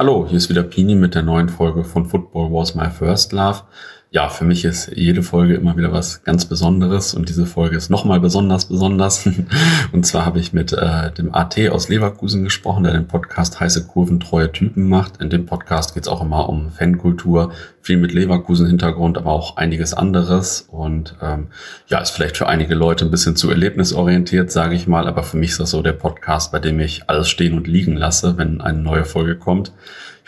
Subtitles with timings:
[0.00, 3.62] Hallo, hier ist wieder Pini mit der neuen Folge von Football Was My First Love
[4.10, 7.90] ja, für mich ist jede Folge immer wieder was ganz Besonderes und diese Folge ist
[7.90, 9.28] nochmal besonders besonders.
[9.92, 13.86] und zwar habe ich mit äh, dem AT aus Leverkusen gesprochen, der den Podcast Heiße
[13.86, 15.20] Kurven treue Typen macht.
[15.20, 17.52] In dem Podcast geht es auch immer um Fankultur,
[17.82, 20.62] viel mit Leverkusen-Hintergrund, aber auch einiges anderes.
[20.70, 21.48] Und ähm,
[21.88, 25.36] ja, ist vielleicht für einige Leute ein bisschen zu erlebnisorientiert, sage ich mal, aber für
[25.36, 28.62] mich ist das so der Podcast, bei dem ich alles stehen und liegen lasse, wenn
[28.62, 29.72] eine neue Folge kommt.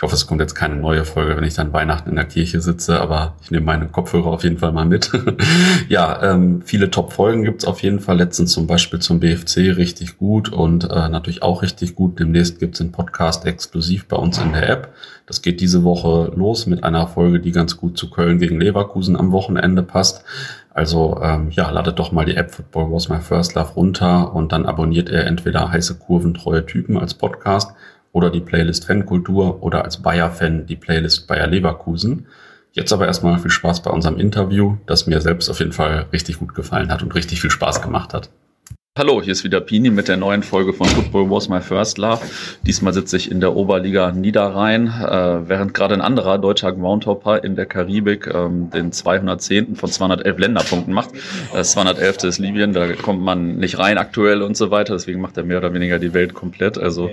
[0.01, 2.63] Ich hoffe, es kommt jetzt keine neue Folge, wenn ich dann Weihnachten in der Kirche
[2.63, 5.11] sitze, aber ich nehme meine Kopfhörer auf jeden Fall mal mit.
[5.91, 8.17] ja, ähm, viele Top-Folgen gibt's auf jeden Fall.
[8.17, 12.19] Letztens zum Beispiel zum BFC richtig gut und äh, natürlich auch richtig gut.
[12.19, 14.95] Demnächst gibt's den Podcast exklusiv bei uns in der App.
[15.27, 19.17] Das geht diese Woche los mit einer Folge, die ganz gut zu Köln gegen Leverkusen
[19.17, 20.25] am Wochenende passt.
[20.73, 24.53] Also ähm, ja, ladet doch mal die App Football Was My First Love runter und
[24.53, 27.75] dann abonniert ihr entweder heiße Kurven treue Typen als Podcast
[28.13, 32.27] oder die Playlist Fankultur oder als Bayer-Fan die Playlist Bayer Leverkusen.
[32.73, 36.39] Jetzt aber erstmal viel Spaß bei unserem Interview, das mir selbst auf jeden Fall richtig
[36.39, 38.31] gut gefallen hat und richtig viel Spaß gemacht hat.
[39.01, 42.21] Hallo, hier ist wieder Pini mit der neuen Folge von Football Was My First Love.
[42.67, 47.57] Diesmal sitze ich in der Oberliga Niederrhein, äh, während gerade ein anderer deutscher Groundhopper in
[47.57, 49.77] der Karibik ähm, den 210.
[49.77, 51.13] von 211 Länderpunkten macht.
[51.51, 52.25] Das 211.
[52.25, 55.57] ist Libyen, da kommt man nicht rein aktuell und so weiter, deswegen macht er mehr
[55.57, 57.09] oder weniger die Welt komplett, also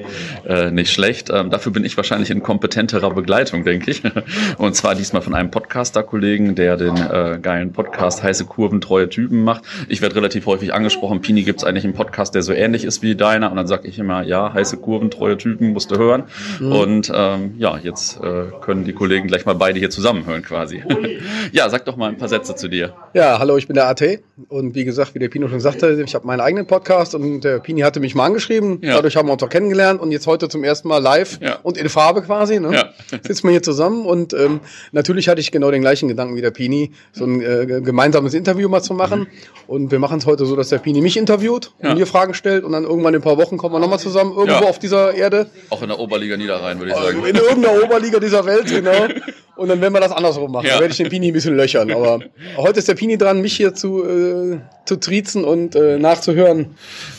[0.45, 1.29] äh, nicht schlecht.
[1.29, 4.03] Ähm, dafür bin ich wahrscheinlich in kompetenterer Begleitung, denke ich.
[4.57, 9.45] Und zwar diesmal von einem Podcaster-Kollegen, der den äh, geilen Podcast Heiße Kurven, treue Typen
[9.45, 9.63] macht.
[9.87, 13.15] Ich werde relativ häufig angesprochen, Pini gibt's eigentlich einen Podcast, der so ähnlich ist wie
[13.15, 13.51] deiner.
[13.51, 16.23] Und dann sage ich immer, ja, heiße Kurven, treue Typen, musst du hören.
[16.59, 16.71] Mhm.
[16.71, 20.83] Und ähm, ja, jetzt äh, können die Kollegen gleich mal beide hier zusammenhören quasi.
[21.51, 22.93] ja, sag doch mal ein paar Sätze zu dir.
[23.13, 24.01] Ja, hallo, ich bin der AT.
[24.49, 27.59] Und wie gesagt, wie der Pino schon sagte, ich habe meinen eigenen Podcast und der
[27.59, 28.79] Pini hatte mich mal angeschrieben.
[28.81, 28.95] Ja.
[28.95, 31.59] Dadurch haben wir uns auch kennengelernt und jetzt heute zum ersten Mal live ja.
[31.63, 32.59] und in Farbe quasi.
[32.59, 32.73] Ne?
[32.73, 32.89] Ja.
[33.21, 34.61] Sitzen wir hier zusammen und ähm,
[34.91, 38.69] natürlich hatte ich genau den gleichen Gedanken wie der Pini, so ein äh, gemeinsames Interview
[38.69, 39.21] mal zu machen.
[39.21, 39.27] Mhm.
[39.67, 41.91] Und wir machen es heute so, dass der Pini mich interviewt interviewt ja.
[41.91, 44.31] und mir Fragen stellt und dann irgendwann in ein paar Wochen kommen wir nochmal zusammen
[44.31, 44.69] irgendwo ja.
[44.69, 45.49] auf dieser Erde.
[45.69, 47.25] Auch in der Oberliga Niederrhein, würde ich sagen.
[47.25, 49.07] In irgendeiner Oberliga dieser Welt, genau.
[49.55, 50.67] Und dann werden wir das andersrum machen.
[50.67, 50.73] Ja.
[50.73, 51.91] Dann werde ich den Pini ein bisschen löchern.
[51.91, 52.19] Aber
[52.57, 56.75] heute ist der Pini dran, mich hier zu, äh, zu triezen und äh, nachzuhören.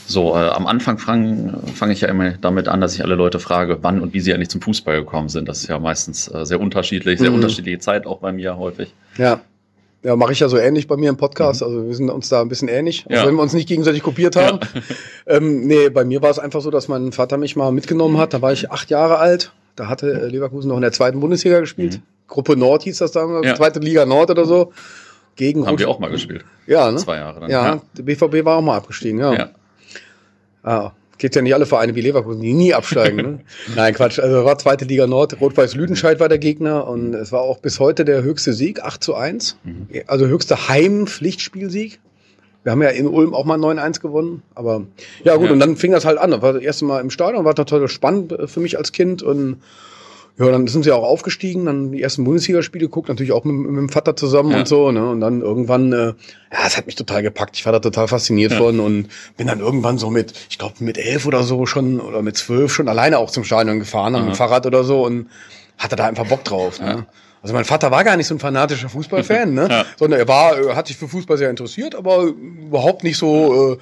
[0.07, 3.41] So, äh, am Anfang fange fang ich ja immer damit an, dass ich alle Leute
[3.41, 5.49] frage, wann und wie sie eigentlich zum Fußball gekommen sind.
[5.49, 7.37] Das ist ja meistens äh, sehr unterschiedlich, sehr mhm.
[7.37, 8.95] unterschiedliche Zeit auch bei mir häufig.
[9.17, 9.41] Ja.
[10.03, 11.61] Ja, mache ich ja so ähnlich bei mir im Podcast.
[11.61, 11.67] Mhm.
[11.67, 14.37] Also wir sind uns da ein bisschen ähnlich, also wenn wir uns nicht gegenseitig kopiert
[14.37, 14.61] haben.
[14.75, 14.81] Ja.
[15.37, 18.33] Ähm, nee, bei mir war es einfach so, dass mein Vater mich mal mitgenommen hat.
[18.33, 19.53] Da war ich acht Jahre alt.
[19.77, 21.97] Da hatte äh, Leverkusen noch in der zweiten Bundesliga gespielt.
[21.97, 22.03] Mhm.
[22.29, 23.55] Gruppe Nord hieß das damals, ja.
[23.55, 24.73] zweite Liga Nord oder so.
[25.37, 26.45] Gegen Haben Rot wir auch mal gespielt.
[26.67, 26.97] Ja, ne?
[26.97, 27.51] Zwei Jahre dann.
[27.51, 29.35] Ja, ja, der BVB war auch mal abgestiegen, ja.
[29.35, 29.51] ja.
[30.63, 33.17] Ah, Geht ja nicht alle Vereine wie Leverkusen, die nie absteigen.
[33.17, 33.41] Ne?
[33.77, 34.19] Nein, Quatsch.
[34.21, 37.81] Also war zweite Liga Nord, Rot-Weiß Lüdenscheid war der Gegner und es war auch bis
[37.81, 39.59] heute der höchste Sieg, 8 zu 1.
[39.65, 39.89] Mhm.
[40.07, 42.01] Also höchster Heim-Pflichtspielsieg.
[42.63, 44.43] Wir haben ja in Ulm auch mal 9-1 gewonnen.
[44.55, 44.87] Aber
[45.25, 45.53] ja gut, ja.
[45.53, 46.31] und dann fing das halt an.
[46.31, 49.61] Das war das erste Mal im Stadion, war total spannend für mich als Kind und
[50.39, 53.77] ja, dann sind sie auch aufgestiegen, dann die ersten Bundesligaspiele geguckt, natürlich auch mit, mit
[53.77, 54.59] dem Vater zusammen ja.
[54.59, 55.11] und so, ne?
[55.11, 56.07] Und dann irgendwann, äh,
[56.53, 57.57] ja, es hat mich total gepackt.
[57.57, 58.59] Ich war da total fasziniert ja.
[58.59, 62.23] von und bin dann irgendwann so mit, ich glaube mit elf oder so schon oder
[62.23, 65.29] mit zwölf schon alleine auch zum Stadion gefahren, mit dem Fahrrad oder so und
[65.77, 66.81] hatte da einfach Bock drauf.
[66.81, 66.87] Ne?
[66.87, 67.07] Ja.
[67.43, 69.69] Also mein Vater war gar nicht so ein fanatischer Fußballfan, ne?
[69.71, 69.85] Ja.
[69.97, 73.73] Sondern er war, er hat sich für Fußball sehr interessiert, aber überhaupt nicht so.
[73.73, 73.79] Äh,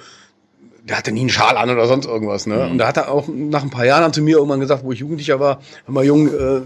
[0.87, 2.55] der hatte nie einen Schal an oder sonst irgendwas, ne?
[2.55, 2.71] Mhm.
[2.71, 4.99] Und da hat er auch nach ein paar Jahren zu mir irgendwann gesagt, wo ich
[4.99, 6.61] Jugendlicher war, hör mal Jung, äh,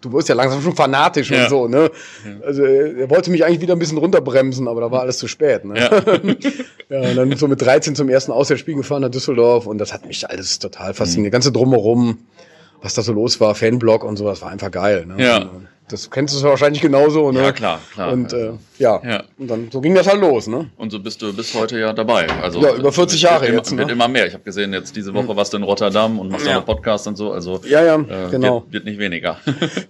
[0.00, 1.44] du wirst ja langsam schon fanatisch ja.
[1.44, 1.90] und so, ne?
[2.24, 2.46] Ja.
[2.46, 5.64] Also er wollte mich eigentlich wieder ein bisschen runterbremsen, aber da war alles zu spät,
[5.64, 5.78] ne?
[5.78, 5.90] Ja.
[7.02, 10.06] ja und dann so mit 13 zum ersten Auswärtsspiel gefahren nach Düsseldorf und das hat
[10.06, 11.30] mich alles total fasziniert.
[11.30, 11.32] Mhm.
[11.32, 12.18] Ganze drumherum,
[12.82, 15.22] was da so los war, Fanblock und so, das war einfach geil, ne?
[15.22, 15.38] Ja.
[15.38, 17.42] Und, das kennst du wahrscheinlich genauso, ne?
[17.42, 18.12] Ja, klar, klar.
[18.12, 19.00] Und äh, ja.
[19.04, 19.24] ja.
[19.38, 20.70] und dann so ging das halt los, ne?
[20.76, 22.26] Und so bist du bis heute ja dabei.
[22.42, 23.72] Also ja, über 40 Jahre wird, jetzt.
[23.72, 23.78] Ne?
[23.78, 24.26] Wird immer mehr.
[24.26, 25.36] Ich habe gesehen, jetzt diese Woche mhm.
[25.36, 26.56] warst du in Rotterdam und machst ja.
[26.56, 27.32] einen Podcast und so.
[27.32, 28.62] Also ja, ja, äh, genau.
[28.62, 29.38] Wird, wird, nicht weniger.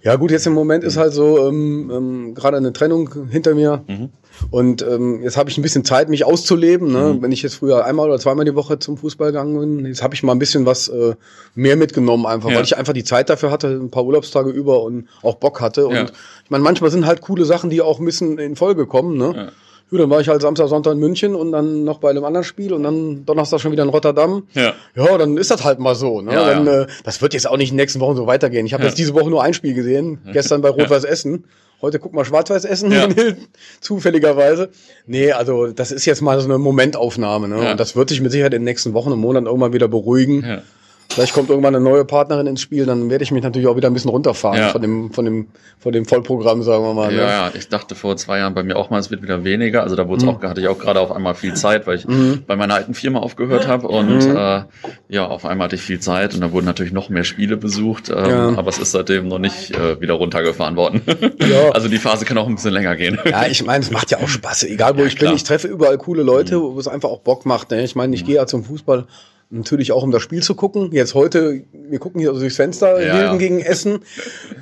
[0.03, 3.83] ja, gut, jetzt im Moment ist halt so ähm, ähm, gerade eine Trennung hinter mir.
[3.87, 4.09] Mhm.
[4.51, 6.91] Und ähm, jetzt habe ich ein bisschen Zeit, mich auszuleben.
[6.91, 7.13] Ne?
[7.13, 7.21] Mhm.
[7.21, 10.15] Wenn ich jetzt früher einmal oder zweimal die Woche zum Fußball gegangen bin, jetzt habe
[10.15, 11.15] ich mal ein bisschen was äh,
[11.55, 15.07] mehr mitgenommen, einfach, weil ich einfach die Zeit dafür hatte, ein paar Urlaubstage über und
[15.21, 15.82] auch Bock hatte.
[15.87, 16.03] Und ja.
[16.43, 19.17] ich meine, manchmal sind halt coole Sachen, die auch ein bisschen in Folge kommen.
[19.17, 19.33] Ne?
[19.35, 19.51] Ja.
[19.89, 22.43] Gut, dann war ich halt Samstag, Sonntag in München und dann noch bei einem anderen
[22.43, 24.47] Spiel und dann Donnerstag schon wieder in Rotterdam.
[24.53, 26.21] Ja, ja dann ist das halt mal so.
[26.21, 26.33] Ne?
[26.33, 28.65] Ja, dann, Äh, das wird jetzt auch nicht in den nächsten Wochen so weitergehen.
[28.65, 28.89] Ich habe ja.
[28.89, 31.45] jetzt diese Woche nur ein Spiel gesehen, gestern bei Rot-Weiß Essen.
[31.83, 33.09] Heute guck mal Schwarz-Weiß essen, ja.
[33.81, 34.69] zufälligerweise.
[35.05, 37.49] Nee, also das ist jetzt mal so eine Momentaufnahme.
[37.49, 37.61] Ne?
[37.61, 37.71] Ja.
[37.71, 40.61] Und das wird sich mit Sicherheit in den nächsten Wochen und Monaten irgendwann wieder beruhigen.
[41.09, 43.87] Vielleicht kommt irgendwann eine neue Partnerin ins Spiel, dann werde ich mich natürlich auch wieder
[43.87, 44.69] ein bisschen runterfahren ja.
[44.69, 45.47] von dem, von dem,
[45.79, 47.11] von dem Vollprogramm, sagen wir mal.
[47.11, 47.17] Ne?
[47.17, 49.83] Ja, ja, ich dachte vor zwei Jahren bei mir auch mal, es wird wieder weniger.
[49.83, 50.29] Also da wurde mhm.
[50.29, 52.43] auch, hatte ich auch gerade auf einmal viel Zeit, weil ich mhm.
[52.47, 54.35] bei meiner alten Firma aufgehört habe und mhm.
[54.35, 54.63] äh,
[55.09, 58.09] ja, auf einmal hatte ich viel Zeit und da wurden natürlich noch mehr Spiele besucht,
[58.09, 58.57] ähm, ja.
[58.57, 61.01] aber es ist seitdem noch nicht äh, wieder runtergefahren worden.
[61.43, 61.71] Ja.
[61.71, 63.19] Also die Phase kann auch ein bisschen länger gehen.
[63.25, 65.31] Ja, ich meine, es macht ja auch Spaß, egal wo ich klar.
[65.31, 65.35] bin.
[65.35, 66.75] Ich treffe überall coole Leute, mhm.
[66.75, 67.71] wo es einfach auch Bock macht.
[67.71, 67.83] Ne?
[67.83, 68.27] Ich meine, ich mhm.
[68.27, 69.05] gehe ja zum Fußball
[69.55, 70.89] Natürlich auch, um das Spiel zu gucken.
[70.91, 73.37] Jetzt heute, wir gucken hier also durchs Fenster, ja, Hilden ja.
[73.37, 73.99] gegen Essen.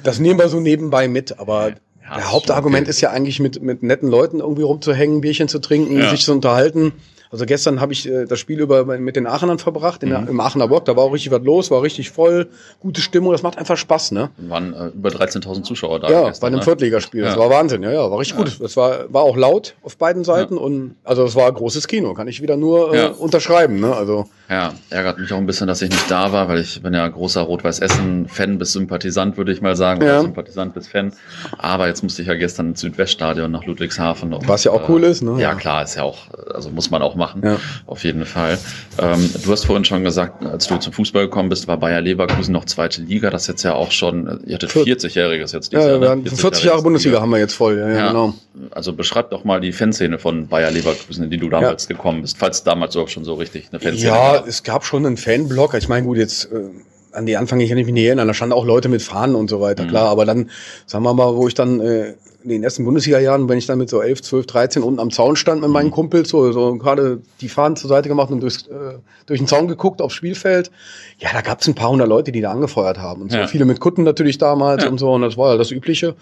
[0.03, 1.39] Das nehmen wir so nebenbei mit.
[1.39, 5.59] Aber ja, der Hauptargument ist ja eigentlich mit, mit netten Leuten irgendwie rumzuhängen, Bierchen zu
[5.59, 6.91] trinken, sich zu unterhalten.
[7.31, 10.30] Also gestern habe ich äh, das Spiel über mit den Aachenern verbracht, in der, mhm.
[10.30, 10.86] im Aachener Bock.
[10.86, 12.48] Da war auch richtig was los, war richtig voll,
[12.80, 13.31] gute Stimmung.
[13.31, 14.30] Das macht einfach Spaß, ne?
[14.38, 16.10] Waren äh, über 13.000 Zuschauer da.
[16.10, 16.63] Ja, gestern, bei einem ne?
[16.63, 17.22] Viertligaspiel.
[17.22, 17.28] Ja.
[17.28, 17.83] Das war Wahnsinn.
[17.83, 18.44] Ja, ja, war richtig ja.
[18.44, 18.60] gut.
[18.60, 20.62] Das war war auch laut auf beiden Seiten ja.
[20.62, 22.13] und also es war ein großes Kino.
[22.13, 23.95] Kann ich wieder nur äh, unterschreiben, ne?
[23.95, 26.94] Also ja, ärgert mich auch ein bisschen, dass ich nicht da war, weil ich bin
[26.94, 30.04] ja großer Rot-Weiß-Essen-Fan bis Sympathisant, würde ich mal sagen.
[30.04, 31.13] Oder Sympathisant bis Fan.
[31.57, 34.36] Aber jetzt musste ich ja gestern ins Südweststadion nach Ludwigshafen.
[34.45, 35.39] Was ja auch äh, cool ist, ne?
[35.39, 36.18] Ja, klar, ist ja auch,
[36.54, 37.41] also muss man auch machen.
[37.45, 37.57] Ja.
[37.85, 38.57] Auf jeden Fall.
[39.00, 42.51] Ähm, du hast vorhin schon gesagt, als du zum Fußball gekommen bist, war Bayer Leverkusen
[42.51, 43.29] noch zweite Liga.
[43.29, 45.71] Das ist jetzt ja auch schon, ihr hattet 40-Jähriges jetzt.
[45.71, 46.23] Ja, Jahr, ne?
[46.23, 47.21] 40, 40 Jahre Bundesliga Liga.
[47.21, 47.77] haben wir jetzt voll.
[47.77, 48.33] Ja, ja, genau.
[48.71, 51.95] Also beschreib doch mal die Fanszene von Bayer Leverkusen, in die du damals ja.
[51.95, 54.47] gekommen bist, falls damals auch schon so richtig eine Fanszene Ja, war.
[54.47, 55.75] es gab schon einen Fanblock.
[55.75, 56.51] Ich meine, gut, jetzt...
[56.51, 56.69] Äh,
[57.13, 59.50] an die Anfang, ich kann mich nicht erinnern, da standen auch Leute mit Fahnen und
[59.50, 59.89] so weiter, mhm.
[59.89, 60.50] klar, aber dann,
[60.85, 63.89] sagen wir mal, wo ich dann äh, in den ersten Bundesliga-Jahren, wenn ich dann mit
[63.89, 65.91] so 11, 12, 13 unten am Zaun stand mit meinen mhm.
[65.91, 69.67] Kumpels, so, so gerade die Fahnen zur Seite gemacht und durchs, äh, durch den Zaun
[69.67, 70.71] geguckt aufs Spielfeld,
[71.17, 73.23] ja, da gab es ein paar hundert Leute, die da angefeuert haben.
[73.23, 73.47] Und so ja.
[73.47, 74.89] viele mit Kutten natürlich damals ja.
[74.89, 76.15] und so, und das war ja das Übliche.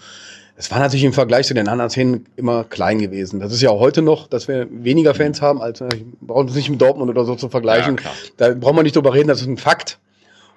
[0.56, 3.40] Es war natürlich im Vergleich zu den anderen Szenen immer klein gewesen.
[3.40, 6.54] Das ist ja auch heute noch, dass wir weniger Fans haben, als ich brauche uns
[6.54, 7.96] nicht mit Dortmund oder so zu vergleichen.
[8.04, 9.98] Ja, da braucht man nicht drüber reden, das ist ein Fakt.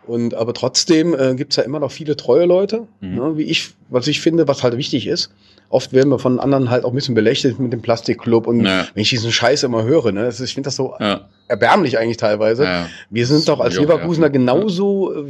[0.05, 3.15] Und aber trotzdem äh, gibt es ja immer noch viele treue Leute, mhm.
[3.15, 5.31] ne, wie ich, was ich finde, was halt wichtig ist.
[5.69, 8.85] Oft werden wir von anderen halt auch ein bisschen belächelt mit dem Plastikclub und ja.
[8.93, 11.21] wenn ich diesen Scheiß immer höre, ne, ist, ich finde das so ja.
[11.47, 12.65] erbärmlich eigentlich teilweise.
[12.65, 12.89] Ja.
[13.09, 15.23] Wir sind doch als Leverkusener genauso äh,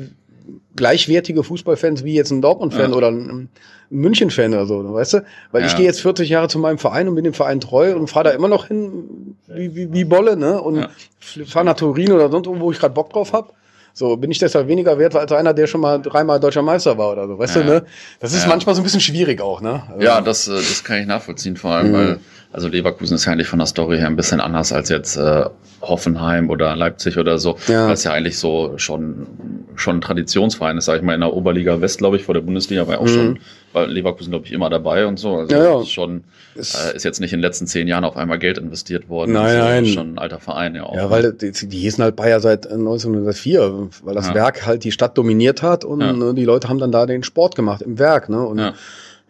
[0.75, 3.49] gleichwertige Fußballfans wie jetzt ein Dortmund-Fan oder ein,
[3.93, 5.25] München-Fan oder so, weißt du?
[5.51, 8.07] Weil ich gehe jetzt 40 Jahre zu meinem Verein und bin dem Verein treu und
[8.07, 10.59] fahre da immer noch hin wie, wie, wie Bolle, ne?
[10.59, 10.89] Und
[11.19, 13.53] fahre nach Turin oder sonst wo ich gerade Bock drauf hab.
[13.95, 17.11] So, bin ich deshalb weniger wert als einer, der schon mal dreimal deutscher Meister war
[17.11, 17.61] oder so, weißt ja.
[17.61, 17.85] du, ne?
[18.19, 18.49] Das ist ja.
[18.49, 19.83] manchmal so ein bisschen schwierig auch, ne?
[19.87, 21.93] Also ja, das, äh, das kann ich nachvollziehen, vor allem, mhm.
[21.93, 22.19] weil,
[22.53, 25.45] also Leverkusen ist ja eigentlich von der Story her ein bisschen anders als jetzt äh,
[25.81, 27.87] Hoffenheim oder Leipzig oder so, ja.
[27.87, 29.27] weil es ja eigentlich so schon,
[29.75, 32.41] schon ein Traditionsverein ist, sag ich mal, in der Oberliga West, glaube ich, vor der
[32.41, 33.09] Bundesliga war ja auch mhm.
[33.09, 33.39] schon,
[33.73, 35.35] war Leverkusen, glaube ich, immer dabei und so.
[35.35, 35.81] Also ja, ja.
[35.81, 36.23] Ist schon,
[36.55, 39.33] äh, ist jetzt nicht in den letzten zehn Jahren auf einmal Geld investiert worden.
[39.33, 39.85] Nein, nein.
[39.85, 40.95] Ist schon ein alter Verein, ja auch.
[40.95, 44.33] Ja, weil die, die hießen halt Bayer seit 1904, weil das.
[44.33, 47.55] Werk halt die Stadt dominiert hat und ne, die Leute haben dann da den Sport
[47.55, 48.41] gemacht im Werk, ne?
[48.41, 48.73] Und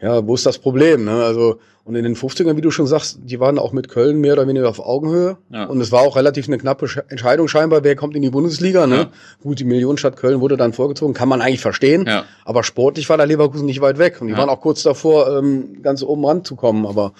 [0.01, 1.24] ja, wo ist das Problem, ne?
[1.24, 4.34] Also, und in den 50ern, wie du schon sagst, die waren auch mit Köln mehr
[4.34, 5.38] oder weniger auf Augenhöhe.
[5.50, 5.66] Ja.
[5.66, 8.88] Und es war auch relativ eine knappe Entscheidung scheinbar, wer kommt in die Bundesliga.
[8.88, 8.95] Ne?
[8.95, 9.10] Ja.
[9.42, 12.06] Gut, die Millionenstadt Köln wurde dann vorgezogen, kann man eigentlich verstehen.
[12.07, 12.24] Ja.
[12.45, 14.22] Aber sportlich war da Leverkusen nicht weit weg.
[14.22, 16.86] Und die waren auch kurz davor, ähm, ganz oben ranzukommen.
[16.86, 17.12] Aber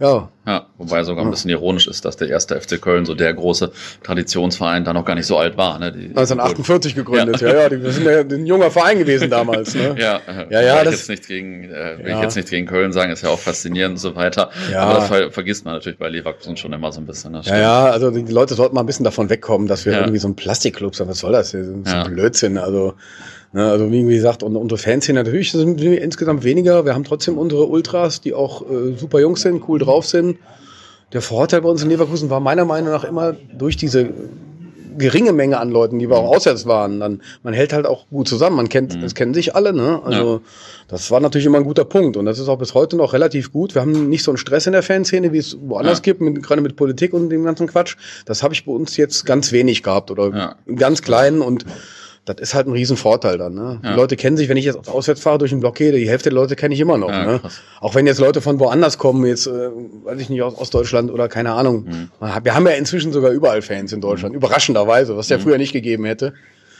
[0.00, 0.28] ja.
[0.46, 3.72] Ja, wobei sogar ein bisschen ironisch ist, dass der erste FC Köln, so der große
[4.02, 5.78] Traditionsverein, da noch gar nicht so alt war.
[5.78, 5.90] Ne?
[5.90, 9.74] Die, 1948 gegründet, ja, ja, ja die sind ja ein junger Verein gewesen damals.
[9.74, 9.94] Ne?
[9.98, 10.20] ja,
[10.50, 10.78] ja, ja.
[10.78, 12.16] Ich das, jetzt nicht gegen, äh, will ja.
[12.16, 14.50] ich jetzt nicht gegen Köln sagen, ist ja auch faszinierend und so weiter.
[14.70, 14.82] Ja.
[14.82, 17.32] Aber das ver vergisst man natürlich bei Leverkusen schon immer so ein bisschen.
[17.32, 17.40] Ne?
[17.44, 20.00] Ja, ja, also die Leute sollten mal ein bisschen davon wegkommen, dass wir ja.
[20.00, 21.08] irgendwie so ein Plastikclub sind.
[21.08, 21.52] Was soll das?
[21.52, 22.58] Das ist ein Blödsinn.
[22.58, 22.94] Also
[23.54, 26.84] Ne, also wie gesagt, und unsere Fans hier natürlich sind wir insgesamt weniger.
[26.84, 30.38] Wir haben trotzdem unsere Ultras, die auch äh, super Jungs sind, cool drauf sind.
[31.12, 34.10] Der Vorteil bei uns in Leverkusen war meiner Meinung nach immer durch diese
[34.98, 38.26] geringe Menge an Leuten, die wir auch auswärts waren, dann man hält halt auch gut
[38.26, 38.56] zusammen.
[38.56, 39.02] Man kennt, mhm.
[39.02, 40.00] das kennen sich alle, ne?
[40.04, 40.40] Also ja.
[40.88, 43.52] das war natürlich immer ein guter Punkt und das ist auch bis heute noch relativ
[43.52, 43.76] gut.
[43.76, 46.02] Wir haben nicht so einen Stress in der Fanszene, wie es woanders ja.
[46.02, 47.96] gibt, mit, gerade mit Politik und dem ganzen Quatsch.
[48.24, 50.56] Das habe ich bei uns jetzt ganz wenig gehabt oder ja.
[50.74, 51.64] ganz kleinen und
[52.24, 53.54] das ist halt ein Riesenvorteil dann.
[53.54, 53.80] Ne?
[53.82, 53.90] Ja.
[53.90, 56.30] Die Leute kennen sich, wenn ich jetzt auswärts fahre durch den Block gehe, die Hälfte
[56.30, 57.10] der Leute kenne ich immer noch.
[57.10, 57.40] Ja, ne?
[57.80, 59.50] Auch wenn jetzt Leute von woanders kommen, jetzt, äh,
[60.04, 61.84] weiß ich nicht, aus, aus Deutschland oder keine Ahnung.
[61.84, 62.10] Mhm.
[62.42, 64.38] Wir haben ja inzwischen sogar überall Fans in Deutschland, mhm.
[64.38, 65.42] überraschenderweise, was es ja mhm.
[65.42, 66.32] früher nicht gegeben hätte.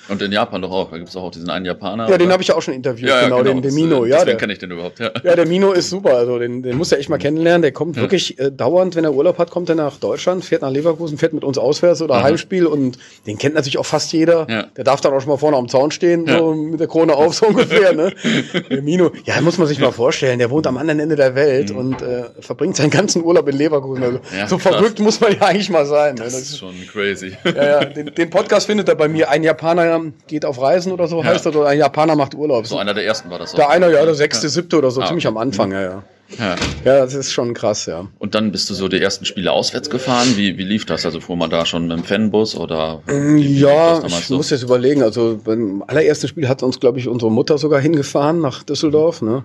[0.09, 0.91] Und in Japan doch auch.
[0.91, 2.09] Da gibt es auch diesen einen Japaner.
[2.09, 4.05] Ja, den habe ich ja auch schon interviewt, ja, ja, genau, genau, den, den Mino.
[4.05, 5.11] Ja, deswegen kenne ich den überhaupt, ja.
[5.23, 6.17] Ja, der Mino ist super.
[6.17, 7.63] Also den, den muss er echt mal kennenlernen.
[7.63, 10.71] Der kommt wirklich äh, dauernd, wenn er Urlaub hat, kommt er nach Deutschland, fährt nach
[10.71, 12.25] Leverkusen, fährt mit uns auswärts oder mhm.
[12.25, 14.47] Heimspiel und den kennt natürlich auch fast jeder.
[14.77, 17.35] Der darf dann auch schon mal vorne am Zaun stehen, so mit der Krone auf,
[17.35, 17.93] so ungefähr.
[17.93, 18.13] Ne?
[18.71, 20.39] Der Mino, ja, muss man sich mal vorstellen.
[20.39, 21.79] Der wohnt am anderen Ende der Welt mhm.
[21.79, 24.03] und äh, verbringt seinen ganzen Urlaub in Leverkusen.
[24.03, 26.17] Also, so verrückt muss man ja eigentlich mal sein.
[26.17, 26.41] Das, ne?
[26.41, 27.37] das ist schon crazy.
[27.45, 27.85] Ja, ja.
[27.85, 29.94] Den, den Podcast findet er bei mir, ein Japaner
[30.27, 31.25] geht auf Reisen oder so, ja.
[31.25, 32.67] heißt das, oder ein Japaner macht Urlaub.
[32.67, 33.57] So einer der ersten war das auch.
[33.57, 34.51] Der einer, ja, der sechste, ja.
[34.51, 35.35] siebte oder so, ah, ziemlich okay.
[35.35, 36.03] am Anfang, ja, ja.
[36.39, 36.57] Ja.
[36.85, 38.07] ja, das ist schon krass, ja.
[38.19, 40.29] Und dann bist du so die ersten Spiele auswärts gefahren.
[40.37, 41.05] Wie, wie lief das?
[41.05, 43.03] Also fuhr man da schon mit dem Fanbus oder?
[43.07, 44.37] Mm, ja, ich so?
[44.37, 45.03] muss jetzt überlegen.
[45.03, 49.23] Also beim allerersten Spiel hat uns, glaube ich, unsere Mutter sogar hingefahren nach Düsseldorf.
[49.23, 49.45] Ne?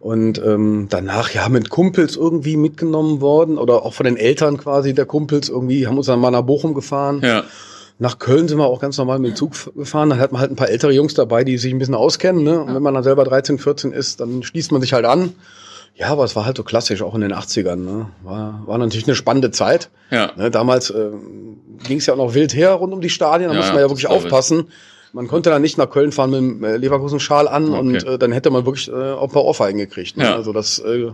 [0.00, 4.94] Und ähm, danach ja mit Kumpels irgendwie mitgenommen worden oder auch von den Eltern quasi
[4.94, 7.20] der Kumpels irgendwie haben uns dann mal nach Bochum gefahren.
[7.22, 7.44] Ja.
[7.98, 10.10] Nach Köln sind wir auch ganz normal mit dem Zug gefahren.
[10.10, 12.44] Dann hat man halt ein paar ältere Jungs dabei, die sich ein bisschen auskennen.
[12.44, 12.60] Ne?
[12.60, 15.34] Und wenn man dann selber 13, 14 ist, dann schließt man sich halt an.
[15.94, 17.76] Ja, aber es war halt so klassisch, auch in den 80ern.
[17.76, 18.06] Ne?
[18.22, 19.88] War, war natürlich eine spannende Zeit.
[20.10, 20.30] Ja.
[20.36, 21.08] Ne, damals äh,
[21.84, 23.80] ging es ja auch noch wild her rund um die Stadien, da ja, muss man
[23.80, 24.68] ja wirklich aufpassen.
[25.16, 27.78] Man konnte dann nicht nach Köln fahren mit dem äh, Leverkusen-Schal an okay.
[27.78, 30.18] und äh, dann hätte man wirklich äh, auch ein paar Ohrfeigen gekriegt.
[30.18, 30.24] Ne?
[30.24, 30.36] Ja.
[30.36, 31.10] Also das äh,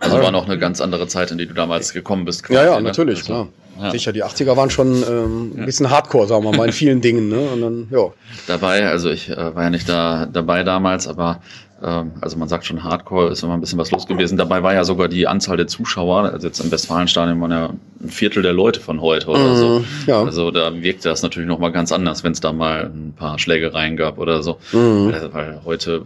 [0.00, 2.42] also war noch eine ganz andere Zeit, in die du damals gekommen bist.
[2.42, 2.82] Quasi, ja, ja, ne?
[2.82, 3.48] natürlich, also, klar.
[3.80, 3.90] Ja.
[3.90, 7.30] Sicher, die 80er waren schon ähm, ein bisschen hardcore, sagen wir mal, in vielen Dingen.
[7.30, 7.38] Ne?
[7.38, 8.10] Und dann, ja.
[8.48, 11.40] Dabei, also ich äh, war ja nicht da dabei damals, aber
[11.80, 14.36] also man sagt schon Hardcore, ist immer ein bisschen was los gewesen.
[14.36, 17.70] Dabei war ja sogar die Anzahl der Zuschauer, also jetzt im Westfalenstadion waren ja
[18.02, 19.78] ein Viertel der Leute von heute oder so.
[19.80, 20.22] Mm, ja.
[20.22, 23.96] Also da wirkte das natürlich nochmal ganz anders, wenn es da mal ein paar Schlägereien
[23.96, 24.58] gab oder so.
[24.72, 25.12] Mm.
[25.30, 26.02] Weil heute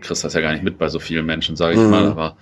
[0.00, 1.90] kriegst du das ja gar nicht mit bei so vielen Menschen, sage ich mm.
[1.90, 2.36] mal, aber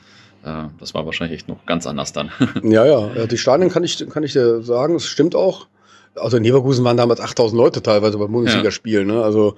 [0.44, 2.30] äh, das war wahrscheinlich echt noch ganz anders dann.
[2.62, 5.68] ja, ja, die Stadien kann ich, kann ich dir sagen, es stimmt auch.
[6.16, 9.08] Also in Leverkusen waren damals 8000 Leute teilweise bei Bundesligaspielen.
[9.08, 9.14] Ja.
[9.16, 9.24] Ne?
[9.24, 9.56] Also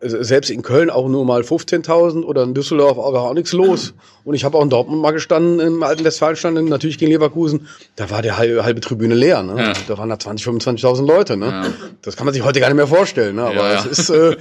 [0.00, 3.92] selbst in Köln auch nur mal 15.000 oder in Düsseldorf war auch nichts los.
[4.24, 7.68] Und ich habe auch in Dortmund mal gestanden, im alten Westfalenstadion, natürlich gegen Leverkusen.
[7.96, 9.42] Da war der halbe, halbe Tribüne leer.
[9.42, 9.62] Ne?
[9.62, 9.72] Ja.
[9.88, 11.36] Da waren da 20, 25.000 Leute.
[11.36, 11.46] Ne?
[11.46, 11.66] Ja.
[12.02, 13.36] Das kann man sich heute gar nicht mehr vorstellen.
[13.36, 13.42] Ne?
[13.42, 13.74] Aber ja.
[13.74, 14.36] es ist, äh,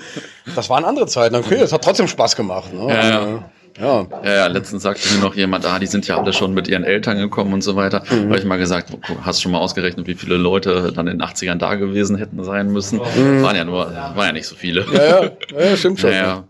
[0.56, 1.36] das waren andere Zeiten.
[1.36, 2.74] Okay, es hat trotzdem Spaß gemacht.
[2.74, 2.88] Ne?
[2.88, 3.50] Ja,
[3.80, 4.08] ja.
[4.24, 4.36] Ja.
[4.36, 7.18] ja, letztens sagte mir noch jemand, ah, die sind ja alle schon mit ihren Eltern
[7.18, 8.04] gekommen und so weiter.
[8.10, 8.30] Mhm.
[8.30, 8.90] habe ich mal gesagt,
[9.22, 12.44] hast du schon mal ausgerechnet, wie viele Leute dann in den 80ern da gewesen hätten
[12.44, 13.00] sein müssen?
[13.00, 13.42] Mhm.
[13.44, 14.86] Waren ja nur, waren ja nicht so viele.
[14.92, 15.32] Ja, ja,
[15.70, 16.12] ja stimmt schon.
[16.12, 16.44] Ja,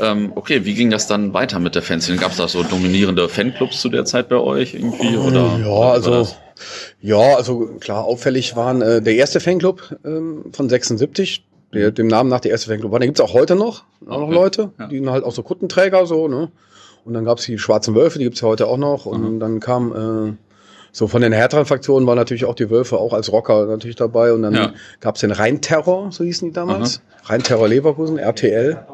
[0.00, 2.18] ähm, okay, wie ging das dann weiter mit der Fanszene?
[2.18, 5.16] Gab es da so dominierende Fanclubs zu der Zeit bei euch irgendwie?
[5.16, 6.28] Oder, ja, also,
[7.00, 12.30] ja, also klar, auffällig waren äh, der erste Fanclub ähm, von 76, der, dem Namen
[12.30, 13.00] nach der erste Fanclub war.
[13.00, 14.86] Den gibt's auch heute noch, auch noch Leute, ja.
[14.86, 16.50] die sind halt auch so Kuttenträger, so, ne?
[17.04, 19.04] Und dann gab's die Schwarzen Wölfe, die gibt's ja heute auch noch.
[19.04, 19.40] Und mhm.
[19.40, 19.92] dann kam
[20.30, 20.32] äh,
[20.90, 24.32] so von den härteren Fraktionen waren natürlich auch die Wölfe auch als Rocker natürlich dabei.
[24.32, 24.72] Und dann ja.
[25.00, 26.98] gab's den Rheinterror, so hießen die damals.
[26.98, 27.28] Mhm.
[27.28, 28.86] Rheinterror Leverkusen, RTL.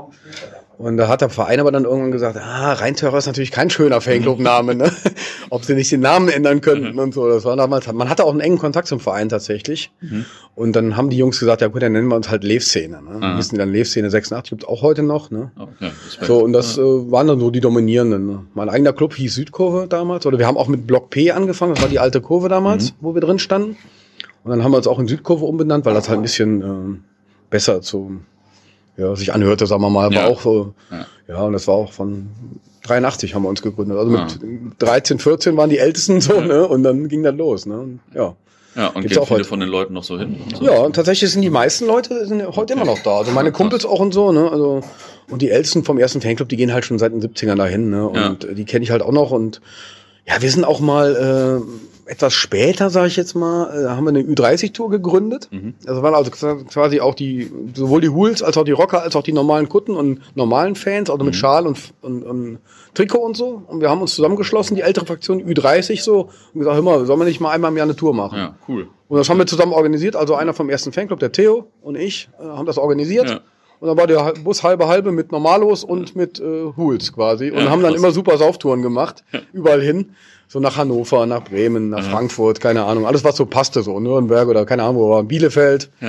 [0.81, 4.01] Und da hat der Verein aber dann irgendwann gesagt, ah, Rheinterror ist natürlich kein schöner
[4.01, 4.91] Fanclub-Name, ne?
[5.51, 6.99] Ob sie nicht den Namen ändern könnten mhm.
[6.99, 7.29] und so.
[7.29, 9.93] Das war damals, man hatte auch einen engen Kontakt zum Verein tatsächlich.
[10.01, 10.25] Mhm.
[10.55, 13.03] Und dann haben die Jungs gesagt, ja gut, dann nennen wir uns halt Lev-Szene.
[13.03, 13.19] Ne?
[13.19, 13.37] Mhm.
[13.37, 15.53] Hießen die dann Lev-Szene 86, gibt's auch heute noch, ne?
[15.59, 15.91] Okay,
[16.23, 18.27] so, und das äh, waren dann so die Dominierenden.
[18.27, 18.47] Ne?
[18.55, 21.83] Mein eigener Club hieß Südkurve damals, oder wir haben auch mit Block P angefangen, das
[21.83, 22.97] war die alte Kurve damals, mhm.
[23.01, 23.77] wo wir drin standen.
[24.45, 26.99] Und dann haben wir uns auch in Südkurve umbenannt, weil das halt ein bisschen äh,
[27.51, 28.23] besser zu
[28.97, 30.27] ja, sich anhörte, sagen wir mal, war ja.
[30.27, 31.07] auch so, ja.
[31.29, 32.31] ja, und das war auch von
[32.83, 33.99] 83 haben wir uns gegründet.
[33.99, 34.39] Also mit
[34.79, 36.67] 13, 14 waren die Ältesten so, ne?
[36.67, 37.81] Und dann ging das los, ne?
[37.81, 38.35] Und, ja.
[38.77, 39.49] Ja, und Gibt's auch viele heute.
[39.49, 40.37] von den Leuten noch so hin.
[40.57, 40.65] So.
[40.65, 43.19] Ja, und tatsächlich sind die meisten Leute sind heute immer noch da.
[43.19, 44.51] Also meine Kumpels auch und so, ne?
[44.51, 44.83] Also,
[45.29, 48.07] und die Ältesten vom ersten Fanclub, die gehen halt schon seit den 70ern dahin, ne?
[48.09, 48.53] Und ja.
[48.53, 49.33] die kenne ich halt auch noch.
[49.33, 49.61] Und
[50.25, 54.09] ja, wir sind auch mal, äh, etwas später, sage ich jetzt mal, äh, haben wir
[54.09, 55.49] eine Ü30-Tour gegründet.
[55.53, 55.75] Mhm.
[55.87, 59.23] Also waren also quasi auch die, sowohl die Hools als auch die Rocker, als auch
[59.23, 61.39] die normalen Kutten und normalen Fans, also mit mhm.
[61.39, 62.59] Schal und, und, und,
[62.95, 63.63] Trikot und so.
[63.69, 67.21] Und wir haben uns zusammengeschlossen, die ältere Fraktion Ü30 so, und gesagt, hör mal, sollen
[67.21, 68.37] wir nicht mal einmal im Jahr eine Tour machen?
[68.37, 68.89] Ja, cool.
[69.07, 72.29] Und das haben wir zusammen organisiert, also einer vom ersten Fanclub, der Theo und ich,
[72.41, 73.31] äh, haben das organisiert.
[73.31, 73.41] Ja.
[73.79, 77.51] Und dann war der Bus halbe halbe mit Normalos und mit äh, Hools quasi.
[77.51, 80.17] Und ja, haben dann immer super Sauftouren gemacht, überall hin
[80.51, 82.11] so nach Hannover, nach Bremen, nach ja.
[82.11, 85.91] Frankfurt, keine Ahnung, alles was so passte, so Nürnberg oder keine Ahnung, wo war Bielefeld.
[86.01, 86.09] Ja.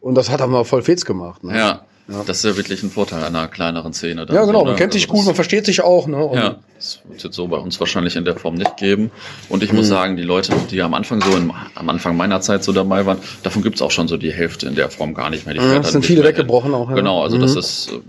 [0.00, 1.42] Und das hat er mal voll Fets gemacht.
[1.42, 1.58] Ne?
[1.58, 1.83] Ja.
[2.06, 2.22] Ja.
[2.26, 4.26] Das ist ja wirklich ein Vorteil einer kleineren Szene.
[4.28, 4.70] Ja, genau, so, ne?
[4.70, 6.06] man kennt sich also gut, man versteht sich auch.
[6.06, 6.22] Ne?
[6.22, 9.10] Und ja, das wird es jetzt so bei uns wahrscheinlich in der Form nicht geben.
[9.48, 9.78] Und ich mhm.
[9.78, 13.06] muss sagen, die Leute, die am Anfang so, in, am Anfang meiner Zeit so dabei
[13.06, 15.54] waren, davon gibt es auch schon so die Hälfte in der Form gar nicht mehr.
[15.54, 16.74] Die ja, es sind viele weggebrochen hin.
[16.74, 16.90] auch.
[16.90, 16.94] Ja.
[16.94, 17.42] Genau, also mhm.
[17.42, 18.00] das ist äh,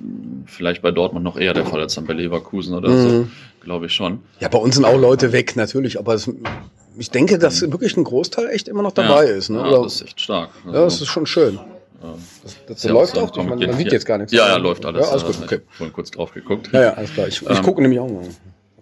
[0.45, 3.09] vielleicht bei Dortmund noch eher der Fall als dann bei Leverkusen oder mhm.
[3.09, 3.27] so,
[3.61, 4.19] glaube ich schon.
[4.41, 6.29] Ja, bei uns sind auch Leute weg, natürlich, aber es,
[6.97, 9.35] ich denke, dass wirklich ein Großteil echt immer noch dabei ja.
[9.35, 9.49] ist.
[9.49, 9.59] Ne?
[9.59, 10.49] Ja, das ist echt stark.
[10.65, 11.59] Also, ja, das ist schon schön.
[12.43, 14.33] Das, das ja läuft auch, man, man sieht jetzt gar nichts.
[14.33, 15.05] Ja, ja, läuft alles.
[15.05, 15.61] Ja, alles gut, okay.
[15.69, 16.69] Ich vorhin kurz drauf geguckt.
[16.71, 17.27] Ja, ja, alles klar.
[17.27, 18.23] Ich, ich ähm, gucke nämlich auch mal.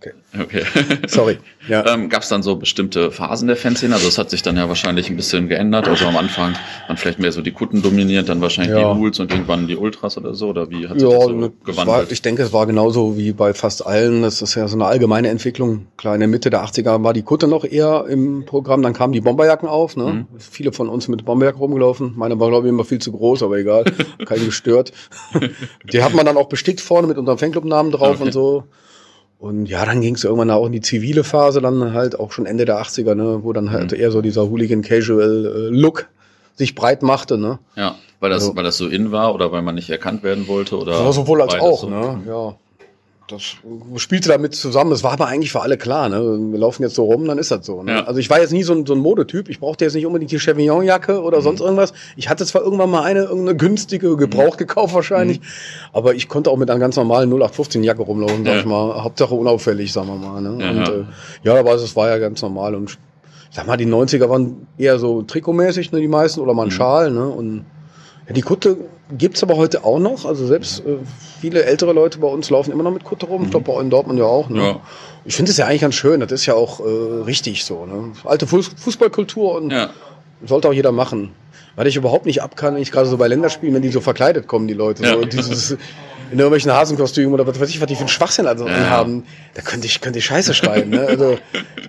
[0.04, 0.14] Okay.
[0.40, 0.64] Okay.
[1.08, 1.38] Sorry.
[1.68, 1.86] Ja.
[1.86, 3.94] Ähm, Gab es dann so bestimmte Phasen der Fanszene?
[3.96, 5.88] Also es hat sich dann ja wahrscheinlich ein bisschen geändert.
[5.88, 6.56] Also am Anfang
[6.88, 8.94] waren vielleicht mehr so die Kutten dominiert, dann wahrscheinlich ja.
[8.94, 10.50] die Hools und irgendwann die Ultras oder so.
[10.50, 11.88] Oder wie hat sich ja, das so ne, gewandelt?
[11.88, 14.24] War, ich denke, es war genauso wie bei fast allen.
[14.24, 15.88] Das ist ja so eine allgemeine Entwicklung.
[15.98, 18.82] Klar, in der Mitte der 80er war die Kutte noch eher im Programm.
[18.82, 19.96] Dann kamen die Bomberjacken auf.
[19.96, 20.06] Ne?
[20.06, 20.28] Mhm.
[20.38, 22.14] Viele von uns mit Bomberjacken rumgelaufen.
[22.16, 23.86] Meine war, glaube ich, immer viel zu groß, aber egal.
[24.26, 24.92] Keinen gestört.
[25.92, 28.24] die hat man dann auch bestickt vorne mit unserem Fanclub-Namen drauf okay.
[28.24, 28.64] und so.
[29.44, 32.46] Und ja, dann ging es irgendwann auch in die zivile Phase, dann halt auch schon
[32.46, 34.00] Ende der 80er, ne, wo dann halt mhm.
[34.00, 37.38] eher so dieser Hooligan-Casual-Look äh, sich breit machte.
[37.38, 37.60] Ne?
[37.76, 40.48] Ja, weil das, also, weil das so in war oder weil man nicht erkannt werden
[40.48, 40.78] wollte?
[40.78, 41.90] Oder ja, sowohl als auch, so.
[41.90, 42.22] ne?
[42.26, 42.56] Ja
[43.34, 44.92] das spielte damit zusammen.
[44.92, 46.10] Das war aber eigentlich für alle klar.
[46.10, 46.22] Ne?
[46.52, 47.84] Wir laufen jetzt so rum, dann ist das so.
[47.84, 47.92] Ne?
[47.92, 48.04] Ja.
[48.06, 49.50] Also ich war jetzt nie so ein, so ein Modetyp.
[49.50, 51.44] Ich brauchte jetzt nicht unbedingt die Chevignon-Jacke oder mhm.
[51.44, 51.94] sonst irgendwas.
[52.16, 55.46] Ich hatte zwar irgendwann mal eine, irgendeine günstige, gebraucht gekauft wahrscheinlich, mhm.
[55.94, 58.60] aber ich konnte auch mit einer ganz normalen 0815-Jacke rumlaufen, sag ja.
[58.60, 59.04] ich mal.
[59.04, 60.42] Hauptsache unauffällig, sagen wir mal.
[60.42, 60.64] Ne?
[60.64, 61.06] Ja, und äh,
[61.44, 62.76] ja, aber es war ja ganz normal.
[62.76, 66.64] Und ich sag mal, die 90er waren eher so trikotmäßig, ne, die meisten, oder mal
[66.64, 66.72] ein mhm.
[66.72, 67.12] Schal.
[67.12, 67.28] Ne?
[67.28, 67.66] Und
[68.28, 68.78] ja, die Kutte
[69.18, 70.26] gibt's aber heute auch noch.
[70.26, 70.98] Also selbst äh,
[71.42, 73.42] viele ältere Leute bei uns laufen immer noch mit Kutte rum.
[73.42, 73.46] Mhm.
[73.46, 74.50] Ich glaube, bei euch in Dortmund ja auch.
[74.50, 74.62] Ne?
[74.62, 74.80] Ja.
[75.26, 76.20] Ich finde es ja eigentlich ganz schön.
[76.20, 77.86] Das ist ja auch äh, richtig so.
[77.86, 78.14] Ne?
[78.24, 79.90] Alte Fußballkultur und ja.
[80.46, 81.32] sollte auch jeder machen.
[81.76, 84.48] Was ich überhaupt nicht ab kann, ich gerade so bei Länderspielen, wenn die so verkleidet
[84.48, 85.08] kommen, die Leute.
[85.08, 85.72] So, dieses,
[86.34, 88.90] in irgendwelchen Hasenkostümen oder was weiß ich, was die für einen Schwachsinn also ja.
[88.90, 90.92] haben, da könnte ich, könnte ich Scheiße schreiben.
[90.92, 91.06] Ne?
[91.06, 91.38] Also,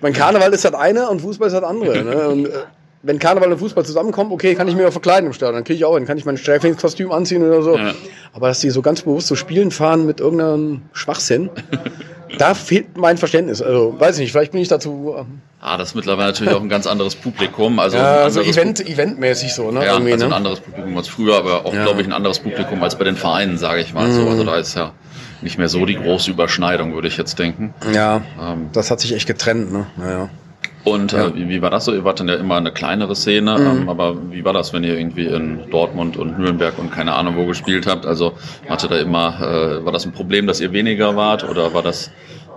[0.01, 2.03] mein Karneval ist das eine und Fußball ist das andere.
[2.03, 2.27] Ne?
[2.29, 2.49] Und, äh,
[3.05, 5.55] wenn Karneval und Fußball zusammenkommen, okay, kann ich mir auch verkleiden im Stadion.
[5.55, 7.77] Dann kriege ich auch hin, kann ich mein Sträflingskostüm anziehen oder so.
[7.77, 7.93] Ja.
[8.33, 11.51] Aber dass die so ganz bewusst so spielen fahren mit irgendeinem Schwachsinn,
[12.39, 13.61] da fehlt mein Verständnis.
[13.61, 15.13] Also, weiß ich nicht, vielleicht bin ich dazu.
[15.19, 17.77] Ähm ah, das ist mittlerweile natürlich auch ein ganz anderes Publikum.
[17.77, 19.85] Also, ja, also Event, Eventmäßig so, ne?
[19.85, 20.25] Ja, also ne?
[20.25, 21.83] ein anderes Publikum als früher, aber auch, ja.
[21.83, 24.07] glaube ich, ein anderes Publikum als bei den Vereinen, sage ich mal.
[24.07, 24.13] Mhm.
[24.13, 24.93] So, also da ist ja
[25.43, 27.75] nicht mehr so die große Überschneidung, würde ich jetzt denken.
[27.93, 29.85] Ja, ähm, das hat sich echt getrennt, ne?
[29.95, 30.29] Naja.
[30.85, 31.27] Und äh, ja.
[31.27, 31.93] äh, wie, wie, war das so?
[31.93, 33.81] Ihr wart dann ja immer eine kleinere Szene, mhm.
[33.81, 37.35] ähm, aber wie war das, wenn ihr irgendwie in Dortmund und Nürnberg und keine Ahnung
[37.35, 38.05] wo gespielt habt?
[38.05, 38.33] Also
[38.69, 42.11] hatte da immer, äh, war das ein Problem, dass ihr weniger wart oder war das,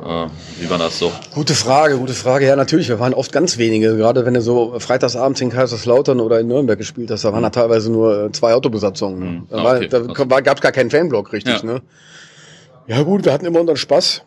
[0.05, 0.27] äh,
[0.61, 1.11] wie war das so?
[1.35, 2.47] Gute Frage, gute Frage.
[2.47, 6.39] Ja, natürlich, wir waren oft ganz wenige, gerade wenn du so freitagsabends in Kaiserslautern oder
[6.39, 9.19] in Nürnberg gespielt hast, da waren da teilweise nur äh, zwei Autobesatzungen.
[9.19, 9.27] Ne?
[9.27, 9.47] Mhm.
[9.49, 9.89] Da, war, okay.
[10.29, 11.65] da gab es gar keinen Fanblock, richtig, ja.
[11.65, 11.83] ne?
[12.89, 14.23] Ja gut, wir hatten immer unseren Spaß.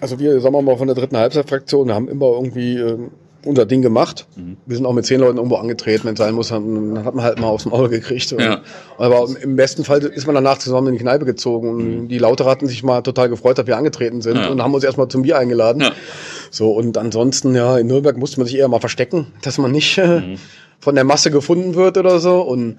[0.00, 2.98] Also wir, sagen wir mal, von der dritten Halbzeitfraktion, haben immer irgendwie äh,
[3.44, 4.26] unser Ding gemacht.
[4.36, 4.56] Mhm.
[4.66, 7.24] Wir sind auch mit zehn Leuten irgendwo angetreten, wenn es sein muss, dann hat man
[7.24, 8.30] halt mal aufs Maul gekriegt.
[8.32, 8.60] Ja.
[8.98, 12.08] Aber im besten Fall ist man danach zusammen in die Kneipe gezogen und mhm.
[12.08, 14.48] die Lauter hatten sich mal total gefreut, dass wir angetreten sind ja.
[14.48, 15.82] und haben uns erstmal zum Bier eingeladen.
[15.82, 15.92] Ja.
[16.50, 19.96] So, und ansonsten, ja, in Nürnberg musste man sich eher mal verstecken, dass man nicht
[19.98, 20.36] äh, mhm.
[20.78, 22.40] von der Masse gefunden wird oder so.
[22.42, 22.78] Und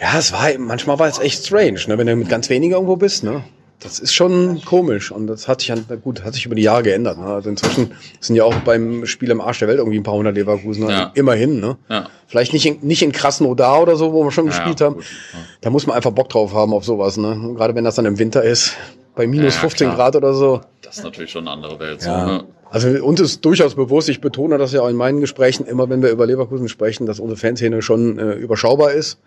[0.00, 2.96] ja, es war, manchmal war es echt strange, ne, wenn du mit ganz wenigen irgendwo
[2.96, 3.44] bist, ne?
[3.82, 7.18] Das ist schon komisch und das hat sich gut, hat sich über die Jahre geändert.
[7.18, 7.26] Ne?
[7.26, 10.34] Also inzwischen sind ja auch beim Spiel im Arsch der Welt irgendwie ein paar hundert
[10.34, 11.10] Leverkusen, also ja.
[11.14, 11.60] immerhin.
[11.60, 11.76] Ne?
[11.88, 12.08] Ja.
[12.26, 14.96] Vielleicht nicht in, nicht in Krasnodar oder so, wo wir schon ja, gespielt haben.
[15.60, 17.16] Da muss man einfach Bock drauf haben auf sowas.
[17.16, 17.54] Ne?
[17.56, 18.76] Gerade wenn das dann im Winter ist,
[19.14, 19.96] bei minus 15 klar.
[19.96, 20.60] Grad oder so.
[20.80, 22.02] Das ist natürlich schon eine andere Welt.
[22.02, 22.44] So, ne?
[22.70, 26.02] Also uns ist durchaus bewusst, ich betone das ja auch in meinen Gesprächen immer, wenn
[26.02, 29.18] wir über Leverkusen sprechen, dass unsere Fanszene schon äh, überschaubar ist.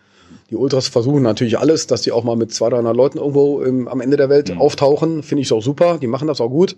[0.50, 3.88] Die Ultras versuchen natürlich alles, dass die auch mal mit 200, 300 Leuten irgendwo im,
[3.88, 4.62] am Ende der Welt mhm.
[4.62, 5.24] auftauchen.
[5.24, 5.98] Finde ich auch super.
[5.98, 6.76] Die machen das auch gut.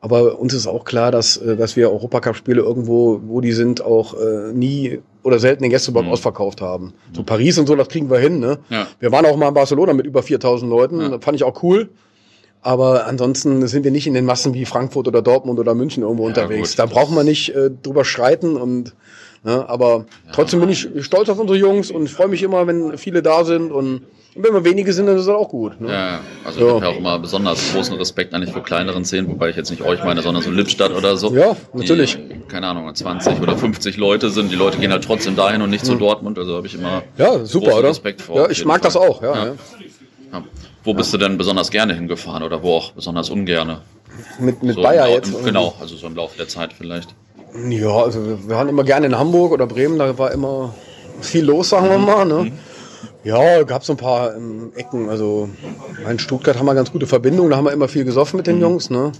[0.00, 4.14] Aber uns ist auch klar, dass, äh, dass wir Europacup-Spiele irgendwo, wo die sind, auch
[4.14, 6.10] äh, nie oder selten den Gästeblock mhm.
[6.10, 6.92] ausverkauft haben.
[7.14, 8.38] So Paris und so, das kriegen wir hin.
[8.38, 8.58] Ne?
[8.68, 8.86] Ja.
[9.00, 11.00] Wir waren auch mal in Barcelona mit über 4000 Leuten.
[11.00, 11.18] Ja.
[11.20, 11.88] Fand ich auch cool.
[12.60, 16.24] Aber ansonsten sind wir nicht in den Massen wie Frankfurt oder Dortmund oder München irgendwo
[16.24, 16.70] ja, unterwegs.
[16.70, 16.78] Gut.
[16.78, 18.94] Da brauchen wir nicht äh, drüber schreiten und
[19.44, 19.68] Ne?
[19.68, 23.22] Aber ja, trotzdem bin ich stolz auf unsere Jungs und freue mich immer, wenn viele
[23.22, 24.02] da sind und
[24.36, 25.80] wenn wir wenige sind, dann ist das auch gut.
[25.80, 25.92] Ne?
[25.92, 26.66] Ja, also so.
[26.66, 29.70] ich habe ja auch immer besonders großen Respekt eigentlich vor kleineren Szenen, wobei ich jetzt
[29.70, 31.32] nicht euch meine, sondern so Lippstadt oder so.
[31.34, 32.16] Ja, natürlich.
[32.16, 34.50] Die, keine Ahnung, 20 oder 50 Leute sind.
[34.50, 36.00] Die Leute gehen halt trotzdem dahin und nicht zu hm.
[36.00, 36.38] Dortmund.
[36.38, 37.90] Also habe ich immer ja, super, oder?
[37.90, 38.36] Respekt vor.
[38.36, 38.88] Ja, ich mag Fall.
[38.88, 39.22] das auch.
[39.22, 39.54] Ja, ja.
[40.32, 40.44] ja.
[40.82, 43.82] Wo bist du denn besonders gerne hingefahren oder wo auch besonders ungerne?
[44.40, 45.44] Mit, mit so Bayer jetzt?
[45.44, 47.14] Genau, also so im Laufe der Zeit vielleicht.
[47.54, 50.74] Ja, also wir waren immer gerne in Hamburg oder Bremen, da war immer
[51.20, 52.24] viel los, sagen wir mal.
[52.24, 52.52] Ne?
[53.22, 55.08] Ja, gab so ein paar ähm, Ecken.
[55.08, 55.48] Also
[56.08, 58.56] in Stuttgart haben wir ganz gute Verbindungen, da haben wir immer viel gesoffen mit den
[58.56, 58.62] mhm.
[58.62, 58.90] Jungs.
[58.90, 59.12] Ne?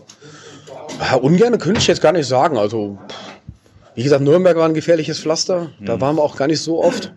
[1.01, 2.59] Ja, ungerne könnte ich jetzt gar nicht sagen.
[2.59, 2.99] Also,
[3.95, 5.71] wie gesagt, Nürnberg war ein gefährliches Pflaster.
[5.81, 6.01] Da mhm.
[6.01, 7.13] waren wir auch gar nicht so oft.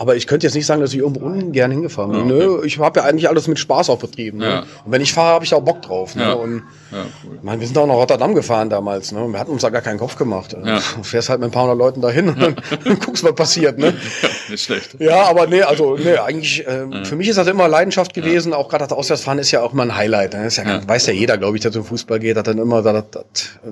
[0.00, 2.28] Aber ich könnte jetzt nicht sagen, dass ich irgendwo ungern hingefahren bin.
[2.28, 2.46] Ja, okay.
[2.46, 4.38] Nö, ich habe ja eigentlich alles mit Spaß auch betrieben.
[4.38, 4.48] Ne?
[4.48, 4.58] Ja.
[4.84, 6.14] Und wenn ich fahre, habe ich auch Bock drauf.
[6.14, 6.36] Ne?
[6.36, 7.40] Und ja, cool.
[7.42, 9.10] man, wir sind auch nach Rotterdam gefahren damals.
[9.10, 9.26] Ne?
[9.26, 10.52] Wir hatten uns da gar keinen Kopf gemacht.
[10.64, 10.80] Ja.
[10.96, 12.38] Du fährst halt mit ein paar hundert Leuten dahin und
[12.84, 13.76] dann guckst, was passiert.
[13.76, 13.86] Ne?
[14.22, 14.94] Ja, nicht schlecht.
[15.00, 18.54] Ja, aber nee, also nee, eigentlich, äh, für mich ist das immer Leidenschaft gewesen.
[18.54, 20.34] Auch gerade das Auswärtsfahren ist ja auch mal ein Highlight.
[20.34, 20.44] Ne?
[20.44, 23.02] Das ja, weiß ja jeder, glaube ich, der zum Fußball geht, dass dann immer das,
[23.10, 23.24] das,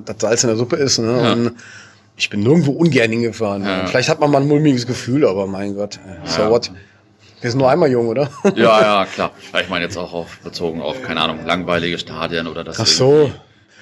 [0.05, 0.99] das Salz in der Suppe ist.
[0.99, 1.33] Ne?
[1.33, 1.53] Und
[2.17, 3.65] ich bin nirgendwo ungern hingefahren.
[3.65, 3.87] Ja.
[3.87, 6.51] Vielleicht hat man mal ein mulmiges Gefühl, aber mein Gott, so ja.
[6.51, 6.71] what.
[7.43, 8.31] Wir sind nur einmal jung, oder?
[8.57, 9.31] Ja, ja, klar.
[9.61, 12.81] Ich meine jetzt auch auf, bezogen auf, keine Ahnung, langweilige Stadien oder das.
[12.81, 13.31] Ach so.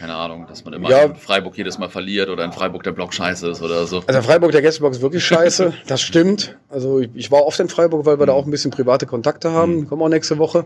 [0.01, 1.05] Keine Ahnung, dass man immer ja.
[1.05, 4.03] in Freiburg jedes Mal verliert oder in Freiburg der Block scheiße ist oder so.
[4.07, 6.57] Also Freiburg, der Gästeblock ist wirklich scheiße, das stimmt.
[6.68, 8.29] Also ich war oft in Freiburg, weil wir mhm.
[8.29, 9.77] da auch ein bisschen private Kontakte haben.
[9.77, 9.88] Mhm.
[9.88, 10.64] Kommen auch nächste Woche.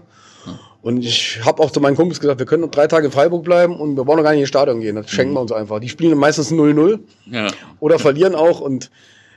[0.81, 3.45] Und ich habe auch zu meinen Kumpels gesagt, wir können noch drei Tage in Freiburg
[3.45, 4.97] bleiben und wir wollen noch gar nicht ins Stadion gehen.
[4.97, 5.81] Das schenken wir uns einfach.
[5.81, 7.49] Die spielen meistens 0-0 ja.
[7.81, 8.61] oder verlieren auch.
[8.61, 8.91] Und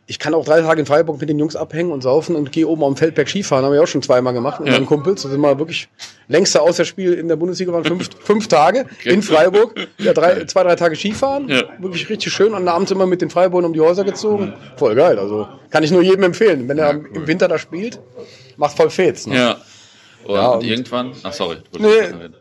[0.05, 2.67] ich kann auch drei Tage in Freiburg mit den Jungs abhängen und saufen und gehe
[2.67, 3.65] oben am Feldberg Skifahren.
[3.65, 4.75] Haben wir auch schon zweimal gemacht mit ja.
[4.75, 5.23] meinen Kumpels.
[5.23, 5.89] Das sind mal wirklich
[6.27, 9.75] längste Auswärtsspiel in der Bundesliga waren fünf, fünf Tage in Freiburg.
[9.97, 11.49] Ja, drei, zwei, drei Tage Skifahren.
[11.49, 11.63] Ja.
[11.79, 12.53] Wirklich richtig schön.
[12.53, 14.53] Und abends immer mit den Freiburgern um die Häuser gezogen.
[14.77, 15.17] Voll geil.
[15.17, 16.67] Also kann ich nur jedem empfehlen.
[16.67, 17.09] Wenn er ja, cool.
[17.13, 17.99] im Winter da spielt,
[18.57, 19.27] macht voll Fets.
[19.27, 19.35] Ne?
[19.35, 19.57] Ja.
[20.25, 21.57] Und, ja, und irgendwann, ach sorry.
[21.77, 21.89] Nee,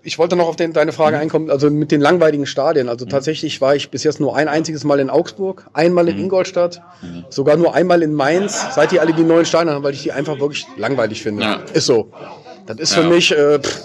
[0.02, 1.22] ich wollte noch auf den, deine Frage mhm.
[1.22, 2.88] einkommen, also mit den langweiligen Stadien.
[2.88, 3.10] Also mhm.
[3.10, 6.24] tatsächlich war ich bis jetzt nur ein einziges Mal in Augsburg, einmal in mhm.
[6.24, 7.24] Ingolstadt, mhm.
[7.30, 10.12] sogar nur einmal in Mainz, seit die alle die neuen Stadien haben, weil ich die
[10.12, 11.42] einfach wirklich langweilig finde.
[11.42, 11.60] Ja.
[11.72, 12.12] Ist so.
[12.66, 13.02] Das ist ja.
[13.02, 13.80] für mich, äh, pff,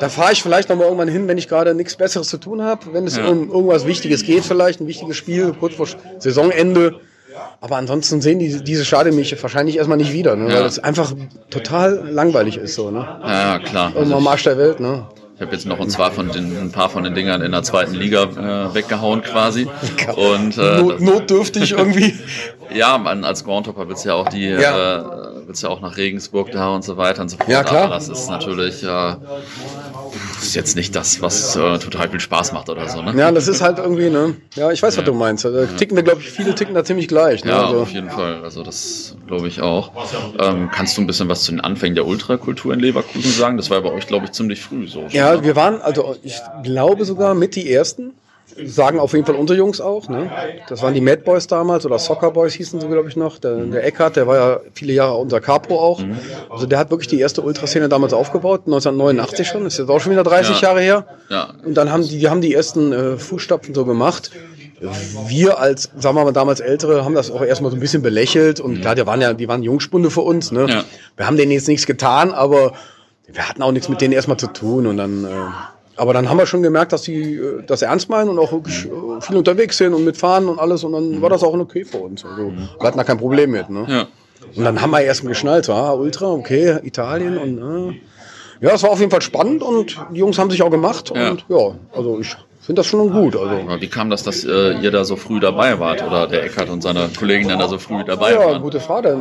[0.00, 2.62] da fahre ich vielleicht noch mal irgendwann hin, wenn ich gerade nichts Besseres zu tun
[2.62, 5.86] habe, wenn es um irgendwas Wichtiges geht vielleicht, ein wichtiges Spiel, kurz vor
[6.18, 7.00] Saisonende
[7.60, 10.48] aber ansonsten sehen die diese Stadien mich wahrscheinlich erstmal nicht wieder, ne?
[10.48, 10.60] Ja.
[10.60, 11.12] weil es einfach
[11.50, 12.74] total langweilig ist.
[12.74, 13.06] So, ne?
[13.24, 13.94] Ja, klar.
[13.96, 14.80] Und am Arsch der Welt.
[14.80, 15.06] Ne?
[15.40, 17.62] Ich habe jetzt noch und zwar von den, ein paar von den Dingern in der
[17.62, 19.66] zweiten Liga äh, weggehauen quasi.
[20.14, 22.14] Und, äh, Not, notdürftig irgendwie.
[22.74, 24.98] ja, man, als Groundhopper willst ja auch die, ja.
[24.98, 27.48] Äh, willst ja auch nach Regensburg da und so weiter und so fort.
[27.48, 27.84] Ja, klar.
[27.84, 29.14] Aber das ist natürlich äh,
[30.40, 33.14] ist jetzt nicht das, was äh, total viel Spaß macht oder so, ne?
[33.16, 34.36] Ja, das ist halt irgendwie, ne?
[34.54, 35.44] Ja, ich weiß, was du meinst.
[35.44, 37.44] Da ticken wir, glaube ich, viele ticken da ziemlich gleich.
[37.44, 37.50] Ne?
[37.50, 37.80] Ja, also.
[37.80, 38.42] auf jeden Fall.
[38.42, 39.92] Also das glaube ich auch.
[40.38, 43.56] Ähm, kannst du ein bisschen was zu den Anfängen der Ultrakultur in Leverkusen sagen?
[43.56, 45.06] Das war bei euch, glaube ich, ziemlich früh so.
[45.10, 45.44] Ja, ne?
[45.44, 48.14] wir waren, also ich glaube sogar mit die Ersten
[48.66, 50.08] sagen auf jeden Fall unsere Jungs auch.
[50.08, 50.30] Ne?
[50.68, 53.38] Das waren die Mad Boys damals oder Soccer Boys hießen sie, glaube ich, noch.
[53.38, 56.00] Der, der Eckhart, der war ja viele Jahre unser Capo auch.
[56.00, 56.18] Mhm.
[56.48, 59.64] Also der hat wirklich die erste Ultraszene damals aufgebaut, 1989 schon.
[59.64, 60.68] Das ist jetzt auch schon wieder 30 ja.
[60.68, 61.06] Jahre her.
[61.28, 61.54] Ja.
[61.64, 64.30] Und dann haben die, die haben die ersten äh, Fußstapfen so gemacht.
[65.26, 68.60] Wir als, sagen wir mal, damals Ältere haben das auch erstmal so ein bisschen belächelt.
[68.60, 70.52] Und klar, die waren ja, die waren Jungspunde für uns.
[70.52, 70.66] Ne?
[70.68, 70.84] Ja.
[71.16, 72.72] Wir haben denen jetzt nichts getan, aber
[73.26, 74.86] wir hatten auch nichts mit denen erstmal zu tun.
[74.86, 75.24] Und dann...
[75.24, 75.28] Äh,
[76.00, 78.86] aber dann haben wir schon gemerkt, dass sie äh, das ernst meinen und auch wirklich
[78.86, 80.82] äh, viel unterwegs sind und mitfahren und alles.
[80.82, 82.24] Und dann war das auch okay für uns.
[82.24, 83.68] Also, wir hatten da kein Problem mit.
[83.68, 83.84] Ne?
[83.86, 84.06] Ja.
[84.56, 88.00] Und dann haben wir erst mal geschnallt, ah, Ultra, okay, Italien und äh,
[88.66, 91.12] ja, es war auf jeden Fall spannend und die Jungs haben sich auch gemacht.
[91.14, 91.30] Ja.
[91.30, 93.36] Und ja, also ich finde das schon gut.
[93.36, 93.80] Also.
[93.80, 96.82] Wie kam das, dass äh, ihr da so früh dabei wart oder der Eckert und
[96.82, 98.52] seine Kollegen dann da so früh dabei ja, waren?
[98.52, 99.16] Ja, gute Frage.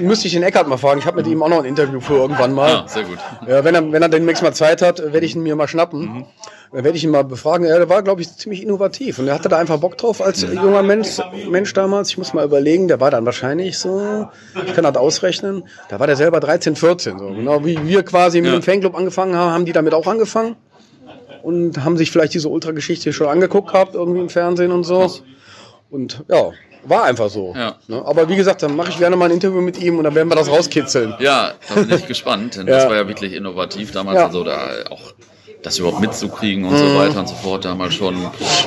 [0.00, 1.00] Müsste ich den Eckert mal fragen.
[1.00, 2.70] Ich habe mit ihm auch noch ein Interview für irgendwann mal.
[2.70, 3.18] Ja, sehr gut.
[3.46, 6.00] Ja, wenn er, wenn er demnächst mal Zeit hat, werde ich ihn mir mal schnappen.
[6.00, 6.24] Mhm.
[6.72, 7.66] Dann werde ich ihn mal befragen.
[7.66, 10.82] Er war, glaube ich, ziemlich innovativ und er hatte da einfach Bock drauf als junger
[10.82, 11.18] Mensch,
[11.50, 12.10] Mensch damals.
[12.10, 14.28] Ich muss mal überlegen, der war dann wahrscheinlich so,
[14.66, 17.18] ich kann das ausrechnen, da war der selber 13, 14.
[17.18, 17.28] So.
[17.28, 18.58] Genau wie wir quasi mit ja.
[18.58, 20.56] dem Fanclub angefangen haben, haben die damit auch angefangen
[21.48, 25.10] und haben sich vielleicht diese Ultra-Geschichte schon angeguckt gehabt, irgendwie im Fernsehen und so.
[25.88, 26.50] Und ja,
[26.84, 27.54] war einfach so.
[27.56, 27.76] Ja.
[27.86, 28.04] Ne?
[28.04, 30.28] Aber wie gesagt, dann mache ich gerne mal ein Interview mit ihm und dann werden
[30.28, 31.14] wir das rauskitzeln.
[31.20, 32.74] Ja, da bin ich gespannt, denn ja.
[32.74, 34.18] das war ja wirklich innovativ damals.
[34.18, 34.26] Ja.
[34.26, 34.58] Also da
[34.90, 35.14] auch
[35.62, 36.78] das überhaupt mitzukriegen und mhm.
[36.78, 38.14] so weiter und so fort, damals schon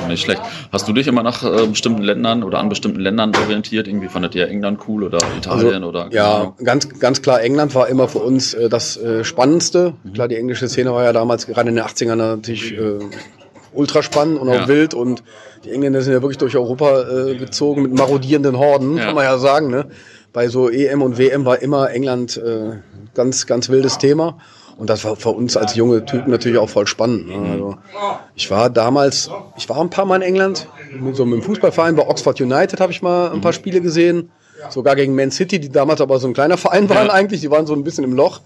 [0.08, 0.42] nicht schlecht.
[0.70, 3.88] Hast du dich immer nach äh, bestimmten Ländern oder an bestimmten Ländern orientiert?
[3.88, 6.08] Irgendwie fandet ihr England cool oder Italien also, oder?
[6.10, 9.94] Ja, ganz, ganz klar, England war immer für uns äh, das äh, Spannendste.
[10.02, 10.12] Mhm.
[10.12, 12.98] Klar, die englische Szene war ja damals gerade in den 80ern natürlich äh,
[13.72, 14.68] ultra spannend und auch ja.
[14.68, 15.22] wild und
[15.64, 19.06] die Engländer sind ja wirklich durch Europa äh, gezogen mit marodierenden Horden, ja.
[19.06, 19.70] kann man ja sagen.
[19.70, 19.86] Ne?
[20.32, 22.78] Bei so EM und WM war immer England äh,
[23.14, 24.38] ganz, ganz wildes Thema.
[24.76, 27.28] Und das war für uns als junge Typen natürlich auch voll spannend.
[27.28, 27.50] Ne?
[27.52, 27.76] Also
[28.34, 30.66] ich war damals, ich war ein paar Mal in England,
[30.98, 34.30] mit so einem Fußballverein bei Oxford United habe ich mal ein paar Spiele gesehen.
[34.70, 37.66] Sogar gegen Man City, die damals aber so ein kleiner Verein waren eigentlich, die waren
[37.66, 38.40] so ein bisschen im Loch.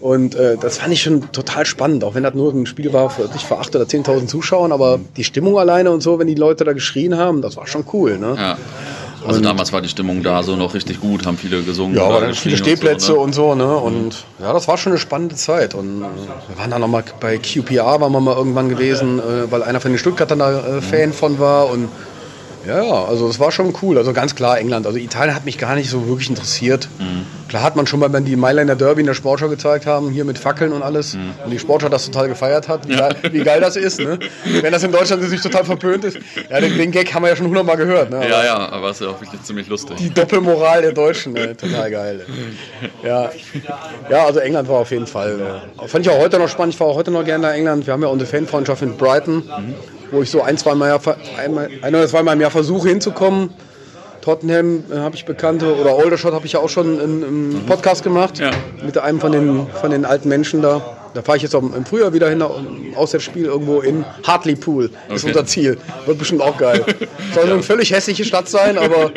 [0.00, 3.08] Und äh, das fand ich schon total spannend, auch wenn das nur ein Spiel war
[3.08, 6.34] für, nicht für 8.000 oder 10.000 Zuschauern, aber die Stimmung alleine und so, wenn die
[6.34, 8.18] Leute da geschrien haben, das war schon cool.
[8.18, 8.34] Ne?
[8.36, 8.58] Ja.
[9.24, 11.96] Also und damals war die Stimmung da so noch richtig gut, haben viele gesungen.
[11.96, 13.76] Ja, aber dann viele Stehplätze und so, ne?
[13.76, 13.96] Und, so, ne?
[13.96, 14.44] und mhm.
[14.44, 15.74] ja, das war schon eine spannende Zeit.
[15.74, 16.06] Und äh,
[16.48, 19.92] wir waren dann nochmal bei QPR, waren wir mal irgendwann gewesen, äh, weil einer von
[19.92, 21.70] den Stuttgartern da äh, Fan von war.
[21.70, 21.88] Und
[22.66, 23.98] Ja, also es war schon cool.
[23.98, 24.86] Also ganz klar England.
[24.86, 26.88] Also Italien hat mich gar nicht so wirklich interessiert.
[26.98, 27.26] Mhm.
[27.52, 30.24] Klar hat man schon mal, wenn die Mailänder Derby in der Sportschau gezeigt haben, hier
[30.24, 31.34] mit Fackeln und alles, mhm.
[31.44, 33.10] und die Sportschau das total gefeiert hat, wie, ja.
[33.10, 34.00] geil, wie geil, das ist.
[34.00, 34.18] Ne?
[34.62, 36.16] Wenn das in Deutschland nicht total verpönt ist.
[36.48, 38.08] Ja, den, den, Gag haben wir ja schon hundertmal gehört.
[38.08, 38.26] Ne?
[38.26, 39.98] ja, ja, aber es ist ja auch wirklich ziemlich lustig.
[39.98, 41.54] Die Doppelmoral der Deutschen, ne?
[41.54, 42.24] total geil.
[43.02, 43.30] Ja.
[44.08, 45.60] ja, also England war auf jeden Fall.
[45.78, 46.72] Äh, fand ich auch heute noch spannend.
[46.72, 47.86] Ich war auch heute noch gerne in England.
[47.86, 49.44] Wir haben ja unsere Fanfreundschaft in Brighton.
[49.44, 49.74] Mhm
[50.12, 51.00] wo ich so ein, zwei Mal,
[51.38, 53.48] einmal, ein oder zweimal im Jahr versuche hinzukommen.
[54.22, 58.02] Tottenham äh, habe ich Bekannte oder Oldershot habe ich ja auch schon im, im Podcast
[58.02, 58.50] gemacht ja.
[58.82, 60.98] mit einem von den, von den alten Menschen da.
[61.14, 62.42] Da fahre ich jetzt auch im Frühjahr wieder hin,
[62.96, 64.90] aus dem Spiel irgendwo in Hartlepool.
[65.08, 65.76] Das ist unser Ziel.
[66.06, 66.84] Wird bestimmt auch geil.
[67.34, 67.52] Soll ja.
[67.52, 69.12] eine völlig hässliche Stadt sein, aber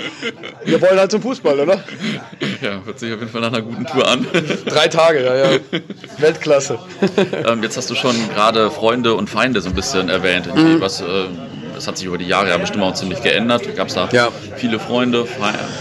[0.65, 1.83] wir wollen halt zum Fußball, oder?
[2.61, 4.27] Ja, hört sich auf jeden Fall nach einer guten Tour an.
[4.65, 5.59] Drei Tage, ja, ja.
[6.17, 6.79] Weltklasse.
[7.45, 10.53] Ähm, jetzt hast du schon gerade Freunde und Feinde so ein bisschen erwähnt.
[10.53, 10.81] Mhm.
[10.81, 11.05] Was, äh,
[11.75, 13.75] das hat sich über die Jahre ja bestimmt auch ziemlich geändert.
[13.75, 14.29] Gab es da ja.
[14.55, 15.27] viele Freunde?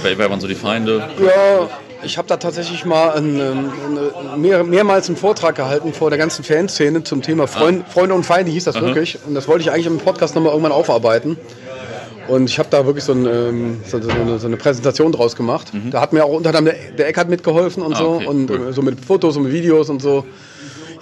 [0.03, 1.09] Wer waren so die Feinde?
[1.19, 1.69] Ja,
[2.05, 6.45] ich habe da tatsächlich mal einen, einen, mehr, mehrmals einen Vortrag gehalten vor der ganzen
[6.45, 8.87] Fanszene zum Thema Freund, Freunde und Feinde, hieß das Aha.
[8.87, 9.19] wirklich.
[9.27, 11.39] Und das wollte ich eigentlich im Podcast nochmal irgendwann aufarbeiten.
[12.29, 15.37] Und ich habe da wirklich so, ein, ähm, so, so, eine, so, eine, Präsentation draus
[15.37, 15.73] gemacht.
[15.75, 15.91] Mhm.
[15.91, 18.09] Da hat mir auch unter anderem der, der Eckhardt mitgeholfen und ah, so.
[18.15, 18.73] Okay, und cool.
[18.73, 20.25] so mit Fotos und mit Videos und so.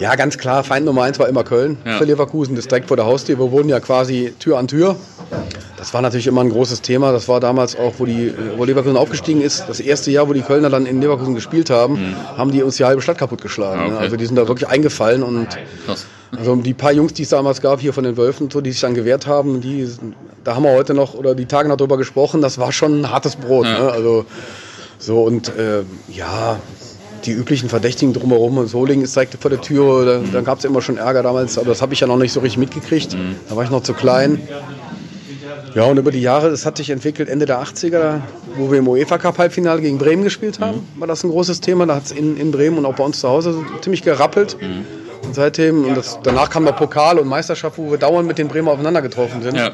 [0.03, 1.97] Ja, ganz klar, Feind Nummer eins war immer Köln ja.
[1.97, 3.38] für Leverkusen, das direkt vor der Haustür.
[3.38, 4.97] Wir wohnen ja quasi Tür an Tür.
[5.77, 7.12] Das war natürlich immer ein großes Thema.
[7.12, 9.65] Das war damals auch, wo, die, wo Leverkusen aufgestiegen ist.
[9.69, 12.17] Das erste Jahr, wo die Kölner dann in Leverkusen gespielt haben, mhm.
[12.37, 13.81] haben die uns die halbe Stadt kaputtgeschlagen.
[13.81, 13.95] Ah, ne?
[13.95, 14.03] okay.
[14.03, 15.47] Also die sind da wirklich eingefallen und
[15.87, 16.07] Krass.
[16.37, 18.81] Also die paar Jungs, die es damals gab, hier von den Wölfen, so, die sich
[18.81, 19.88] dann gewehrt haben, die,
[20.43, 23.11] da haben wir heute noch oder die Tage noch drüber gesprochen, das war schon ein
[23.11, 23.67] hartes Brot.
[23.67, 23.79] Ja.
[23.79, 23.93] Ne?
[23.93, 24.25] Also
[24.99, 26.59] so und äh, ja,
[27.26, 30.04] die üblichen Verdächtigen drumherum und Solingen ist direkt vor der Tür.
[30.04, 30.32] Da, mhm.
[30.32, 32.40] Dann gab es immer schon Ärger damals, aber das habe ich ja noch nicht so
[32.40, 33.14] richtig mitgekriegt.
[33.14, 33.37] Mhm.
[33.48, 34.40] Da war ich noch zu klein.
[35.74, 38.20] Ja, und über die Jahre, das hat sich entwickelt, Ende der 80er,
[38.56, 41.00] wo wir im UEFA Cup Halbfinale gegen Bremen gespielt haben, mhm.
[41.00, 41.87] war das ein großes Thema.
[41.87, 44.56] Da hat es in, in Bremen und auch bei uns zu Hause ziemlich gerappelt.
[44.61, 44.85] Mhm.
[45.24, 48.48] Und seitdem, und das, danach kam der Pokal und Meisterschaft, wo wir dauernd mit den
[48.48, 49.56] Bremer aufeinander getroffen sind.
[49.56, 49.70] Ja.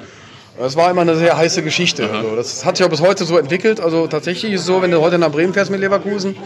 [0.58, 2.10] Das war immer eine sehr heiße Geschichte.
[2.10, 3.80] Also das hat sich auch bis heute so entwickelt.
[3.80, 6.36] Also tatsächlich ist es so, wenn du heute nach Bremen fährst mit Leverkusen,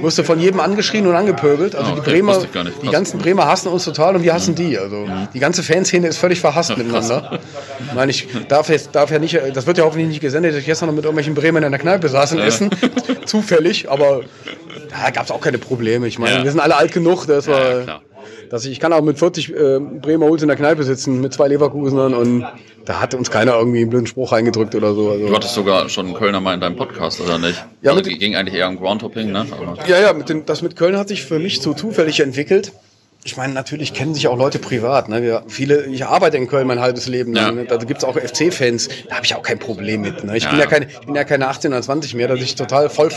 [0.00, 1.74] wirst du von jedem angeschrien und angepöbelt.
[1.74, 2.02] Also oh, okay.
[2.04, 2.38] die Bremer,
[2.82, 4.56] die ganzen Bremer hassen uns total und wir hassen mhm.
[4.56, 4.78] die.
[4.78, 5.28] Also mhm.
[5.32, 7.40] die ganze Fanszene ist völlig verhasst ja, miteinander.
[7.88, 10.60] Ich meine, ich darf, jetzt, darf ja nicht, das wird ja hoffentlich nicht gesendet, dass
[10.60, 12.44] ich gestern noch mit irgendwelchen Bremen in der Kneipe saß und ja.
[12.44, 12.70] essen.
[13.24, 14.20] Zufällig, aber
[14.90, 16.06] da gab es auch keine Probleme.
[16.06, 16.44] Ich meine, ja.
[16.44, 18.02] wir sind alle alt genug, das war
[18.50, 21.32] dass ich, ich kann auch mit 40 äh, Bremer Holz in der Kneipe sitzen mit
[21.32, 22.44] zwei Leverkusenern und
[22.84, 25.10] da hat uns keiner irgendwie einen blöden Spruch eingedrückt oder so.
[25.10, 25.26] Also.
[25.28, 27.64] Du hattest sogar schon einen Kölner mal in deinem Podcast, oder nicht?
[27.82, 29.46] Ja, also, mit, ging eigentlich eher um Groundhopping, ne?
[29.50, 32.72] Aber ja, ja, mit den, das mit Köln hat sich für mich so zufällig entwickelt
[33.24, 35.08] ich meine, natürlich kennen sich auch Leute privat.
[35.08, 35.22] Ne?
[35.22, 37.56] Wir, viele, ich arbeite in Köln mein halbes Leben lang.
[37.56, 37.62] Ja.
[37.62, 37.64] Ne?
[37.66, 38.88] Da gibt's auch FC-Fans.
[39.08, 40.24] Da habe ich auch kein Problem mit.
[40.24, 40.36] Ne?
[40.36, 40.50] Ich, ja.
[40.50, 43.10] bin ja keine, ich bin ja keine 18 oder 20 mehr, dass ich total voll,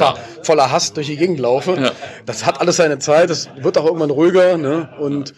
[0.43, 1.75] voller Hass durch die Gegend laufe.
[1.79, 1.91] Ja.
[2.27, 3.31] Das hat alles seine Zeit.
[3.31, 4.57] Das wird auch irgendwann ruhiger.
[4.57, 4.89] Ne?
[4.99, 5.33] Und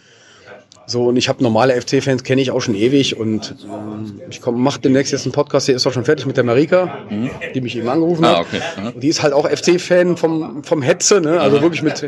[0.88, 3.18] so, und ich habe normale FC-Fans, kenne ich auch schon ewig.
[3.18, 6.44] Und ähm, ich mache demnächst jetzt einen Podcast, der ist auch schon fertig mit der
[6.44, 7.30] Marika, mhm.
[7.54, 8.60] die mich eben angerufen ah, okay.
[8.60, 8.96] hat.
[8.96, 9.00] Mhm.
[9.00, 11.40] Die ist halt auch FC-Fan vom, vom Hetze, ne?
[11.40, 11.62] also mhm.
[11.62, 12.02] wirklich mit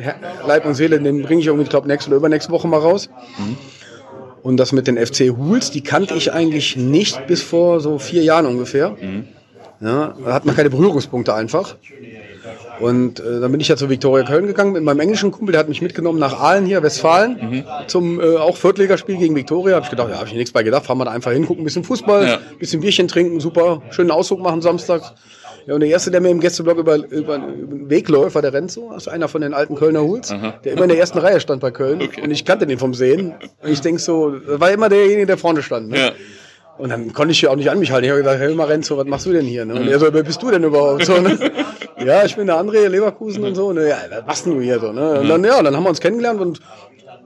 [0.46, 0.98] Leib und Seele.
[0.98, 3.10] Den bringe ich irgendwie, ich glaube, nächste oder übernächste Woche mal raus.
[3.38, 3.58] Mhm.
[4.42, 8.22] Und das mit den FC Hools, die kannte ich eigentlich nicht bis vor so vier
[8.22, 8.96] Jahren ungefähr.
[8.98, 9.28] Mhm.
[9.82, 11.76] Ja, da hat man keine Berührungspunkte einfach.
[12.80, 15.60] Und äh, dann bin ich ja zu Viktoria Köln gegangen mit meinem englischen Kumpel, der
[15.60, 17.64] hat mich mitgenommen nach Aalen hier, Westfalen, mhm.
[17.86, 19.76] zum äh, auch Viertligaspiel gegen Viktoria.
[19.76, 21.62] Habe ich gedacht, ja, habe ich nichts bei gedacht, fahren wir da einfach hin, gucken,
[21.62, 22.38] ein bisschen Fußball, ja.
[22.58, 25.12] bisschen Bierchen trinken, super, schönen Ausflug machen samstags.
[25.66, 28.42] Ja, und der Erste, der mir im Gästeblock über, über, über den Weg läuft, war
[28.42, 30.54] der Renzo, also einer von den alten Kölner Huls, Aha.
[30.64, 32.00] der immer in der ersten Reihe stand bei Köln.
[32.02, 32.22] Okay.
[32.22, 33.34] Und ich kannte den vom Sehen.
[33.62, 35.90] Und ich denke so, war immer derjenige, der vorne stand.
[35.90, 35.98] Ne?
[35.98, 36.12] Ja.
[36.80, 38.04] Und dann konnte ich ja auch nicht an mich halten.
[38.04, 39.66] Ich habe gesagt, hey Marenzo, was machst du denn hier?
[39.66, 39.74] Ne?
[39.74, 41.04] Und er so, wer bist du denn überhaupt?
[41.04, 41.38] So, ne?
[42.04, 43.72] ja, ich bin der André Leverkusen und so.
[43.72, 43.88] Ne?
[43.90, 44.90] Ja, was machst du hier so?
[44.90, 45.20] Ne?
[45.20, 46.60] Und dann, ja, dann haben wir uns kennengelernt und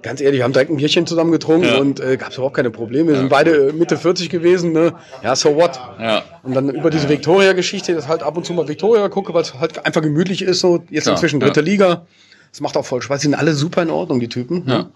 [0.03, 1.79] ganz ehrlich, wir haben direkt ein Bierchen zusammen getrunken ja.
[1.79, 3.12] und äh, gab es überhaupt keine Probleme.
[3.12, 4.73] Wir sind beide Mitte 40 gewesen.
[4.73, 4.95] Ne?
[5.23, 5.79] Ja, so what?
[6.01, 6.23] Ja.
[6.43, 9.55] Und dann über diese Victoria-Geschichte, dass halt ab und zu mal Victoria gucke, weil es
[9.55, 10.61] halt einfach gemütlich ist.
[10.61, 12.07] So jetzt Klar, inzwischen dritte Liga.
[12.51, 13.21] Das macht auch voll Spaß.
[13.21, 14.64] Die sind alle super in Ordnung, die Typen.
[14.64, 14.73] Ne?
[14.73, 14.87] Ja.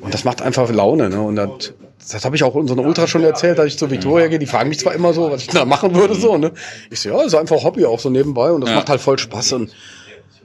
[0.00, 1.08] Und das macht einfach Laune.
[1.08, 1.20] Ne?
[1.20, 1.72] Und das,
[2.10, 4.38] das habe ich auch unseren Ultra schon erzählt, dass ich zu Victoria gehe.
[4.38, 6.14] Die fragen mich zwar immer so, was ich da machen würde.
[6.14, 6.36] so.
[6.36, 6.52] Ne?
[6.90, 8.50] Ich so, ja, ist einfach Hobby auch so nebenbei.
[8.50, 8.76] Und das ja.
[8.76, 9.52] macht halt voll Spaß.
[9.52, 9.72] Und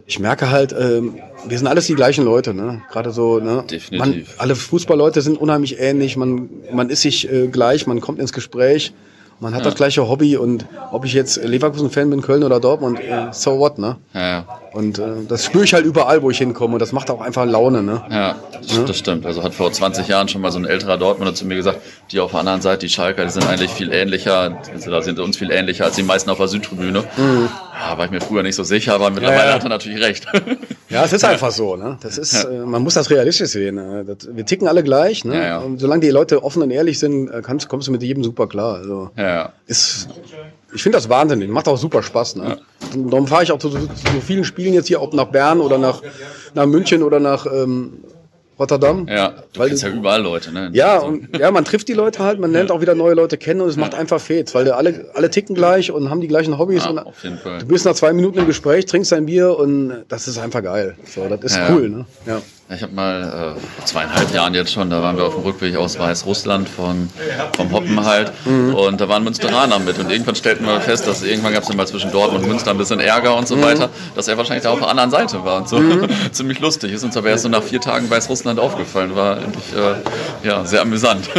[0.06, 1.16] ich merke halt, ähm,
[1.48, 2.82] wir sind alles die gleichen Leute, ne?
[2.92, 3.64] Gerade so, ne?
[3.70, 4.00] Definitiv.
[4.00, 8.34] Man, alle Fußballleute sind unheimlich ähnlich, man, man ist sich äh, gleich, man kommt ins
[8.34, 8.94] Gespräch.
[9.40, 9.66] Man hat ja.
[9.66, 13.78] das gleiche Hobby und ob ich jetzt Leverkusen-Fan bin, Köln oder Dortmund, äh, so what,
[13.78, 13.98] ne?
[14.14, 14.46] Ja, ja.
[14.74, 17.46] Und äh, das spüre ich halt überall, wo ich hinkomme und das macht auch einfach
[17.46, 18.02] Laune, ne?
[18.10, 19.26] Ja, ja, das stimmt.
[19.26, 21.80] Also hat vor 20 Jahren schon mal so ein älterer Dortmunder zu mir gesagt,
[22.12, 25.20] die auf der anderen Seite, die Schalker, die sind eigentlich viel ähnlicher, also da sind
[25.20, 27.04] uns viel ähnlicher als die meisten auf der Südtribüne.
[27.18, 27.50] Mhm.
[27.80, 30.26] Ja, war ich mir früher nicht so sicher, aber mittlerweile hat er natürlich recht.
[30.90, 31.98] Ja, es ist einfach so, ne?
[32.02, 33.76] Das ist, äh, man muss das realistisch sehen.
[33.76, 34.06] Ne?
[34.08, 35.60] Das, wir ticken alle gleich, ne?
[35.60, 38.48] Und solange die Leute offen und ehrlich sind, äh, kannst, kommst du mit jedem super
[38.48, 38.76] klar.
[38.76, 39.27] Also, ja.
[39.66, 40.10] Ist,
[40.74, 42.36] ich finde das wahnsinnig, macht auch super Spaß.
[42.38, 42.50] Ne?
[42.50, 42.58] Ja.
[43.10, 45.78] Darum fahre ich auch zu so, so, vielen Spielen jetzt hier, ob nach Bern oder
[45.78, 46.02] nach,
[46.54, 48.04] nach München oder nach ähm,
[48.60, 49.08] Rotterdam.
[49.08, 50.70] Ja, du weil kennst ja überall Leute, ne?
[50.74, 51.08] Ja, also.
[51.08, 52.76] und, ja, man trifft die Leute halt, man lernt ja.
[52.76, 53.82] auch wieder neue Leute kennen und es ja.
[53.82, 56.84] macht einfach Fets, weil alle, alle ticken gleich und haben die gleichen Hobbys.
[56.84, 57.60] Ja, und auf jeden Fall.
[57.60, 60.96] Du bist nach zwei Minuten im Gespräch, trinkst dein Bier und das ist einfach geil.
[61.06, 62.06] So, das ist cool, ne?
[62.26, 62.42] Ja.
[62.70, 65.98] Ich habe mal äh, zweieinhalb Jahren jetzt schon, da waren wir auf dem Rückweg aus
[65.98, 67.10] Weißrussland von,
[67.56, 68.76] vom Hoppen halt mhm.
[68.76, 71.88] und da waren Münsteraner mit und irgendwann stellten wir fest, dass irgendwann gab es mal
[71.88, 73.62] zwischen Dortmund und Münster ein bisschen Ärger und so mhm.
[73.62, 75.80] weiter, dass er wahrscheinlich da auf der anderen Seite war und so.
[75.80, 76.10] Mhm.
[76.34, 76.92] Ziemlich lustig.
[76.92, 79.16] Ist uns aber erst so nach vier Tagen Weißrussland aufgefallen.
[79.16, 81.30] War eigentlich äh, ja, sehr amüsant.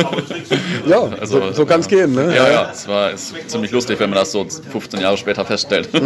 [0.86, 2.14] Ja, also, so, so kann es gehen.
[2.14, 2.34] Ne?
[2.34, 5.90] Ja, ja, es war ist ziemlich lustig, wenn man das so 15 Jahre später feststellt.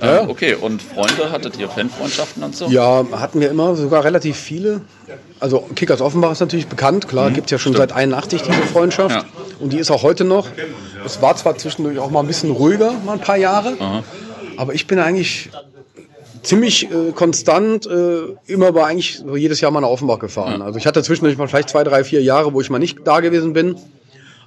[0.00, 0.26] Äh.
[0.28, 2.68] Okay, und Freunde, hattet ihr Fanfreundschaften und so?
[2.68, 4.80] Ja, hatten wir immer, sogar relativ relativ viele.
[5.40, 7.34] Also Kickers Offenbach ist natürlich bekannt, klar, mhm.
[7.34, 7.90] gibt es ja schon Stimmt.
[7.90, 9.14] seit 81 diese Freundschaft.
[9.14, 9.24] Ja.
[9.60, 10.48] Und die ist auch heute noch.
[11.04, 13.76] Es war zwar zwischendurch auch mal ein bisschen ruhiger, mal ein paar Jahre.
[13.78, 14.04] Aha.
[14.56, 15.50] Aber ich bin eigentlich
[16.42, 20.60] ziemlich äh, konstant äh, immer war eigentlich jedes Jahr mal nach Offenbach gefahren.
[20.60, 20.66] Ja.
[20.66, 23.20] Also ich hatte zwischendurch mal vielleicht zwei, drei, vier Jahre, wo ich mal nicht da
[23.20, 23.76] gewesen bin.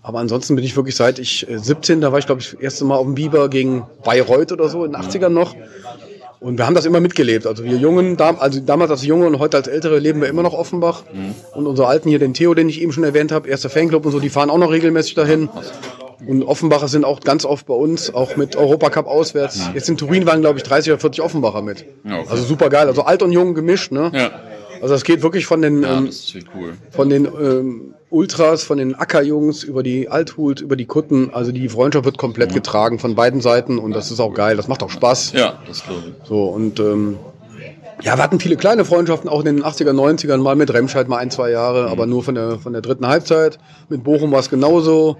[0.03, 2.59] Aber ansonsten bin ich wirklich seit ich äh, 17, da war ich glaube ich das
[2.59, 5.55] erste Mal auf dem Biber gegen Bayreuth oder so in den 80ern noch.
[6.41, 7.45] Und wir haben das immer mitgelebt.
[7.45, 10.55] Also wir Jungen, also damals als Junge und heute als Ältere leben wir immer noch
[10.55, 11.03] Offenbach.
[11.13, 11.35] Mhm.
[11.53, 14.11] Und unsere Alten hier, den Theo, den ich eben schon erwähnt habe, erster Fanclub und
[14.11, 15.49] so, die fahren auch noch regelmäßig dahin.
[16.25, 19.67] Und Offenbacher sind auch ganz oft bei uns, auch mit Europacup auswärts.
[19.67, 19.75] Mhm.
[19.75, 21.85] Jetzt in Turin waren, glaube ich, 30 oder 40 Offenbacher mit.
[22.03, 22.25] okay.
[22.27, 22.87] Also super geil.
[22.87, 24.11] Also alt und jung gemischt, ne?
[24.11, 24.31] Ja.
[24.81, 26.09] Also es geht wirklich von den, ja, ähm,
[26.55, 26.73] cool.
[26.89, 31.33] von den ähm, Ultras, von den Ackerjungs über die Althult, über die Kutten.
[31.33, 32.55] Also die Freundschaft wird komplett mhm.
[32.55, 34.57] getragen von beiden Seiten und das ist auch geil.
[34.57, 35.31] Das macht auch Spaß.
[35.31, 36.27] Ja, das glaube ich.
[36.27, 37.17] So und ähm,
[38.03, 41.17] ja, wir hatten viele kleine Freundschaften, auch in den 80er, 90ern, mal mit Remscheid mal
[41.17, 41.87] ein, zwei Jahre, mhm.
[41.89, 43.59] aber nur von der, von der dritten Halbzeit.
[43.89, 45.17] Mit Bochum war es genauso.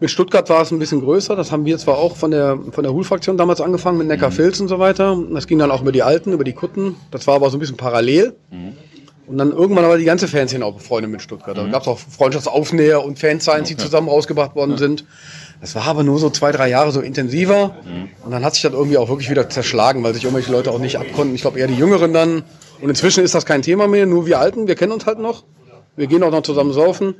[0.00, 1.36] Mit Stuttgart war es ein bisschen größer.
[1.36, 4.64] Das haben wir zwar auch von der, von der Hul-Fraktion damals angefangen, mit Neckarfilz mhm.
[4.64, 5.18] und so weiter.
[5.32, 6.96] Das ging dann auch über die Alten, über die Kutten.
[7.10, 8.34] Das war aber so ein bisschen parallel.
[8.50, 8.72] Mhm.
[9.26, 11.56] Und dann irgendwann aber die ganze Fanszene auch befreundet mit Stuttgart.
[11.56, 11.72] Da mhm.
[11.72, 15.04] gab es auch Freundschaftsaufnäher und Fansigns, die zusammen rausgebracht worden sind.
[15.60, 17.74] Das war aber nur so zwei, drei Jahre so intensiver.
[17.84, 18.08] Mhm.
[18.24, 20.78] Und dann hat sich das irgendwie auch wirklich wieder zerschlagen, weil sich irgendwelche Leute auch
[20.78, 21.34] nicht abkonnten.
[21.34, 22.42] Ich glaube eher die Jüngeren dann.
[22.82, 25.44] Und inzwischen ist das kein Thema mehr, nur wir Alten, wir kennen uns halt noch.
[25.96, 27.14] Wir gehen auch noch zusammen saufen.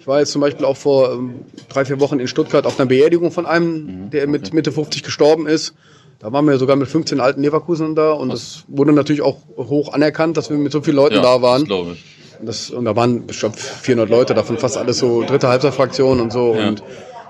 [0.00, 1.34] Ich war jetzt zum Beispiel auch vor ähm,
[1.68, 4.10] drei, vier Wochen in Stuttgart auf einer Beerdigung von einem, mhm.
[4.10, 5.74] der mit Mitte 50 gestorben ist.
[6.18, 9.92] Da waren wir sogar mit 15 alten Leverkusen da und das wurde natürlich auch hoch
[9.92, 11.60] anerkannt, dass wir mit so vielen Leuten ja, da waren.
[11.60, 12.04] Das glaube ich.
[12.40, 16.54] Das, und da waren bestimmt 400 Leute, davon fast alles so dritte Halbzeitfraktion und so.
[16.54, 16.68] Ja.
[16.68, 16.82] Und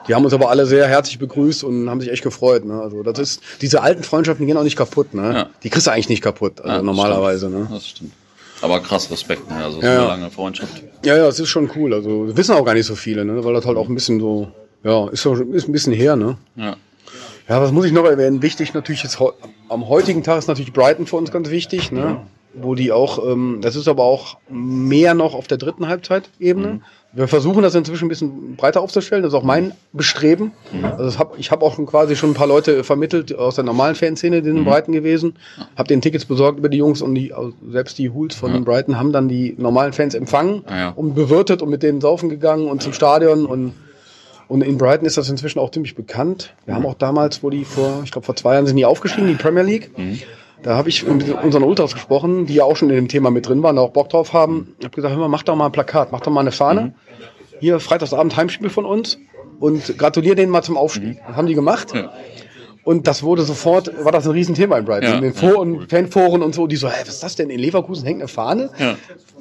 [0.06, 2.64] die haben uns aber alle sehr herzlich begrüßt und haben sich echt gefreut.
[2.64, 2.80] Ne?
[2.80, 5.14] Also das ist, diese alten Freundschaften gehen auch nicht kaputt.
[5.14, 5.32] Ne?
[5.34, 5.50] Ja.
[5.62, 7.48] Die kriegst du eigentlich nicht kaputt, also ja, normalerweise.
[7.48, 7.70] Stimmt.
[7.70, 7.74] Ne?
[7.74, 8.12] Das stimmt.
[8.60, 9.56] Aber krass Respekt, ne?
[9.56, 9.98] also so ja.
[9.98, 10.82] eine lange Freundschaft.
[11.04, 11.94] Ja, ja, es ist schon cool.
[11.94, 13.44] Also wissen auch gar nicht so viele, ne?
[13.44, 14.48] weil das halt auch ein bisschen so,
[14.82, 16.16] ja, ist, so, ist ein bisschen her.
[16.16, 16.36] Ne?
[16.56, 16.76] Ja.
[17.48, 18.42] Ja, was muss ich noch erwähnen?
[18.42, 19.18] Wichtig natürlich ist
[19.68, 22.00] am heutigen Tag ist natürlich Brighton für uns ganz wichtig, ne?
[22.00, 22.26] Ja.
[22.54, 26.66] Wo die auch, ähm, das ist aber auch mehr noch auf der dritten Halbzeitebene.
[26.66, 26.82] Mhm.
[27.12, 29.22] Wir versuchen das inzwischen ein bisschen breiter aufzustellen.
[29.22, 30.52] Das ist auch mein Bestreben.
[30.72, 30.84] Mhm.
[30.84, 33.94] Also hab, ich habe auch schon quasi schon ein paar Leute vermittelt aus der normalen
[33.94, 34.68] Fanszene, die sind in mhm.
[34.68, 35.36] Brighton gewesen.
[35.76, 38.60] Habe den Tickets besorgt über die Jungs und die, also selbst die Hools von ja.
[38.60, 40.88] Brighton haben dann die normalen Fans empfangen ah, ja.
[40.90, 43.74] und bewirtet und mit denen saufen gegangen und zum Stadion und
[44.48, 46.54] und in Brighton ist das inzwischen auch ziemlich bekannt.
[46.64, 49.28] Wir haben auch damals, wo die vor, ich glaube vor zwei Jahren sind die aufgestiegen,
[49.28, 49.96] die Premier League.
[49.96, 50.20] Mhm.
[50.62, 53.46] Da habe ich mit unseren Ultras gesprochen, die ja auch schon in dem Thema mit
[53.46, 54.74] drin waren, auch Bock drauf haben.
[54.78, 56.80] Ich habe gesagt, hör mal, mach doch mal ein Plakat, mach doch mal eine Fahne.
[56.80, 56.94] Mhm.
[57.60, 59.18] Hier Freitagsabend Heimspiel von uns
[59.60, 61.16] und gratuliere denen mal zum Aufstieg.
[61.16, 61.18] Mhm.
[61.28, 61.94] Das haben die gemacht.
[61.94, 62.12] Ja.
[62.88, 65.10] Und das wurde sofort, war das ein Riesenthema in Brighton.
[65.10, 65.86] Ja, in den ja, cool.
[65.90, 67.50] Fanforen und so, die so, hä, was ist das denn?
[67.50, 68.70] In Leverkusen hängt eine Fahne?
[68.78, 68.96] Ja.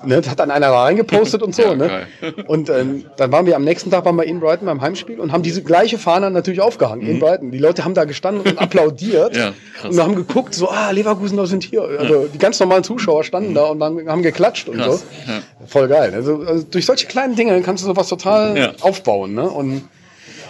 [0.05, 1.61] Ne, das hat dann einer da reingepostet und so.
[1.61, 2.07] Ja, ne?
[2.47, 5.31] Und ähm, dann waren wir am nächsten Tag waren wir in Brighton beim Heimspiel und
[5.31, 7.11] haben diese gleiche Fahne natürlich aufgehangen mhm.
[7.11, 7.51] in Brighton.
[7.51, 11.45] Die Leute haben da gestanden und applaudiert ja, und haben geguckt, so, ah, Leverkusen, da
[11.45, 11.83] sind hier.
[11.83, 13.55] Also die ganz normalen Zuschauer standen mhm.
[13.55, 15.05] da und haben, haben geklatscht und krass.
[15.25, 15.65] so.
[15.67, 16.11] Voll geil.
[16.13, 19.35] Also, also, durch solche kleinen Dinge kannst du sowas total aufbauen.
[19.35, 19.49] Ne?
[19.49, 19.83] Und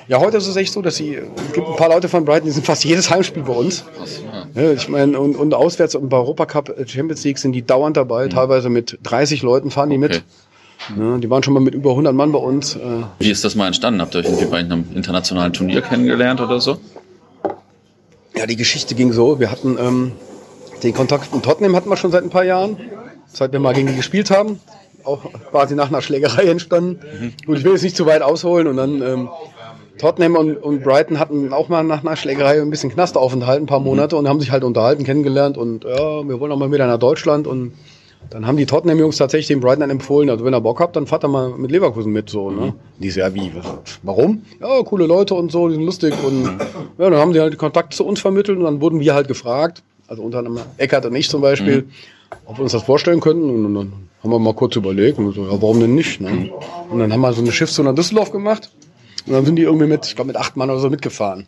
[0.07, 2.45] ja, heute ist es echt so, dass sie, es gibt ein paar Leute von Brighton,
[2.45, 3.83] die sind fast jedes Heimspiel bei uns.
[4.55, 7.97] Ja, ich meine, und, und auswärts und bei Europacup äh, Champions League sind die dauernd
[7.97, 8.29] dabei, mhm.
[8.29, 10.07] teilweise mit 30 Leuten fahren die okay.
[10.07, 10.23] mit.
[10.95, 11.19] Ne?
[11.19, 12.75] Die waren schon mal mit über 100 Mann bei uns.
[12.75, 12.79] Äh.
[13.19, 14.01] Wie ist das mal entstanden?
[14.01, 16.77] Habt ihr euch irgendwie bei einem internationalen Turnier kennengelernt oder so?
[18.35, 19.39] Ja, die Geschichte ging so.
[19.39, 20.11] Wir hatten ähm,
[20.83, 22.77] den Kontakt in Tottenham hatten wir schon seit ein paar Jahren,
[23.27, 24.59] seit wir mal gegen die gespielt haben.
[25.03, 26.99] Auch quasi nach einer Schlägerei entstanden.
[27.19, 27.33] Mhm.
[27.45, 29.29] Gut, ich will jetzt nicht zu weit ausholen und dann ähm,
[29.97, 33.79] Tottenham und, und, Brighton hatten auch mal nach einer Schlägerei ein bisschen Knastaufenthalt, ein paar
[33.79, 33.85] mhm.
[33.85, 34.19] Monate mhm.
[34.19, 37.47] und haben sich halt unterhalten, kennengelernt und ja, wir wollen auch mal wieder nach Deutschland
[37.47, 37.73] und
[38.29, 41.23] dann haben die Tottenham-Jungs tatsächlich den Brighton empfohlen, also wenn ihr Bock habt, dann fahrt
[41.23, 42.67] er mal mit Leverkusen mit, so, ne?
[42.67, 42.73] Mhm.
[42.99, 43.51] Die ist ja wie,
[44.03, 44.41] warum?
[44.59, 46.45] Ja, coole Leute und so, die sind lustig und
[46.97, 49.83] ja, dann haben die halt Kontakt zu uns vermittelt und dann wurden wir halt gefragt,
[50.07, 51.89] also unter anderem Eckert und ich zum Beispiel, mhm.
[52.45, 53.93] ob wir uns das vorstellen könnten und dann
[54.23, 56.49] haben wir mal kurz überlegt und so, ja, warum denn nicht, ne?
[56.89, 58.71] Und dann haben wir so eine Schiffstour nach Düsseldorf gemacht
[59.27, 61.47] und dann sind die irgendwie mit, ich glaube mit acht Mann oder so mitgefahren.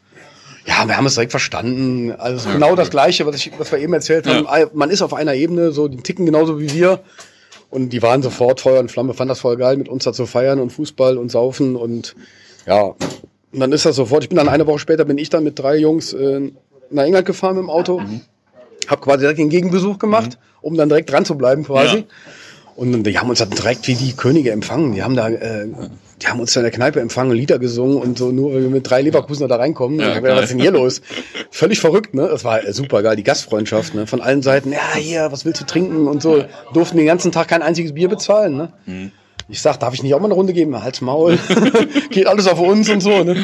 [0.65, 2.11] Ja, wir haben es direkt verstanden.
[2.11, 4.45] Also ja, genau das Gleiche, was, ich, was wir eben erzählt haben.
[4.45, 4.67] Ja.
[4.73, 6.99] Man ist auf einer Ebene, so die ticken genauso wie wir.
[7.69, 10.25] Und die waren sofort Feuer und Flamme, fanden das voll geil, mit uns da zu
[10.25, 12.15] feiern und Fußball und Saufen und
[12.65, 12.95] ja.
[13.51, 14.23] Und dann ist das sofort.
[14.23, 16.51] Ich bin dann eine Woche später bin ich dann mit drei Jungs äh,
[16.91, 17.99] nach England gefahren mit dem Auto.
[17.99, 18.21] Mhm.
[18.87, 20.57] Hab quasi direkt den Gegenbesuch gemacht, mhm.
[20.61, 21.97] um dann direkt dran zu bleiben quasi.
[21.97, 22.03] Ja.
[22.75, 24.93] Und die haben uns dann direkt wie die Könige empfangen.
[24.93, 25.67] Die haben da äh,
[26.21, 28.89] die haben uns in der Kneipe empfangen, Lieder gesungen und so, nur weil wir mit
[28.89, 29.99] drei Leverkusener da reinkommen.
[29.99, 31.01] Ja, was ist denn hier los?
[31.49, 32.27] Völlig verrückt, ne?
[32.29, 34.05] Das war super geil, die Gastfreundschaft, ne?
[34.05, 36.43] Von allen Seiten, ja, hier, was willst du trinken und so.
[36.73, 38.73] Durften den ganzen Tag kein einziges Bier bezahlen, ne?
[38.85, 39.11] Mhm.
[39.47, 40.81] Ich sag, darf ich nicht auch mal eine Runde geben?
[40.81, 41.39] Halt's Maul.
[42.11, 43.35] Geht alles auf uns und so, ne?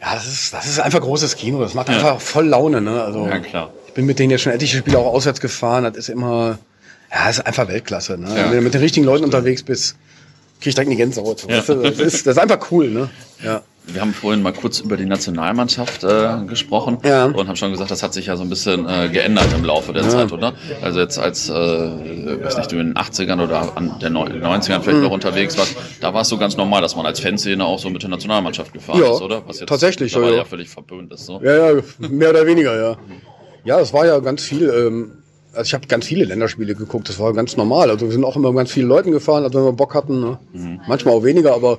[0.00, 1.60] Ja, das ist, das ist einfach großes Kino.
[1.60, 3.02] Das macht einfach voll Laune, ne?
[3.02, 3.70] Also, ja, klar.
[3.86, 5.84] Ich bin mit denen ja schon etliche Spiele auch auswärts gefahren.
[5.84, 6.58] Das ist immer,
[7.12, 8.28] ja, das ist einfach Weltklasse, ne?
[8.28, 8.50] Ja.
[8.50, 9.96] Wenn du mit den richtigen Leuten unterwegs bist,
[10.58, 11.46] kriege ich direkt eine Gänsehaut.
[11.48, 11.60] Ja.
[11.60, 13.10] Das, ist, das ist einfach cool, ne?
[13.42, 13.62] Ja.
[13.90, 17.24] Wir haben vorhin mal kurz über die Nationalmannschaft äh, gesprochen ja.
[17.24, 19.94] und haben schon gesagt, das hat sich ja so ein bisschen äh, geändert im Laufe
[19.94, 20.10] der ja.
[20.10, 20.52] Zeit, oder?
[20.82, 24.98] Also jetzt als, äh, weiß nicht, du in den 80ern oder an der 90ern vielleicht
[24.98, 25.04] mhm.
[25.04, 27.88] noch unterwegs warst, da war es so ganz normal, dass man als Fanszene auch so
[27.88, 29.42] mit der Nationalmannschaft gefahren ja, ist, oder?
[29.46, 31.24] Was jetzt tatsächlich, ja, ja völlig verböhnt ist.
[31.24, 31.40] So.
[31.42, 32.98] Ja, ja, mehr oder weniger, ja.
[33.64, 34.68] Ja, es war ja ganz viel.
[34.68, 35.17] Ähm,
[35.58, 37.90] also ich habe ganz viele Länderspiele geguckt, das war ganz normal.
[37.90, 40.20] Also wir sind auch immer mit ganz vielen Leuten gefahren, also wenn wir Bock hatten.
[40.20, 40.38] Ne?
[40.52, 40.80] Mhm.
[40.86, 41.78] Manchmal auch weniger, aber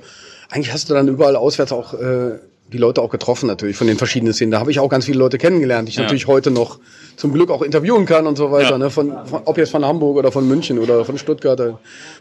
[0.50, 2.38] eigentlich hast du dann überall auswärts auch äh,
[2.70, 4.52] die Leute auch getroffen natürlich von den verschiedenen Szenen.
[4.52, 6.02] Da habe ich auch ganz viele Leute kennengelernt, die ich ja.
[6.02, 6.78] natürlich heute noch
[7.16, 8.72] zum Glück auch interviewen kann und so weiter.
[8.72, 8.78] Ja.
[8.78, 8.90] Ne?
[8.90, 11.58] Von, von, ob jetzt von Hamburg oder von München oder von Stuttgart.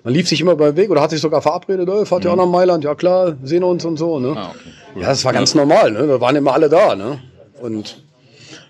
[0.03, 2.39] Man lief sich immer beim Weg oder hat sich sogar verabredet, oh, fahrt ihr mhm.
[2.39, 2.85] auch nach Mailand?
[2.85, 4.19] Ja klar, sehen uns und so.
[4.19, 4.33] Ne?
[4.35, 4.59] Ah, okay.
[4.95, 5.01] cool.
[5.01, 5.91] Ja, das war ganz normal.
[5.91, 6.07] Ne?
[6.07, 6.95] Da waren immer alle da.
[6.95, 7.19] Ne?
[7.61, 8.01] Und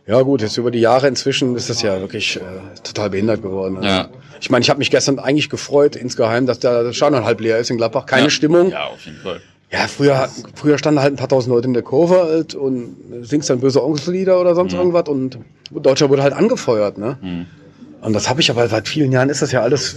[0.09, 2.39] ja gut, jetzt über die Jahre inzwischen ist das ja wirklich äh,
[2.83, 3.77] total behindert geworden.
[3.77, 4.09] Also, ja.
[4.41, 7.69] Ich meine, ich habe mich gestern eigentlich gefreut insgeheim, dass der Stadion halb leer ist
[7.69, 8.07] in Gladbach.
[8.07, 8.29] Keine ja.
[8.31, 8.71] Stimmung.
[8.71, 9.39] Ja, auf jeden Fall.
[9.71, 13.51] Ja, früher, früher standen halt ein paar tausend Leute in der Kurve halt und singst
[13.51, 14.79] dann böse Onkellieder oder sonst mhm.
[14.79, 15.37] irgendwas und
[15.69, 17.19] Deutscher wurde halt angefeuert, ne?
[17.21, 17.45] Mhm.
[18.01, 19.95] Und das habe ich aber seit vielen Jahren ist das ja alles,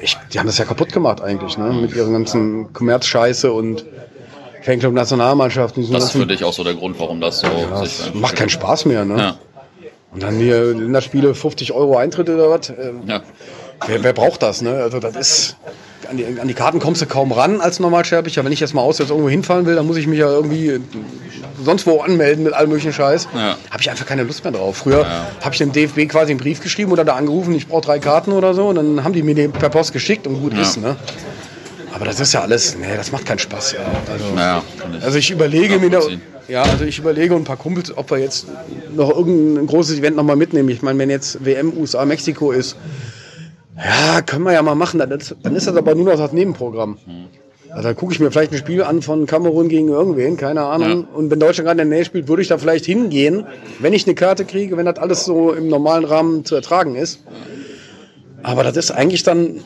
[0.00, 1.72] ich, die haben das ja kaputt gemacht eigentlich, ne?
[1.72, 3.84] Mit ihren ganzen Kommerzscheiße und
[4.62, 5.90] Fanclub Nationalmannschaften.
[5.92, 8.50] Das ist für dich auch so der Grund, warum das so ja, sich macht keinen
[8.50, 9.18] Spaß mehr, ne?
[9.18, 9.38] Ja.
[10.12, 12.70] Und dann hier in der Spiele 50 Euro Eintritt oder was?
[12.70, 13.22] Ähm, ja.
[13.86, 14.74] Wer, wer, braucht das, ne?
[14.74, 15.56] Also das ist.
[16.08, 18.44] An die, an die Karten kommst du kaum ran als Normalsterblicher.
[18.44, 20.80] Wenn ich jetzt mal auswärts irgendwo hinfahren will, dann muss ich mich ja irgendwie
[21.62, 23.28] sonst wo anmelden mit allem möglichen Scheiß.
[23.32, 23.56] Ja.
[23.70, 24.78] Habe ich einfach keine Lust mehr drauf.
[24.78, 25.26] Früher ja.
[25.40, 28.32] habe ich dem DFB quasi einen Brief geschrieben oder da angerufen, ich brauche drei Karten
[28.32, 28.68] oder so.
[28.68, 30.78] Und dann haben die mir den per Post geschickt und gut ist.
[30.78, 30.96] Ne?
[31.92, 33.72] Aber das ist ja alles, nee, das macht keinen Spaß.
[33.72, 33.80] Ja.
[34.12, 34.62] Also, naja,
[34.96, 36.00] ich also ich überlege mir, da,
[36.48, 38.46] ja, also ich überlege und ein paar Kumpels, ob wir jetzt
[38.94, 40.68] noch irgendein großes Event nochmal mitnehmen.
[40.68, 42.76] Ich meine, wenn jetzt WM USA Mexiko ist,
[43.76, 44.98] ja, können wir ja mal machen.
[44.98, 46.98] Dann ist, dann ist das aber nur noch das Nebenprogramm.
[47.70, 51.06] Also da gucke ich mir vielleicht ein Spiel an von Kamerun gegen irgendwen, keine Ahnung.
[51.08, 51.16] Ja.
[51.16, 53.46] Und wenn Deutschland gerade in der Nähe spielt, würde ich da vielleicht hingehen,
[53.78, 57.20] wenn ich eine Karte kriege, wenn das alles so im normalen Rahmen zu ertragen ist.
[58.42, 59.60] Aber das ist eigentlich dann,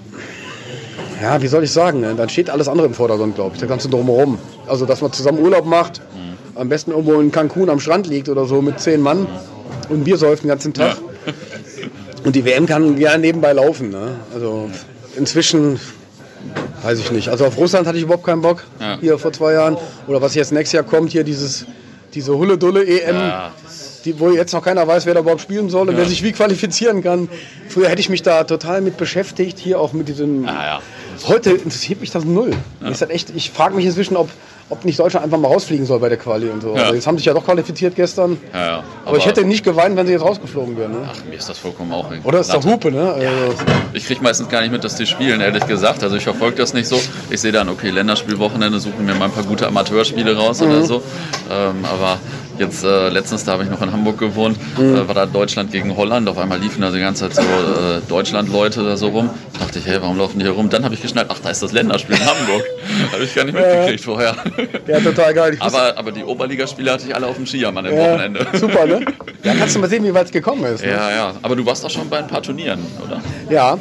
[1.22, 2.14] ja, wie soll ich sagen, ne?
[2.16, 4.38] dann steht alles andere im Vordergrund, glaube ich, der ganze Drumherum.
[4.66, 6.58] Also, dass man zusammen Urlaub macht, mhm.
[6.60, 9.26] am besten irgendwo in Cancun am Strand liegt oder so mit zehn Mann mhm.
[9.90, 10.96] und Bier säuft den ganzen Tag.
[11.26, 11.32] Ja.
[12.24, 13.90] Und die WM kann ja nebenbei laufen.
[13.90, 14.16] Ne?
[14.32, 14.70] Also
[15.14, 15.78] inzwischen
[16.82, 17.28] weiß ich nicht.
[17.28, 18.96] Also auf Russland hatte ich überhaupt keinen Bock, ja.
[18.98, 19.76] hier vor zwei Jahren.
[20.06, 21.66] Oder was jetzt nächstes Jahr kommt, hier dieses,
[22.14, 23.14] diese Hulle-Dulle-EM.
[23.14, 23.52] Ja,
[24.04, 26.00] die, wo jetzt noch keiner weiß, wer da überhaupt spielen soll und ja.
[26.00, 27.28] wer sich wie qualifizieren kann.
[27.68, 30.46] Früher hätte ich mich da total mit beschäftigt, hier auch mit diesem.
[30.46, 30.80] Ah.
[31.26, 32.50] Heute interessiert mich das null.
[32.82, 32.90] Ja.
[32.90, 34.28] Ich, echt, ich frage mich inzwischen, ob,
[34.70, 36.74] ob nicht Deutschland einfach mal rausfliegen soll bei der Quali und so.
[36.74, 36.82] Ja.
[36.82, 38.38] Also jetzt haben sich ja doch qualifiziert gestern.
[38.52, 38.72] Ja, ja.
[38.76, 40.92] Aber, aber, ich hätte nicht geweint, wenn sie jetzt rausgeflogen wären.
[40.92, 41.08] Ne?
[41.10, 42.28] Ach, mir ist das vollkommen auch irgendwie.
[42.28, 43.12] Oder ist doch Hupe, ne?
[43.12, 43.28] Also
[43.92, 46.02] ich kriege meistens gar nicht mit, dass die spielen, ehrlich gesagt.
[46.02, 47.00] Also ich verfolge das nicht so.
[47.30, 50.66] Ich sehe dann, okay, Länderspielwochenende, suchen mir mal ein paar gute Amateurspiele raus mhm.
[50.68, 51.02] oder so.
[51.50, 52.18] Ähm, aber
[52.58, 54.96] Jetzt äh, letztens, da habe ich noch in Hamburg gewohnt, mhm.
[54.96, 56.28] äh, war da Deutschland gegen Holland.
[56.28, 59.30] Auf einmal liefen da die ganze Zeit so äh, Deutschland-Leute da so rum.
[59.54, 60.70] Da dachte ich, hey, warum laufen die hier rum?
[60.70, 62.64] Dann habe ich geschnallt, ach, da ist das Länderspiel in Hamburg.
[63.12, 64.36] habe ich gar nicht mitgekriegt vorher.
[64.86, 65.56] Ja, total geil.
[65.60, 68.46] Aber, aber die Oberligaspiele hatte ich alle auf dem Skijamann am ja, Wochenende.
[68.54, 69.04] Super, ne?
[69.42, 70.84] Ja, kannst du mal sehen, wie weit es gekommen ist.
[70.84, 70.90] Ne?
[70.90, 71.34] Ja, ja.
[71.42, 73.20] Aber du warst doch schon bei ein paar Turnieren, oder?
[73.48, 73.78] Ja.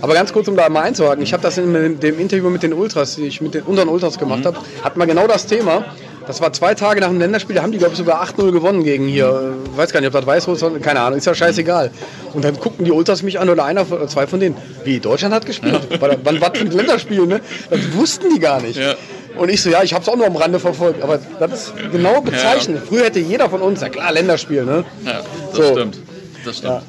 [0.00, 1.22] Aber ganz kurz, um da mal einzuhaken.
[1.22, 4.18] Ich habe das in dem Interview mit den Ultras, die ich mit den unseren Ultras
[4.18, 4.46] gemacht mhm.
[4.46, 5.84] habe, hat man genau das Thema.
[6.26, 8.82] Das war zwei Tage nach dem Länderspiel, da haben die, glaube ich, sogar 8-0 gewonnen
[8.82, 9.54] gegen hier.
[9.70, 11.90] Ich weiß gar nicht, ob das ist, keine Ahnung, ist ja scheißegal.
[12.32, 15.34] Und dann guckten die Ultras mich an oder einer oder zwei von denen, wie Deutschland
[15.34, 15.80] hat gespielt.
[15.90, 16.00] Ja.
[16.22, 17.40] Wann war das für ein Länderspiel, ne?
[17.68, 18.78] Das wussten die gar nicht.
[18.78, 18.94] Ja.
[19.36, 21.74] Und ich so, ja, ich habe es auch nur am Rande verfolgt, aber das ist
[21.92, 22.78] genau bezeichnet.
[22.82, 22.88] Ja.
[22.88, 24.84] Früher hätte jeder von uns, ja klar, Länderspiel, ne?
[25.04, 25.20] Ja,
[25.50, 25.72] das so.
[25.72, 25.98] stimmt.
[26.44, 26.82] Das stimmt.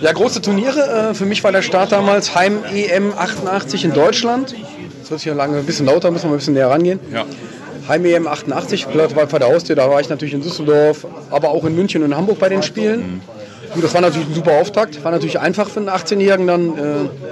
[0.00, 0.12] Ja.
[0.12, 1.10] große Turniere.
[1.10, 4.54] Äh, für mich war der Start damals Heim EM 88 in Deutschland.
[5.00, 7.00] Das wird sich ja lange ein bisschen lauter, müssen wir ein bisschen näher rangehen.
[7.12, 7.24] Ja.
[7.88, 11.74] Heim-EM 88, war vor der Haustür, da war ich natürlich in Düsseldorf, aber auch in
[11.74, 13.00] München und Hamburg bei den Spielen.
[13.00, 13.37] Mhm.
[13.74, 16.78] Und das war natürlich ein super Auftakt, war natürlich einfach für einen 18-Jährigen dann.
[16.78, 16.82] Äh,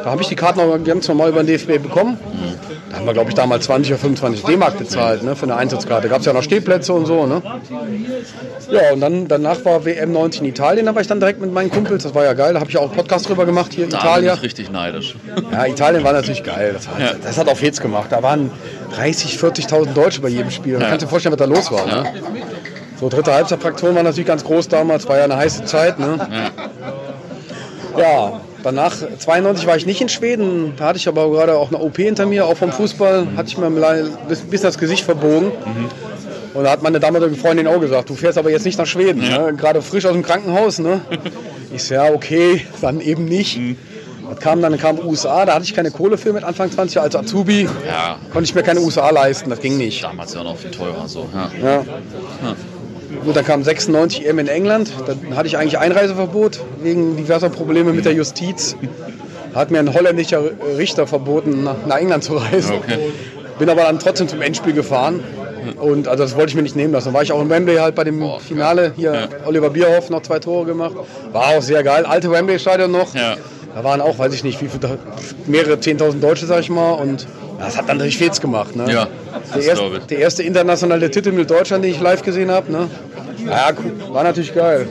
[0.05, 2.19] da habe ich die Karten auch ganz normal über den DFB bekommen.
[2.91, 6.09] Da haben wir, glaube ich, damals 20 oder 25 D-Mark bezahlt ne, für eine Einsatzkarte.
[6.09, 7.27] Gab es ja noch Stehplätze und so.
[7.27, 7.43] Ne?
[8.71, 11.53] Ja, und dann danach war WM 90 in Italien, da war ich dann direkt mit
[11.53, 12.05] meinen Kumpels.
[12.05, 13.99] Das war ja geil, da habe ich auch einen Podcast drüber gemacht hier in da
[13.99, 14.31] Italien.
[14.31, 15.17] Bin ich richtig neidisch.
[15.53, 16.73] Ja, Italien war natürlich geil.
[16.75, 17.13] Das hat, ja.
[17.23, 18.07] das hat auch Fets gemacht.
[18.11, 18.51] Da waren
[18.95, 20.75] 30, 40.000 Deutsche bei jedem Spiel.
[20.75, 20.81] Ja.
[20.81, 21.87] kannst dir vorstellen, was da los war.
[21.87, 22.05] Ne?
[23.01, 25.99] So, dritte Halbzeitfraktion war natürlich ganz groß damals, war ja eine heiße Zeit.
[25.99, 26.19] Ne?
[27.97, 28.03] Ja.
[28.03, 28.41] ja.
[28.63, 31.97] danach, 92 war ich nicht in Schweden, da hatte ich aber gerade auch eine OP
[31.97, 35.47] hinter mir, auch vom Fußball, hatte ich mir ein bisschen das Gesicht verbogen.
[35.47, 35.89] Mhm.
[36.55, 39.23] Und da hat meine damalige Freundin auch gesagt, du fährst aber jetzt nicht nach Schweden,
[39.23, 39.51] ja.
[39.51, 39.55] ne?
[39.55, 40.79] gerade frisch aus dem Krankenhaus.
[40.79, 41.03] Ne?
[41.75, 43.59] Ich so, ja, okay, dann eben nicht.
[43.59, 43.77] Mhm.
[44.31, 47.15] Das kam dann kam USA, da hatte ich keine Kohle für mit Anfang 20 als
[47.15, 47.69] Azubi.
[47.87, 48.19] Ja.
[48.33, 50.03] Konnte ich mir keine USA leisten, das ging nicht.
[50.03, 51.29] Damals ja noch viel teurer so.
[51.33, 51.51] Ja.
[51.63, 51.85] ja.
[53.27, 54.93] Gut, dann kam 96 EM in England.
[55.05, 58.77] Dann hatte ich eigentlich Einreiseverbot wegen diverser Probleme mit der Justiz.
[59.53, 60.43] Hat mir ein holländischer
[60.79, 62.77] Richter verboten, nach England zu reisen.
[62.77, 62.99] Okay.
[63.59, 65.25] Bin aber dann trotzdem zum Endspiel gefahren.
[65.81, 67.07] Und also das wollte ich mir nicht nehmen lassen.
[67.07, 68.93] Dann war ich auch in Wembley halt bei dem Boah, Finale.
[68.95, 69.29] Hier ja.
[69.45, 70.95] Oliver Bierhoff noch zwei Tore gemacht.
[71.33, 72.07] War auch sehr geil.
[72.07, 73.13] Alte Wembley-Stadion noch.
[73.13, 73.37] Ja.
[73.75, 74.99] Da waren auch, weiß ich nicht, wie viele,
[75.47, 76.93] mehrere 10.000 Deutsche, sag ich mal.
[76.93, 77.27] Und
[77.59, 78.77] das hat dann natürlich Fets gemacht.
[78.77, 78.91] Ne?
[78.93, 79.09] Ja,
[79.55, 82.71] der, erst, der erste internationale Titel mit Deutschland, den ich live gesehen habe.
[82.71, 82.89] Ne?
[83.47, 83.71] Ja,
[84.11, 84.89] war natürlich geil.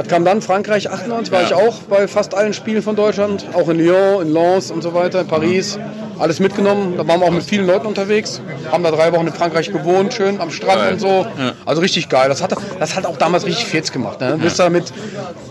[0.00, 0.40] Was kam dann?
[0.40, 1.46] Frankreich 98 war ja.
[1.48, 3.44] ich auch bei fast allen Spielen von Deutschland.
[3.52, 5.78] Auch in Lyon, in Lens und so weiter, in Paris.
[6.18, 6.94] Alles mitgenommen.
[6.96, 8.40] Da waren wir auch mit vielen Leuten unterwegs.
[8.72, 10.92] Haben da drei Wochen in Frankreich gewohnt, schön am Strand geil.
[10.94, 11.26] und so.
[11.66, 12.30] Also richtig geil.
[12.30, 14.22] Das hat, das hat auch damals richtig Fets gemacht.
[14.22, 14.38] Ne?
[14.40, 14.90] Bist da mit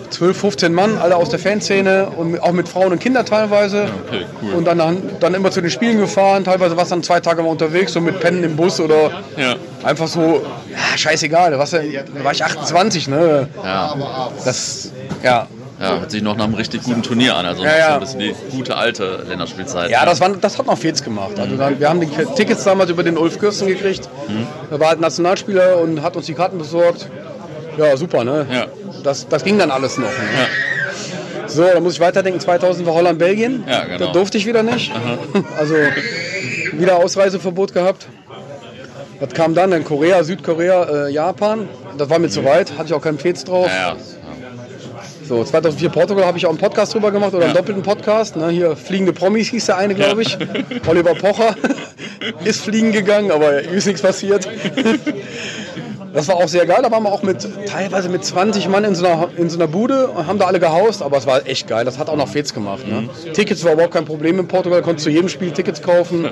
[0.09, 3.83] 12, 15 Mann, alle aus der Fanszene und auch mit Frauen und Kindern teilweise.
[4.07, 4.53] Okay, cool.
[4.53, 6.43] Und dann, dann immer zu den Spielen gefahren.
[6.43, 9.57] Teilweise war es dann zwei Tage mal unterwegs, so mit Pennen im Bus oder ja.
[9.83, 11.51] Einfach so, ja, scheißegal.
[11.51, 13.49] Da, war ich 28, ne?
[13.63, 13.95] Ja.
[14.43, 14.91] Das,
[15.23, 15.47] ja.
[15.79, 17.45] Ja, hört sich noch nach einem richtig guten Turnier an.
[17.45, 17.93] Also ja, ja.
[17.93, 19.89] ein bisschen die gute alte Länderspielzeit.
[19.89, 21.39] Ja, das, war, das hat noch Fets gemacht.
[21.39, 24.09] Also dann, wir haben die Tickets damals über den Ulf Kürsten gekriegt.
[24.27, 24.45] Mhm.
[24.69, 27.07] Er war halt Nationalspieler und hat uns die Karten besorgt.
[27.77, 28.45] Ja, super, ne?
[28.51, 28.65] Ja.
[29.03, 30.09] Das, das ging dann alles noch.
[30.09, 30.13] Ne?
[30.37, 31.47] Ja.
[31.47, 32.41] So, dann muss ich weiterdenken.
[32.41, 33.63] 2000 war Holland-Belgien.
[33.65, 34.07] Ja, genau.
[34.07, 34.91] Da durfte ich wieder nicht.
[34.91, 35.17] Aha.
[35.57, 35.75] Also
[36.73, 38.07] wieder Ausreiseverbot gehabt.
[39.19, 39.71] Was kam dann?
[39.73, 41.67] In Korea, Südkorea, äh, Japan.
[41.97, 43.67] Das war mir zu weit, hatte ich auch keinen Fets drauf.
[43.67, 43.97] Ja, ja.
[45.27, 48.35] So, 2004 Portugal habe ich auch einen Podcast drüber gemacht oder einen doppelten Podcast.
[48.35, 48.49] Ne?
[48.49, 50.35] Hier Fliegende Promis hieß der eine, glaube ich.
[50.87, 51.55] Oliver Pocher
[52.45, 54.49] ist fliegen gegangen, aber ist nichts passiert.
[56.13, 56.79] Das war auch sehr geil.
[56.81, 59.67] Da waren wir auch mit teilweise mit 20 Mann in so einer, in so einer
[59.67, 61.85] Bude und haben da alle gehaust, aber es war echt geil.
[61.85, 62.87] Das hat auch noch Fets gemacht.
[62.87, 63.01] Ne?
[63.01, 63.33] Mhm.
[63.33, 66.29] Tickets war überhaupt kein Problem in Portugal, konntest zu jedem Spiel Tickets kaufen.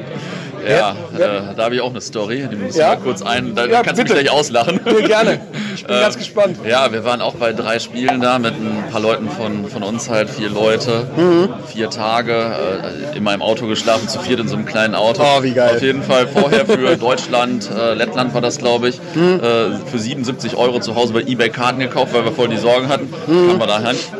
[0.68, 1.26] Ja, ja.
[1.52, 2.90] Äh, da habe ich auch eine Story, die muss ich ja?
[2.90, 3.56] mal kurz ein.
[3.56, 4.80] Da ja, kannst du mich gleich auslachen.
[4.86, 5.40] Ja, gerne.
[5.76, 6.58] Ich bin äh, ganz gespannt.
[6.68, 10.10] Ja, wir waren auch bei drei Spielen da mit ein paar Leuten von, von uns
[10.10, 11.50] halt, vier Leute, mhm.
[11.68, 15.24] vier Tage, äh, immer im Auto geschlafen, zu viert in so einem kleinen Auto.
[15.24, 15.76] Oh, wie geil.
[15.76, 19.40] Auf jeden Fall vorher für Deutschland, äh, Lettland war das, glaube ich, mhm.
[19.86, 23.10] Für 77 Euro zu Hause bei eBay Karten gekauft, weil wir voll die Sorgen hatten.
[23.28, 23.48] Mhm.
[23.48, 23.76] Kamen wir da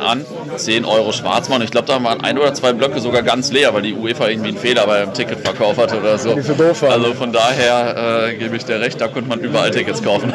[0.06, 0.26] an,
[0.56, 1.62] 10 Euro Schwarzmann.
[1.62, 4.50] Ich glaube, da waren ein oder zwei Blöcke sogar ganz leer, weil die UEFA irgendwie
[4.50, 6.40] einen Fehler beim Ticketverkauf hatte oder so.
[6.42, 10.02] so doof also von daher äh, gebe ich dir recht, da konnte man überall Tickets
[10.04, 10.34] kaufen.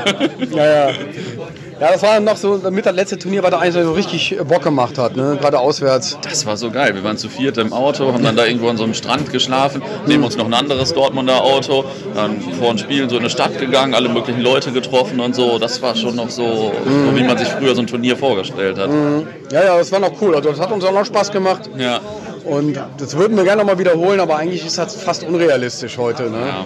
[0.55, 0.95] ja, ja.
[1.83, 4.63] Ja, das war noch so mit das letzte Turnier, was da eigentlich so richtig Bock
[4.63, 5.37] gemacht hat, ne?
[5.41, 6.17] gerade auswärts.
[6.23, 6.95] Das war so geil.
[6.95, 9.83] Wir waren zu viert im Auto, haben dann da irgendwo an so einem Strand geschlafen,
[10.07, 13.59] neben uns noch ein anderes Dortmunder Auto, dann vor ein Spiel so in eine Stadt
[13.59, 15.59] gegangen, alle möglichen Leute getroffen und so.
[15.59, 17.07] Das war schon noch so, mhm.
[17.07, 18.89] so wie man sich früher so ein Turnier vorgestellt hat.
[18.89, 19.27] Mhm.
[19.51, 20.37] Ja, ja, das war noch cool.
[20.37, 21.69] Also das hat uns auch noch Spaß gemacht.
[21.77, 21.99] Ja.
[22.45, 26.25] Und das würden wir gerne noch mal wiederholen, aber eigentlich ist das fast unrealistisch heute.
[26.25, 26.41] Ne?
[26.41, 26.65] Ja.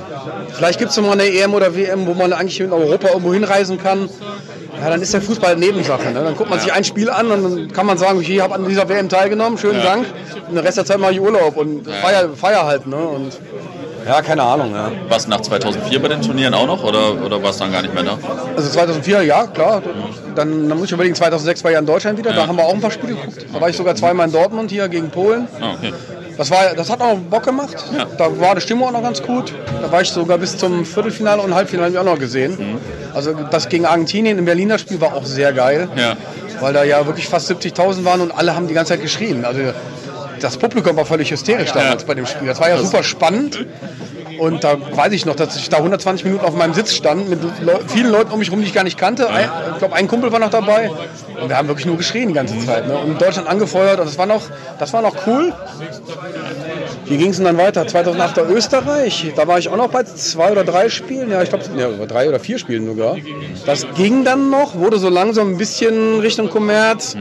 [0.54, 3.78] Vielleicht gibt es mal eine EM oder WM, wo man eigentlich in Europa irgendwo hinreisen
[3.78, 4.08] kann.
[4.80, 6.10] Ja, dann ist der Fußball Nebensache.
[6.12, 6.22] Ne?
[6.24, 6.64] Dann guckt man ja.
[6.64, 9.58] sich ein Spiel an und dann kann man sagen, ich habe an dieser WM teilgenommen,
[9.58, 9.84] schönen ja.
[9.84, 10.06] Dank.
[10.48, 12.86] Und den Rest der Zeit mache ich Urlaub und feier, feier halt.
[12.86, 12.96] Ne?
[12.96, 13.38] Und
[14.06, 14.72] ja, keine Ahnung.
[14.72, 14.92] Ja.
[15.08, 17.82] Warst du nach 2004 bei den Turnieren auch noch oder, oder warst du dann gar
[17.82, 18.18] nicht mehr da?
[18.56, 19.82] Also 2004, ja, klar.
[20.34, 22.32] Dann, dann muss ich überlegen, 2006 war ich in Deutschland wieder.
[22.32, 23.46] Da haben wir auch ein paar Spiele geguckt.
[23.52, 25.48] Da war ich sogar zweimal in Dortmund hier gegen Polen.
[25.60, 25.92] Ah, okay.
[26.36, 27.74] Das, war, das hat auch Bock gemacht.
[27.96, 28.06] Ja.
[28.16, 29.52] Da war die Stimmung auch noch ganz gut.
[29.82, 32.52] Da war ich sogar bis zum Viertelfinale und Halbfinale auch noch gesehen.
[32.52, 32.78] Mhm.
[33.14, 35.88] Also das gegen Argentinien im Berliner Spiel war auch sehr geil.
[35.96, 36.16] Ja.
[36.60, 39.44] Weil da ja wirklich fast 70.000 waren und alle haben die ganze Zeit geschrien.
[39.44, 39.60] Also
[40.40, 42.08] das Publikum war völlig hysterisch damals ja.
[42.08, 42.48] bei dem Spiel.
[42.48, 43.66] Das war ja super spannend.
[44.38, 47.42] Und da weiß ich noch, dass ich da 120 Minuten auf meinem Sitz stand mit
[47.42, 49.30] Le vielen Leuten um mich herum, die ich gar nicht kannte.
[49.30, 50.90] Ein, ich glaube, ein Kumpel war noch dabei.
[51.40, 52.86] Und wir haben wirklich nur geschrien die ganze Zeit.
[52.86, 52.96] Ne?
[52.98, 53.98] Und Deutschland angefeuert.
[54.00, 54.42] Und das war noch,
[54.78, 55.54] das war noch cool.
[57.06, 57.86] Wie ging es denn dann weiter?
[57.86, 59.32] 2008 Österreich.
[59.36, 61.30] Da war ich auch noch bei zwei oder drei Spielen.
[61.30, 63.16] Ja, ich glaube, ja, drei oder vier Spielen sogar.
[63.64, 67.16] Das ging dann noch, wurde so langsam ein bisschen Richtung Kommerz.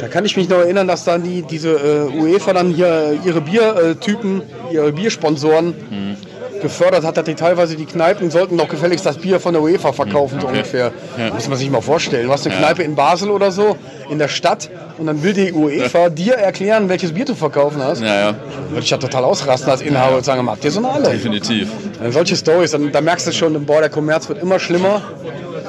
[0.00, 3.40] Da kann ich mich noch erinnern, dass dann die, diese äh, UEFA dann hier ihre
[3.40, 4.42] Biertypen,
[4.72, 6.16] ihre Biersponsoren mhm.
[6.62, 9.92] gefördert hat, dass die teilweise die Kneipen sollten doch gefälligst das Bier von der UEFA
[9.92, 10.44] verkaufen, mhm.
[10.44, 10.46] okay.
[10.46, 10.92] so ungefähr.
[11.18, 11.34] Ja.
[11.34, 12.26] Muss man sich mal vorstellen.
[12.26, 12.60] Du hast eine ja.
[12.60, 13.76] Kneipe in Basel oder so,
[14.10, 18.02] in der Stadt, und dann will die UEFA dir erklären, welches Bier du verkaufen hast.
[18.02, 18.34] Ja, ja.
[18.68, 21.10] Würde ich ja total ausrasten als Inhaber und sagen, habt ihr so eine alle?
[21.10, 21.68] Definitiv.
[21.98, 25.02] Dann solche Stories, dann, da merkst du schon, boah, der Kommerz wird immer schlimmer.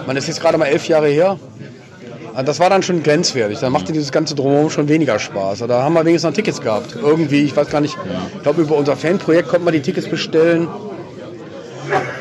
[0.05, 1.37] Man ist jetzt gerade mal elf Jahre her.
[2.33, 3.59] Ah, das war dann schon grenzwertig.
[3.59, 5.59] Dann machte dieses ganze Drumherum schon weniger Spaß.
[5.67, 6.95] Da haben wir wenigstens noch Tickets gehabt.
[6.95, 7.97] Irgendwie, ich weiß gar nicht.
[8.35, 10.67] Ich glaube, über unser Fanprojekt konnte man die Tickets bestellen.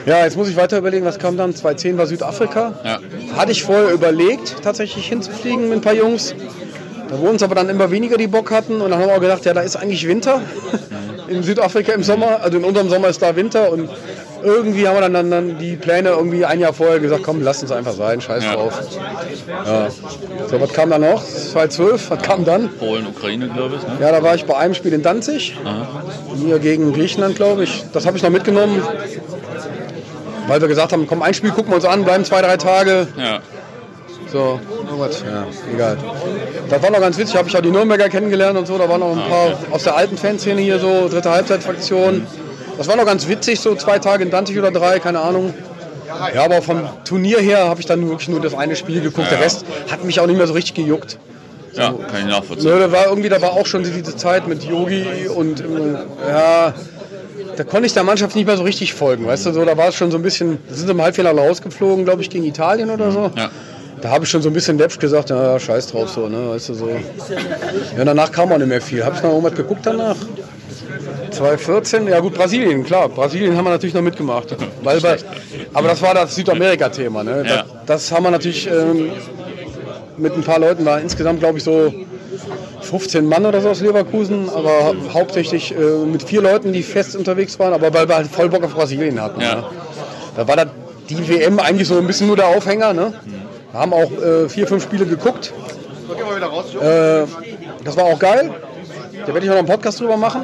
[0.06, 1.54] Ja, jetzt muss ich weiter überlegen, was kam dann?
[1.54, 2.74] 2010 war Südafrika.
[2.84, 2.98] Ja.
[3.36, 6.34] Hatte ich vorher überlegt, tatsächlich hinzufliegen mit ein paar Jungs.
[7.08, 8.80] Da wurden es aber dann immer weniger, die Bock hatten.
[8.80, 10.40] Und dann haben wir auch gedacht, ja, da ist eigentlich Winter.
[11.28, 13.70] In Südafrika im Sommer, also in unserem Sommer ist da Winter.
[13.70, 13.88] Und
[14.42, 17.72] irgendwie haben wir dann, dann, die Pläne irgendwie ein Jahr vorher gesagt, komm, lass uns
[17.72, 18.54] einfach sein, scheiß ja.
[18.54, 18.80] drauf.
[19.46, 19.88] Ja.
[20.48, 21.24] So, was kam dann noch?
[21.24, 22.68] 2012, was kam dann?
[22.70, 23.82] Polen, Ukraine, glaube ich.
[23.82, 23.98] Ne?
[24.00, 25.86] Ja, da war ich bei einem Spiel in Danzig, Aha.
[26.36, 27.84] hier gegen Griechenland, glaube ich.
[27.92, 28.82] Das habe ich noch mitgenommen,
[30.46, 33.08] weil wir gesagt haben, komm, ein Spiel gucken wir uns an, bleiben zwei, drei Tage.
[33.16, 33.40] Ja.
[34.32, 34.60] So,
[34.96, 35.98] oh ja, egal.
[36.68, 39.00] Das war noch ganz witzig, habe ich ja die Nürnberger kennengelernt und so, da waren
[39.00, 39.56] noch ein ah, paar okay.
[39.72, 42.18] aus der alten Fanszene hier so, dritte Halbzeitfraktion.
[42.18, 42.49] Mhm.
[42.80, 45.52] Das war noch ganz witzig, so zwei Tage in Danzig oder drei, keine Ahnung.
[46.34, 49.30] Ja, aber vom Turnier her habe ich dann wirklich nur das eine Spiel geguckt.
[49.30, 51.18] Ja, Der Rest hat mich auch nicht mehr so richtig gejuckt.
[51.72, 51.80] So.
[51.82, 52.70] Ja, kann ich nachvollziehen.
[52.80, 55.62] da war irgendwie, da war auch schon diese Zeit mit Yogi und
[56.26, 56.72] ja,
[57.54, 59.26] da konnte ich der Mannschaft nicht mehr so richtig folgen.
[59.26, 61.38] Weißt du, so, da war es schon so ein bisschen, da sind sie im Halbfinale
[61.38, 63.30] rausgeflogen, glaube ich, gegen Italien oder so.
[63.36, 63.50] Ja.
[64.00, 66.70] Da habe ich schon so ein bisschen läppsch gesagt, ja, scheiß drauf so, ne, weißt
[66.70, 66.88] du so.
[67.98, 69.04] Ja, danach kam auch nicht mehr viel.
[69.04, 70.16] Habe ich noch irgendwas geguckt danach?
[71.40, 73.08] 2014, ja gut, Brasilien, klar.
[73.08, 74.54] Brasilien haben wir natürlich noch mitgemacht.
[74.82, 75.16] Weil bei,
[75.72, 77.24] aber das war das Südamerika-Thema.
[77.24, 77.44] Ne?
[77.44, 79.10] Das, das, haben wir natürlich ähm,
[80.18, 81.94] mit ein paar Leuten, war insgesamt glaube ich so
[82.82, 87.58] 15 Mann oder so aus Leverkusen, aber hauptsächlich äh, mit vier Leuten, die fest unterwegs
[87.58, 89.40] waren, aber weil wir halt voll Bock auf Brasilien hatten.
[89.40, 89.56] Ja.
[89.56, 89.64] Ne?
[90.36, 90.66] Da war da
[91.08, 92.92] die WM eigentlich so ein bisschen nur der Aufhänger.
[92.92, 93.14] Ne?
[93.72, 95.54] Wir haben auch äh, vier, fünf Spiele geguckt.
[96.82, 97.24] Äh,
[97.82, 98.50] das war auch geil.
[99.26, 100.42] Da werde ich auch noch einen Podcast drüber machen.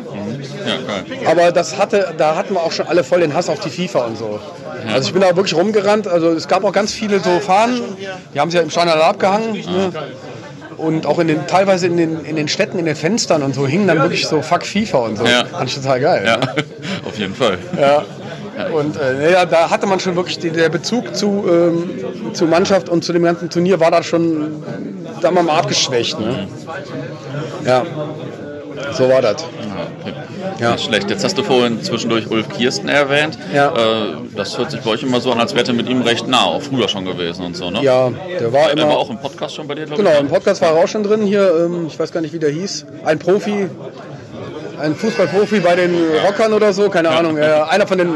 [0.67, 3.71] Ja, Aber das hatte, da hatten wir auch schon alle voll den Hass auf die
[3.71, 4.41] FIFA und so.
[4.87, 4.95] Ja.
[4.95, 6.09] Also ich bin da wirklich rumgerannt.
[6.09, 7.81] Also es gab auch ganz viele so Fahnen,
[8.35, 9.53] die haben sie ja im Steiner abgehangen.
[9.53, 9.93] Ne?
[10.77, 13.67] Und auch in den, teilweise in den, in den Städten, in den Fenstern und so
[13.67, 15.25] hingen dann wirklich so Fuck FIFA und so.
[15.25, 15.47] Ja.
[15.47, 16.23] Fand ich total geil.
[16.27, 16.55] Ja, ne?
[17.07, 17.59] auf jeden Fall.
[17.81, 18.05] Ja.
[18.73, 22.89] Und äh, ja, da hatte man schon wirklich die, der Bezug zu, ähm, zur Mannschaft
[22.89, 24.63] und zu dem ganzen Turnier war da schon,
[25.21, 26.19] da mal abgeschwächt.
[26.19, 26.49] Ne?
[27.65, 27.85] Ja.
[28.93, 29.45] So war das.
[30.61, 30.73] Ja.
[30.73, 31.11] Nicht schlecht.
[31.11, 33.39] Jetzt hast du vorhin zwischendurch Ulf Kirsten erwähnt.
[33.53, 33.69] Ja.
[33.71, 36.29] Äh, das hört sich bei euch immer so an, als wäre er mit ihm recht
[36.29, 37.83] nah, auch früher schon gewesen und so, ne?
[37.83, 38.11] Ja,
[38.41, 38.83] der war immer.
[38.83, 40.17] Der war auch im Podcast schon bei dir, glaube genau, ich.
[40.17, 41.67] Genau, im Podcast war er auch schon drin hier.
[41.67, 42.87] Ähm, ich weiß gar nicht, wie der hieß.
[43.05, 43.69] Ein Profi,
[44.81, 45.95] ein Fußballprofi bei den
[46.27, 47.19] Rockern oder so, keine ja.
[47.19, 47.39] Ahnung.
[47.39, 48.09] einer von den,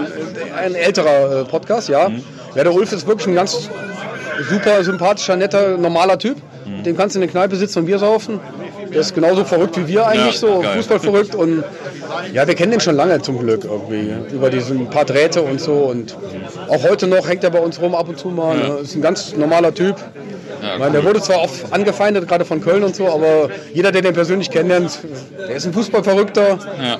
[0.56, 2.08] ein älterer äh, Podcast, ja.
[2.08, 2.22] Mhm.
[2.54, 3.68] Ja, der Ulf ist wirklich ein ganz
[4.48, 6.36] super sympathischer, netter, normaler Typ.
[6.66, 6.82] Mhm.
[6.82, 8.40] Dem kannst du in der Kneipe sitzen und Bier saufen.
[8.92, 11.34] Der ist genauso verrückt wie wir eigentlich, ja, so Fußball verrückt.
[11.34, 11.64] Und
[12.32, 14.12] ja, wir kennen den schon lange zum Glück irgendwie.
[14.34, 15.72] Über diesen paar Drähte und so.
[15.72, 16.16] Und
[16.68, 18.58] auch heute noch hängt er bei uns rum ab und zu mal.
[18.58, 18.74] Ja.
[18.76, 19.96] Ist ein ganz normaler Typ.
[20.62, 24.02] Ja, meine, der wurde zwar oft angefeindet, gerade von Köln und so, aber jeder, der
[24.02, 24.98] den persönlich kennenlernt,
[25.38, 26.58] der ist ein Fußballverrückter.
[26.82, 26.98] Ja.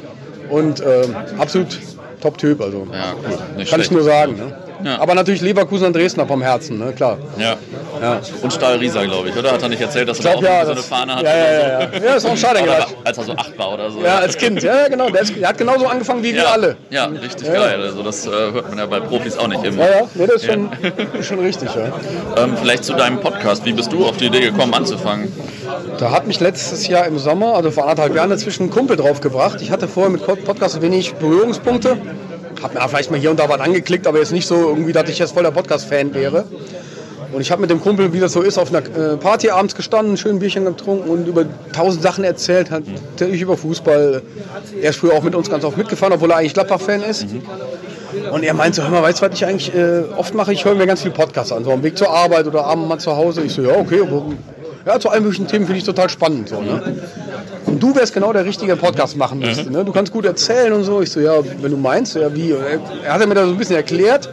[0.49, 1.07] Und äh,
[1.38, 1.78] absolut
[2.20, 2.61] Top-Typ.
[2.61, 2.86] Also.
[2.93, 3.36] Ja, cool.
[3.36, 3.84] Kann schlecht.
[3.84, 4.36] ich nur sagen.
[4.36, 4.57] Ne?
[4.84, 5.00] Ja.
[5.00, 6.92] Aber natürlich Leverkusen und Dresdner vom Herzen, ne?
[6.92, 7.18] klar.
[7.38, 7.56] Ja.
[8.00, 8.20] Ja.
[8.42, 9.52] Und Stahl Rieser, glaube ich, oder?
[9.52, 11.22] Hat er nicht erzählt, dass er auch ja, so eine Fahne hat?
[11.22, 11.80] Ja, ja, ja.
[11.80, 12.60] Ja, ja ist auch Schade
[13.04, 14.02] Als er so acht war oder so.
[14.02, 15.10] Ja, als Kind, ja, genau.
[15.10, 16.76] Der, ist, der hat genauso angefangen wie wir alle.
[16.90, 17.80] Ja, richtig geil.
[17.82, 19.84] Also das äh, hört man ja bei Profis auch nicht immer.
[19.84, 20.70] Ja, ja, nee, das ist schon,
[21.22, 22.42] schon richtig, ja.
[22.42, 23.64] Ähm, vielleicht zu deinem Podcast.
[23.64, 25.32] Wie bist du auf die Idee gekommen, anzufangen?
[25.98, 29.60] Da hat mich letztes Jahr im Sommer, also vor anderthalb Jahren, inzwischen ein Kumpel draufgebracht.
[29.60, 31.98] Ich hatte vorher mit Podcast wenig Berührungspunkte.
[32.62, 35.08] Hab mir vielleicht mal hier und da was angeklickt, aber jetzt nicht so irgendwie, dass
[35.08, 36.44] ich jetzt voll der Podcast-Fan wäre.
[37.32, 39.74] Und ich habe mit dem Kumpel, wie das so ist, auf einer äh, Party abends
[39.74, 42.70] gestanden, schön Bierchen getrunken und über tausend Sachen erzählt.
[42.70, 44.22] Hat natürlich über Fußball.
[44.82, 47.26] Er ist früher auch mit uns ganz oft mitgefahren, obwohl er eigentlich Gladbach-Fan ist.
[48.32, 50.52] Und er meinte so, hör mal, weißt du, was ich eigentlich äh, oft mache?
[50.52, 52.98] Ich höre mir ganz viel Podcasts an, so am Weg zur Arbeit oder abends mal
[52.98, 53.42] zu Hause.
[53.42, 54.24] Ich so, ja, okay, aber,
[54.84, 56.48] ja, zu allen möglichen Themen finde ich total spannend.
[56.48, 57.00] So, ne?
[57.70, 59.70] Und du wärst genau der richtige Podcast machen müsste.
[59.70, 59.84] Ne?
[59.84, 61.00] Du kannst gut erzählen und so.
[61.00, 62.52] Ich so, ja, wenn du meinst, ja, wie?
[63.04, 64.28] Er hat mir da so ein bisschen erklärt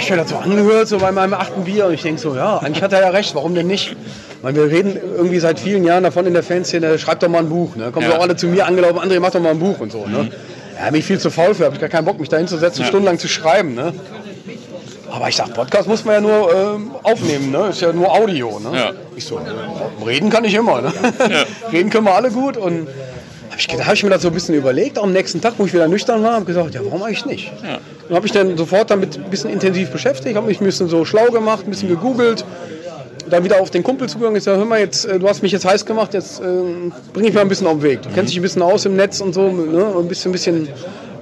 [0.00, 2.58] ich habe das so angehört, so bei meinem achten Bier, und ich denke so, ja,
[2.58, 3.96] eigentlich hat er ja recht, warum denn nicht?
[4.42, 7.48] Weil wir reden irgendwie seit vielen Jahren davon in der Fanszene, schreibt doch mal ein
[7.48, 7.76] Buch.
[7.76, 7.90] Ne?
[7.92, 8.16] Kommen ja.
[8.16, 10.06] auch alle zu mir angelaufen, André, mach doch mal ein Buch und so.
[10.06, 10.24] Ne?
[10.24, 10.30] Mhm.
[10.78, 12.82] Ja, bin ich viel zu faul für, habe ich gar keinen Bock, mich da hinzusetzen,
[12.82, 12.88] ja.
[12.88, 13.74] stundenlang zu schreiben.
[13.74, 13.92] Ne?
[15.10, 17.68] Aber ich sag, Podcast muss man ja nur ähm, aufnehmen, ne?
[17.70, 18.76] Ist ja nur Audio, ne?
[18.76, 18.92] Ja.
[19.16, 19.40] Ich so,
[20.06, 20.92] reden kann ich immer, ne?
[21.18, 21.44] Ja.
[21.72, 22.88] reden können wir alle gut und
[23.76, 25.88] da habe ich mir das so ein bisschen überlegt, am nächsten Tag, wo ich wieder
[25.88, 27.52] nüchtern war, habe gesagt, ja, warum eigentlich nicht?
[27.62, 27.78] Ja.
[28.08, 31.04] Und habe ich dann sofort damit ein bisschen intensiv beschäftigt, habe mich ein bisschen so
[31.04, 32.44] schlau gemacht, ein bisschen gegoogelt,
[33.30, 34.36] dann wieder auf den Kumpel zugegangen.
[34.36, 36.44] Ich sage, hör mal, jetzt, äh, du hast mich jetzt heiß gemacht, jetzt äh,
[37.12, 38.02] bringe ich mal ein bisschen auf den Weg.
[38.02, 39.84] Du kennst dich ein bisschen aus im Netz und so, ne?
[39.84, 40.68] und ein bisschen, ein bisschen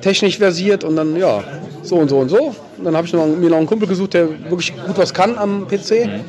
[0.00, 1.42] technisch versiert und dann, ja,
[1.82, 2.54] so und so und so.
[2.78, 5.36] Und dann habe ich noch, mir noch einen Kumpel gesucht, der wirklich gut was kann
[5.36, 6.06] am PC.
[6.06, 6.20] Mhm.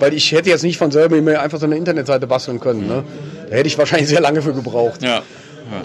[0.00, 2.88] Weil ich hätte jetzt nicht von selber mir einfach so eine Internetseite basteln können.
[2.88, 3.04] Ne?
[3.48, 5.02] Da hätte ich wahrscheinlich sehr lange für gebraucht.
[5.02, 5.22] Ja.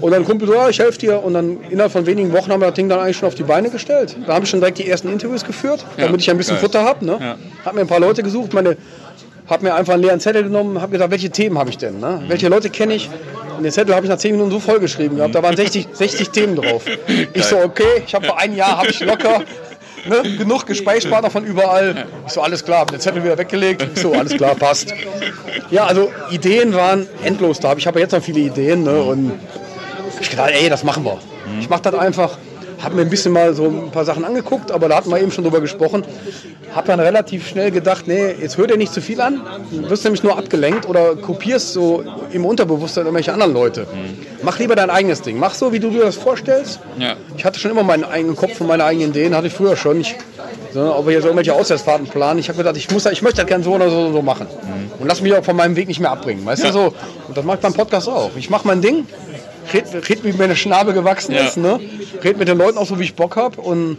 [0.01, 1.23] Und dann Kumpel so, ja, ich helfe dir.
[1.23, 3.43] Und dann innerhalb von wenigen Wochen haben wir das Ding dann eigentlich schon auf die
[3.43, 4.17] Beine gestellt.
[4.25, 6.63] Da habe ich schon direkt die ersten Interviews geführt, damit ja, ich ein bisschen geil.
[6.63, 7.05] Futter habe.
[7.05, 7.17] Ne?
[7.19, 7.35] Ja.
[7.63, 8.77] Habe mir ein paar Leute gesucht, meine,
[9.49, 11.99] habe mir einfach einen leeren Zettel genommen, habe gesagt, welche Themen habe ich denn?
[11.99, 12.21] Ne?
[12.23, 12.29] Mhm.
[12.29, 13.09] Welche Leute kenne ich?
[13.57, 16.29] Und den Zettel habe ich nach 10 Minuten so vollgeschrieben gehabt, da waren 60, 60
[16.29, 16.83] Themen drauf.
[17.33, 19.41] Ich so, okay, ich habe vor einem Jahr, habe ich locker
[20.07, 22.05] Ne, genug Gesprächspartner von überall.
[22.25, 23.85] Ich so, alles klar, hab den Zettel wieder weggelegt.
[23.93, 24.93] Ich so, alles klar, passt.
[25.69, 27.75] Ja, also Ideen waren endlos da.
[27.75, 29.33] Ich habe jetzt noch viele Ideen ne, und
[30.21, 31.15] ich gedacht, ey, das machen wir.
[31.15, 31.59] Mhm.
[31.59, 32.37] Ich mache das einfach.
[32.79, 35.31] Habe mir ein bisschen mal so ein paar Sachen angeguckt, aber da hatten wir eben
[35.31, 36.03] schon drüber gesprochen.
[36.75, 39.41] Habe dann relativ schnell gedacht, nee, jetzt hör dir nicht zu viel an.
[39.71, 43.81] Du wirst nämlich nur abgelenkt oder kopierst so im Unterbewusstsein irgendwelche anderen Leute.
[43.81, 44.17] Mhm.
[44.43, 45.39] Mach lieber dein eigenes Ding.
[45.39, 46.79] Mach so, wie du dir das vorstellst.
[46.99, 47.15] Ja.
[47.35, 50.01] Ich hatte schon immer meinen eigenen Kopf und meine eigenen Ideen, hatte ich früher schon.
[50.01, 50.15] Ich,
[50.73, 52.39] so, ob wir jetzt irgendwelche Auswärtsfahrten planen.
[52.39, 54.45] Ich habe gedacht, ich, muss, ich möchte das gerne so oder so, so machen.
[54.45, 55.01] Mhm.
[55.01, 56.45] Und lass mich auch von meinem Weg nicht mehr abbringen.
[56.45, 56.69] Weißt ja.
[56.69, 56.93] du so?
[57.27, 58.31] Und das mache ich beim Podcast auch.
[58.35, 59.07] Ich mache mein Ding
[59.73, 61.45] red, red wie meine Schnabel gewachsen ja.
[61.45, 61.79] ist, ne?
[62.23, 63.97] Red mit den Leuten auch so, wie ich Bock habe und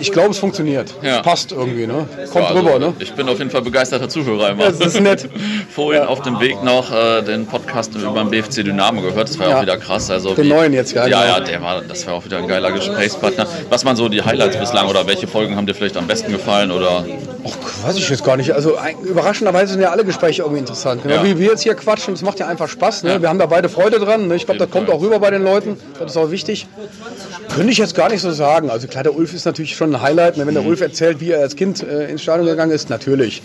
[0.00, 0.94] ich glaube, es funktioniert.
[1.02, 1.22] Ja.
[1.22, 2.06] Passt irgendwie, ne?
[2.32, 2.94] Kommt ja, also, rüber, ne?
[2.98, 4.70] Ich bin auf jeden Fall begeisterter Zuhörer immer.
[4.70, 5.28] Das ist nett.
[5.70, 6.08] Vorhin ja.
[6.08, 9.28] auf dem Weg noch äh, den Podcast über den BFC Dynamo gehört.
[9.28, 10.10] Das war ja auch wieder krass.
[10.10, 11.06] Also den wie, neuen jetzt, ja.
[11.06, 11.38] Ja, genau.
[11.38, 13.46] ja, der war, das war auch wieder ein geiler Gesprächspartner.
[13.70, 16.70] Was waren so die Highlights bislang oder welche Folgen haben dir vielleicht am besten gefallen?
[16.70, 17.04] Oder?
[17.46, 18.52] Ach, weiß ich jetzt gar nicht.
[18.52, 21.02] Also überraschenderweise sind ja alle Gespräche irgendwie interessant.
[21.02, 23.04] Genau wie wir jetzt hier quatschen, das macht ja einfach Spaß.
[23.04, 23.20] Ne?
[23.20, 24.28] Wir haben da beide Freude dran.
[24.28, 24.36] Ne?
[24.36, 25.76] Ich glaube, das kommt auch rüber bei den Leuten.
[25.98, 26.66] Das ist auch wichtig.
[27.54, 28.70] Könnte ich jetzt gar nicht so sagen.
[28.70, 30.36] Also klar, der Ulf ist natürlich schon ein Highlight.
[30.38, 33.42] Wenn der Ulf erzählt, wie er als Kind äh, ins Stadion gegangen ist, natürlich.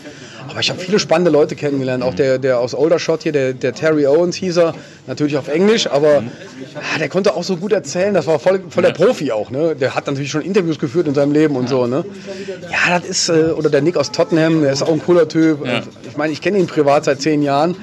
[0.49, 2.03] Aber ich habe viele spannende Leute kennengelernt.
[2.03, 4.75] Auch der, der aus Oldershot hier, der, der Terry Owens hieß er,
[5.07, 8.13] natürlich auf Englisch, aber ja, der konnte auch so gut erzählen.
[8.13, 9.51] Das war voll, voll der Profi auch.
[9.51, 9.75] Ne?
[9.75, 11.88] Der hat natürlich schon Interviews geführt in seinem Leben und so.
[11.88, 12.03] Ne?
[12.63, 15.65] Ja, das ist, äh, oder der Nick aus Tottenham, der ist auch ein cooler Typ.
[15.65, 15.81] Ja.
[16.07, 17.75] Ich meine, ich kenne ihn privat seit zehn Jahren.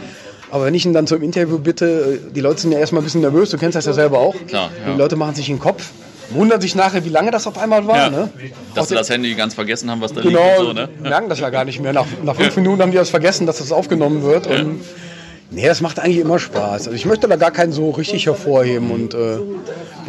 [0.51, 3.05] Aber wenn ich ihn dann zum Interview bitte, äh, die Leute sind ja erstmal ein
[3.05, 4.35] bisschen nervös, du kennst das ja selber auch.
[4.47, 4.93] Klar, ja.
[4.93, 5.91] Die Leute machen sich einen Kopf
[6.31, 7.97] wundern sich nachher, wie lange das auf einmal war.
[7.97, 8.11] Ja.
[8.11, 8.31] Ne?
[8.75, 10.59] Dass sie das Handy ganz vergessen haben, was da genau, liegt.
[10.59, 10.89] Genau, so, ne?
[11.03, 11.93] merken das ja gar nicht mehr.
[11.93, 12.63] Nach, nach fünf ja.
[12.63, 14.47] Minuten haben die das vergessen, dass das aufgenommen wird.
[14.47, 14.61] Ja.
[14.61, 14.81] Und
[15.51, 16.87] nee, das macht eigentlich immer Spaß.
[16.87, 18.91] Also ich möchte da gar keinen so richtig hervorheben.
[18.91, 19.39] Und äh,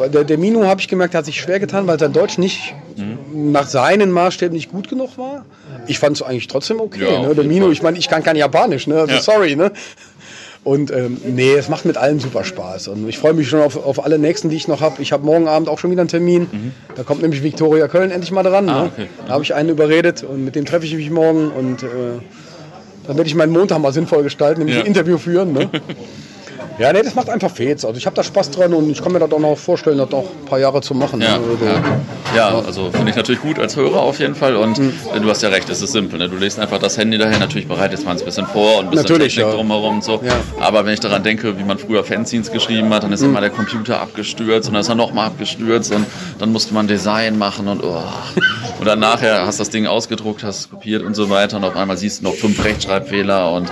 [0.09, 3.51] der, der Mino, habe ich gemerkt, hat sich schwer getan, weil sein Deutsch nicht mhm.
[3.51, 5.45] nach seinen Maßstäben nicht gut genug war.
[5.87, 7.19] Ich fand es eigentlich trotzdem okay.
[7.19, 7.33] ne?
[7.33, 9.01] Der Mino, ich meine, ich kann kein Japanisch, ne?
[9.01, 9.71] Also sorry, ne?
[10.63, 12.89] Und ähm, nee, es macht mit allen super Spaß.
[12.89, 15.01] Und ich freue mich schon auf, auf alle nächsten, die ich noch habe.
[15.01, 16.47] Ich habe morgen Abend auch schon wieder einen Termin.
[16.51, 16.71] Mhm.
[16.95, 18.69] Da kommt nämlich Viktoria Köln endlich mal dran.
[18.69, 18.91] Ah, ne?
[18.93, 19.07] okay.
[19.25, 21.49] Da habe ich einen überredet und mit dem treffe ich mich morgen.
[21.49, 21.87] Und äh,
[23.07, 24.81] dann werde ich meinen Montag mal sinnvoll gestalten, nämlich ja.
[24.81, 25.53] ein Interview führen.
[25.53, 25.69] Ne?
[26.81, 27.85] Ja, nee, das macht einfach Fets.
[27.85, 30.11] Also ich habe da Spaß dran und ich kann mir das auch noch vorstellen, das
[30.13, 31.21] auch ein paar Jahre zu machen.
[31.21, 32.35] Ja, also, ja.
[32.35, 34.55] ja also finde ich natürlich gut als Hörer auf jeden Fall.
[34.55, 34.91] Und mhm.
[35.21, 36.17] du hast ja recht, es ist simpel.
[36.17, 36.27] Ne?
[36.27, 38.89] Du legst einfach das Handy daher, natürlich bereitet man es ein bisschen vor und ein
[38.89, 39.57] bisschen natürlich, Technik ja.
[39.57, 40.21] drumherum und so.
[40.59, 43.29] Aber wenn ich daran denke, wie man früher Fanzines geschrieben hat, dann ist mhm.
[43.29, 46.07] immer der Computer abgestürzt und dann ist er nochmal abgestürzt und
[46.39, 48.01] dann musste man Design machen und oh.
[48.81, 51.63] Und dann nachher hast du das Ding ausgedruckt, hast es kopiert und so weiter und
[51.63, 53.69] auf einmal siehst du noch fünf Rechtschreibfehler und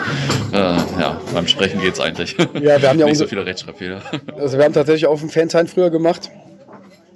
[0.52, 2.36] äh, ja, beim Sprechen geht es eigentlich.
[2.62, 4.02] Ja, wir haben ja nicht so viele Rechtschreibfehler.
[4.38, 6.30] Also wir haben tatsächlich auf dem Fansign früher gemacht.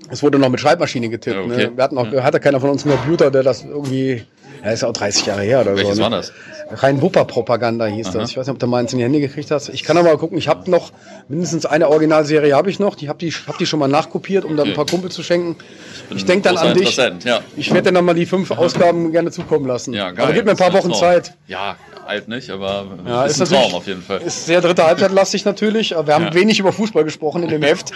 [0.10, 1.36] Es wurde noch mit Schreibmaschine getippt.
[1.36, 1.68] Ja, okay.
[1.68, 1.72] ne?
[1.76, 2.24] Wir hatten auch, ja.
[2.24, 4.24] hatte keiner von uns einen Computer, der das irgendwie,
[4.64, 6.00] ja, ist auch 30 Jahre her oder Welches so.
[6.00, 6.04] Welches ne?
[6.04, 6.82] war das?
[6.82, 8.20] Rein Wupper-Propaganda hieß Aha.
[8.20, 8.32] das.
[8.32, 9.70] Ich weiß nicht, ob du meins in die Hände gekriegt hast.
[9.70, 10.92] Ich kann aber mal gucken, ich habe noch
[11.28, 12.96] mindestens eine Originalserie habe ich noch.
[12.96, 15.58] Die habe die, hab die schon mal nachkopiert, um dann ein paar Kumpel zu schenken.
[16.10, 16.96] Ich, ich denke dann an dich.
[16.96, 17.42] Ja.
[17.58, 19.94] Ich werde dann mal die fünf Ausgaben gerne zukommen lassen.
[19.94, 20.26] Ja, geil.
[20.26, 21.34] Aber gib mir ein paar Wochen Zeit.
[21.48, 24.22] Ja, alt nicht, aber ja, ist, ist ein Traum auf jeden Fall.
[24.22, 25.92] Ist sehr dritte Halbzeit lastig natürlich.
[25.92, 26.34] Wir haben ja.
[26.34, 27.92] wenig über Fußball gesprochen in dem Heft.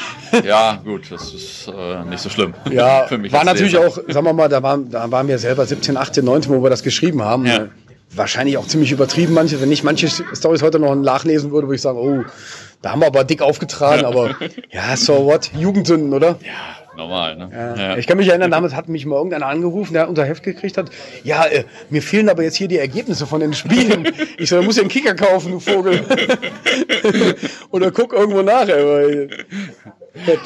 [0.45, 2.53] Ja, gut, das ist äh, nicht so schlimm.
[2.71, 3.87] Ja, war natürlich Leser.
[3.87, 6.69] auch, sagen wir mal, da waren, da waren wir selber 17, 18, 19, wo wir
[6.69, 7.45] das geschrieben haben.
[7.45, 7.67] Ja.
[8.15, 9.61] Wahrscheinlich auch ziemlich übertrieben, manche.
[9.61, 12.23] Wenn ich manche Stories heute noch nachlesen würde, würde ich sagen, oh,
[12.81, 14.35] da haben wir aber dick aufgetragen, aber
[14.71, 15.51] ja, so what?
[15.53, 16.39] Jugendsünden, oder?
[16.41, 17.35] Ja normal.
[17.37, 17.49] Ne?
[17.53, 17.75] Ja.
[17.75, 17.97] Ja.
[17.97, 20.89] Ich kann mich erinnern, damals hat mich mal irgendeiner angerufen, der unser Heft gekriegt hat.
[21.23, 24.11] Ja, äh, mir fehlen aber jetzt hier die Ergebnisse von den Spielen.
[24.37, 26.03] ich so, da muss ja einen Kicker kaufen, du Vogel.
[27.71, 28.67] Oder guck irgendwo nach.
[28.67, 29.29] Ey.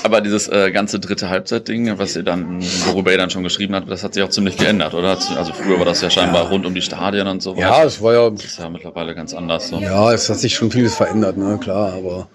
[0.03, 3.89] Aber dieses äh, ganze dritte Halbzeit-Ding, was ihr dann, worüber ihr dann schon geschrieben habt,
[3.89, 5.17] das hat sich auch ziemlich geändert, oder?
[5.35, 6.49] Also früher war das ja scheinbar ja.
[6.49, 7.55] rund um die Stadien und so.
[7.55, 8.29] Ja, es war ja.
[8.29, 9.69] Das ist ja mittlerweile ganz anders.
[9.69, 9.79] So.
[9.79, 12.27] Ja, es hat sich schon vieles verändert, ne, klar, aber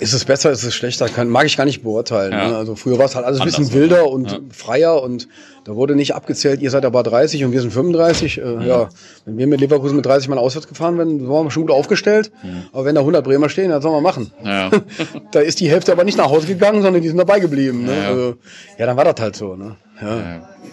[0.00, 1.08] ist es besser, ist es schlechter?
[1.08, 2.32] Kann, mag ich gar nicht beurteilen.
[2.32, 2.48] Ja.
[2.48, 2.56] Ne?
[2.56, 4.38] Also früher war es halt alles ein bisschen wilder und ja.
[4.50, 5.28] freier und
[5.64, 8.38] da wurde nicht abgezählt, ihr seid aber 30 und wir sind 35.
[8.38, 8.62] Äh, mhm.
[8.62, 8.88] Ja,
[9.26, 12.32] wenn wir mit Leverkusen mit 30 Mann auswärts gefahren wären, waren wir schon gut aufgestellt.
[12.42, 12.62] Mhm.
[12.72, 14.32] Aber wenn da 100 Bremer stehen, dann sollen wir machen.
[14.42, 14.70] Ja.
[15.32, 17.84] da ist die Hälfte aber nicht nach Hause gegangen, sondern die sind dabei geblieben.
[17.84, 17.96] Ne?
[17.96, 18.34] Ja, also,
[18.78, 19.56] ja dann war das halt so.
[19.56, 19.76] Ne?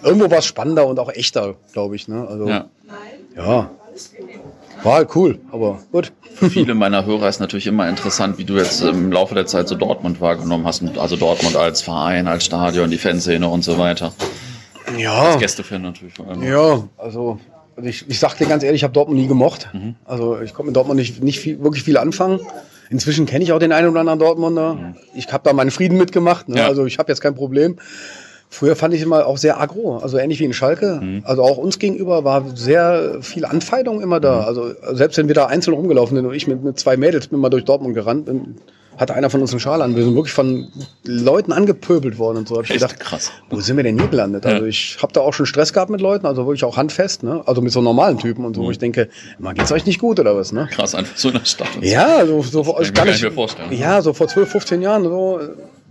[0.03, 2.07] Irgendwo war es spannender und auch echter, glaube ich.
[2.07, 2.25] Ne?
[2.27, 2.69] Also, ja.
[4.85, 6.11] War cool, aber gut.
[6.35, 9.67] Für viele meiner Hörer ist natürlich immer interessant, wie du jetzt im Laufe der Zeit
[9.67, 10.83] so Dortmund wahrgenommen hast.
[10.97, 14.13] Also Dortmund als Verein, als Stadion, die Fanszene und so weiter.
[14.97, 15.23] Ja.
[15.23, 16.43] Als Gästefan natürlich vor allem.
[16.43, 17.39] Ja, also
[17.81, 19.69] ich, ich sag dir ganz ehrlich, ich habe Dortmund nie gemocht.
[19.73, 19.95] Mhm.
[20.05, 22.39] Also ich konnte mit Dortmund nicht, nicht viel, wirklich viel anfangen.
[22.89, 24.75] Inzwischen kenne ich auch den einen oder anderen Dortmunder.
[24.75, 24.95] Mhm.
[25.15, 26.47] Ich habe da meinen Frieden mitgemacht.
[26.47, 26.57] Ne?
[26.57, 26.67] Ja.
[26.67, 27.77] Also ich habe jetzt kein Problem.
[28.55, 31.01] Früher fand ich immer auch sehr agro, also ähnlich wie in Schalke.
[31.01, 31.23] Mhm.
[31.25, 34.43] Also auch uns gegenüber war sehr viel Anfeindung immer da.
[34.43, 34.45] Mhm.
[34.45, 37.41] Also selbst wenn wir da einzeln rumgelaufen sind und ich mit, mit zwei Mädels bin
[37.41, 38.55] mal durch Dortmund gerannt, bin,
[38.95, 39.97] hatte einer von uns einen Schal an.
[39.97, 40.69] Wir sind wirklich von
[41.03, 42.55] Leuten angepöbelt worden und so.
[42.55, 43.29] Hab ich gedacht, krass.
[43.49, 44.45] Wo sind wir denn hier gelandet?
[44.45, 44.51] Ja.
[44.51, 47.43] Also ich habe da auch schon Stress gehabt mit Leuten, also wirklich auch handfest, ne?
[47.45, 48.67] Also mit so normalen Typen und so, mhm.
[48.67, 50.69] wo ich denke, man geht's euch nicht gut oder was, ne?
[50.71, 51.67] Krass, einfach so in der Stadt.
[51.81, 53.73] Ja, so, so, so ich kann, ich mir vorstellen.
[53.73, 55.41] Ja, so vor 12, 15 Jahren so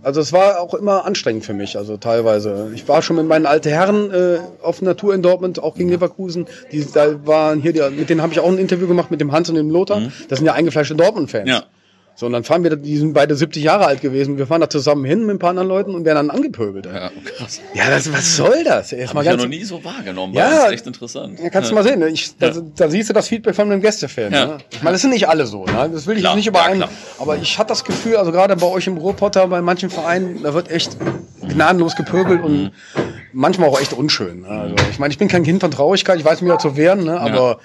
[0.05, 2.71] also es war auch immer anstrengend für mich, also teilweise.
[2.75, 6.45] Ich war schon mit meinen alten Herren äh, auf Natur in Dortmund, auch gegen Leverkusen.
[6.71, 9.31] Die da waren hier, die, mit denen habe ich auch ein Interview gemacht mit dem
[9.31, 10.01] Hans und dem Lothar.
[10.01, 10.11] Mhm.
[10.29, 11.49] Das sind ja eingefleischte Dortmund-Fans.
[11.49, 11.63] Ja.
[12.17, 14.37] So, und dann fahren wir, die sind beide 70 Jahre alt gewesen.
[14.37, 16.85] Wir fahren da zusammen hin mit ein paar anderen Leuten und werden dann angepöbelt.
[16.85, 17.59] Ja, krass.
[17.73, 18.93] Ja, das, was soll das?
[18.93, 20.33] Erst Hab mal ich ganz, ja noch nie so wahrgenommen.
[20.33, 21.39] Ja, das ist echt interessant.
[21.43, 21.75] Ja, kannst ja.
[21.75, 21.99] du mal sehen.
[21.99, 22.07] Ne?
[22.07, 24.31] Ich, da, da, siehst du das Feedback von einem Gästefan.
[24.31, 24.45] Ja.
[24.45, 24.57] Ne?
[24.71, 25.65] Ich meine, das sind nicht alle so.
[25.65, 25.89] Ne?
[25.91, 26.79] Das will ich klar, nicht überein.
[26.79, 26.89] Ja,
[27.19, 30.53] aber ich hatte das Gefühl, also gerade bei euch im Ruhrpotter, bei manchen Vereinen, da
[30.53, 30.95] wird echt
[31.41, 32.71] gnadenlos gepöbelt und mhm.
[33.33, 34.43] manchmal auch echt unschön.
[34.43, 34.47] Ne?
[34.47, 37.03] Also, ich meine, ich bin kein Kind von Traurigkeit, ich weiß mich ja zu wehren,
[37.03, 37.19] ne?
[37.19, 37.59] aber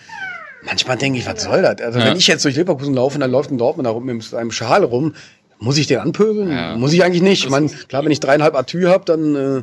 [0.64, 1.80] manchmal denke ich, was soll das?
[1.80, 2.06] Also ja.
[2.06, 4.50] wenn ich jetzt durch Leverkusen laufe und dann läuft ein Dortmund da rum mit einem
[4.50, 5.14] Schal rum,
[5.58, 6.50] muss ich den anpöbeln?
[6.50, 6.76] Ja.
[6.76, 7.44] Muss ich eigentlich nicht.
[7.44, 9.62] Ich meine, klar, wenn ich dreieinhalb Atü habe, dann äh,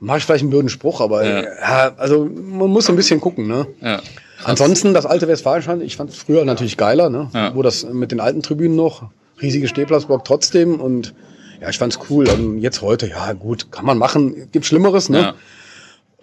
[0.00, 1.42] mache ich vielleicht einen blöden Spruch, aber ja.
[1.42, 1.92] ja.
[1.96, 3.66] also man muss so ein bisschen gucken, ne?
[3.80, 4.00] Ja.
[4.44, 7.30] Ansonsten das alte Westfalenstein, ich fand es früher natürlich geiler, ne?
[7.34, 7.54] Ja.
[7.54, 9.10] Wo das mit den alten Tribünen noch,
[9.40, 11.14] riesige Stehplatzblock trotzdem und
[11.60, 12.28] ja, ich fand's cool.
[12.28, 15.34] Und jetzt heute, ja gut, kann man machen, gibt Schlimmeres, ne?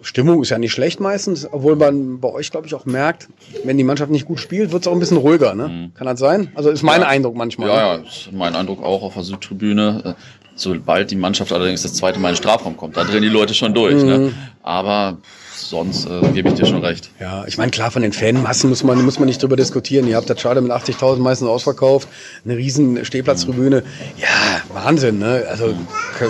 [0.01, 3.29] Stimmung ist ja nicht schlecht meistens, obwohl man bei euch, glaube ich, auch merkt,
[3.63, 5.55] wenn die Mannschaft nicht gut spielt, wird es auch ein bisschen ruhiger.
[5.55, 5.67] Ne?
[5.67, 5.93] Mhm.
[5.93, 6.51] Kann das sein?
[6.53, 7.07] Also ist mein ja.
[7.07, 7.69] Eindruck manchmal.
[7.69, 10.01] Ja, ja, ist mein Eindruck auch auf der Südtribüne.
[10.03, 10.13] Äh,
[10.55, 13.53] sobald die Mannschaft allerdings das zweite Mal in den Strafraum kommt, da drehen die Leute
[13.53, 13.95] schon durch.
[13.95, 14.17] Ne?
[14.17, 14.25] Mhm.
[14.25, 14.33] Ne?
[14.63, 15.17] Aber
[15.55, 17.09] sonst äh, gebe ich dir schon recht.
[17.19, 20.07] Ja, ich meine, klar, von den Fanmassen muss man, muss man nicht drüber diskutieren.
[20.07, 22.07] Ihr habt das Schade mit 80.000 meistens ausverkauft,
[22.43, 23.83] eine riesen Stehplatztribüne.
[24.17, 25.45] Ja, Wahnsinn, ne?
[25.49, 25.73] Also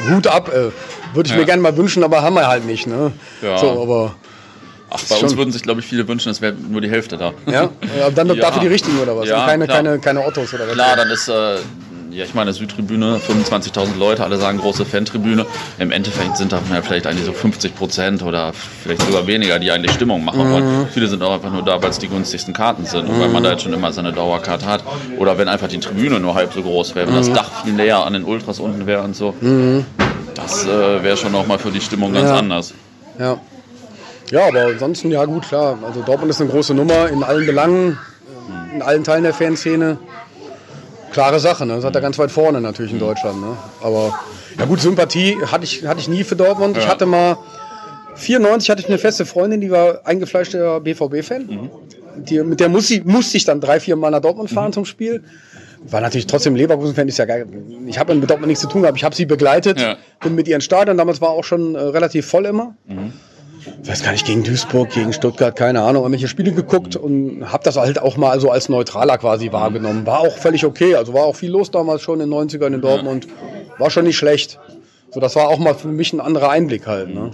[0.10, 0.72] Hut ab, äh,
[1.16, 1.38] würde ich ja.
[1.38, 3.12] mir gerne mal wünschen, aber haben wir halt nicht, ne?
[3.42, 3.58] Ja.
[3.58, 4.16] So, aber
[4.90, 7.34] Ach, bei uns würden sich, glaube ich, viele wünschen, es wäre nur die Hälfte da.
[7.48, 7.70] Ja,
[8.02, 8.36] aber dann ja.
[8.36, 9.28] dafür die richtigen oder was?
[9.28, 10.74] Ja, keine, keine, keine Ottos oder was?
[10.74, 11.58] Klar, dann ist äh,
[12.16, 15.46] ja, ich meine, Südtribüne, 25.000 Leute, alle sagen große Fantribüne.
[15.80, 19.92] Im Endeffekt sind da vielleicht eigentlich so 50 Prozent oder vielleicht sogar weniger, die eigentlich
[19.92, 20.64] Stimmung machen wollen.
[20.64, 20.88] Mhm.
[20.94, 23.44] Viele sind auch einfach nur da, weil es die günstigsten Karten sind und weil man
[23.44, 24.84] da jetzt schon immer seine Dauerkarte hat.
[25.18, 27.34] Oder wenn einfach die Tribüne nur halb so groß wäre, wenn das mhm.
[27.34, 29.36] Dach viel näher an den Ultras unten wäre und so.
[29.42, 29.86] Mhm.
[30.36, 32.38] Das äh, wäre schon nochmal für die Stimmung ganz ja.
[32.38, 32.74] anders.
[33.20, 33.38] Ja.
[34.32, 35.78] Ja, aber ansonsten, ja gut, klar.
[35.86, 37.98] Also Dortmund ist eine große Nummer in allen Belangen,
[38.74, 39.98] in allen Teilen der Fanszene
[41.16, 41.66] klare Sache.
[41.66, 41.76] Ne?
[41.76, 43.40] Das hat er ganz weit vorne natürlich in Deutschland.
[43.40, 43.58] Ne?
[43.82, 44.14] Aber
[44.60, 46.76] ja gut, Sympathie hatte ich, hatte ich nie für Dortmund.
[46.76, 46.84] Ja.
[46.84, 47.38] Ich hatte mal
[48.16, 51.46] 94 hatte ich eine feste Freundin, die war eingefleischter BVB-Fan.
[51.48, 51.70] Mhm.
[52.18, 54.74] Die, mit der muss ich, musste ich dann drei, vier Mal nach Dortmund fahren mhm.
[54.74, 55.24] zum Spiel.
[55.88, 57.46] War natürlich trotzdem Leverkusen-Fan, ist ja geil.
[57.88, 58.98] Ich habe mit Dortmund nichts zu tun gehabt.
[58.98, 59.98] Ich habe sie begleitet, ja.
[60.22, 60.98] bin mit ihren Stadion.
[60.98, 62.76] Damals war auch schon äh, relativ voll immer.
[62.88, 63.14] Mhm.
[63.84, 67.64] Ich weiß gar nicht, gegen Duisburg, gegen Stuttgart, keine Ahnung, irgendwelche Spiele geguckt und habe
[67.64, 70.06] das halt auch mal so als Neutraler quasi wahrgenommen.
[70.06, 70.96] War auch völlig okay.
[70.96, 73.28] Also war auch viel los damals schon in den 90ern in Dortmund.
[73.78, 74.60] War schon nicht schlecht.
[75.12, 77.14] So, das war auch mal für mich ein anderer Einblick halt.
[77.14, 77.32] Ne?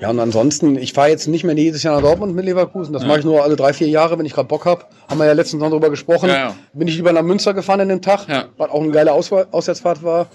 [0.00, 2.92] Ja, und ansonsten, ich fahre jetzt nicht mehr jedes Jahr nach Dortmund mit Leverkusen.
[2.92, 3.08] Das ja.
[3.08, 4.84] mache ich nur alle drei, vier Jahre, wenn ich gerade Bock habe.
[5.08, 6.30] Haben wir ja letztens noch drüber gesprochen.
[6.30, 6.54] Ja, ja.
[6.72, 8.26] Bin ich lieber nach Münster gefahren an dem Tag,
[8.56, 10.26] was auch eine geile Aus Auswärtsfahrt war.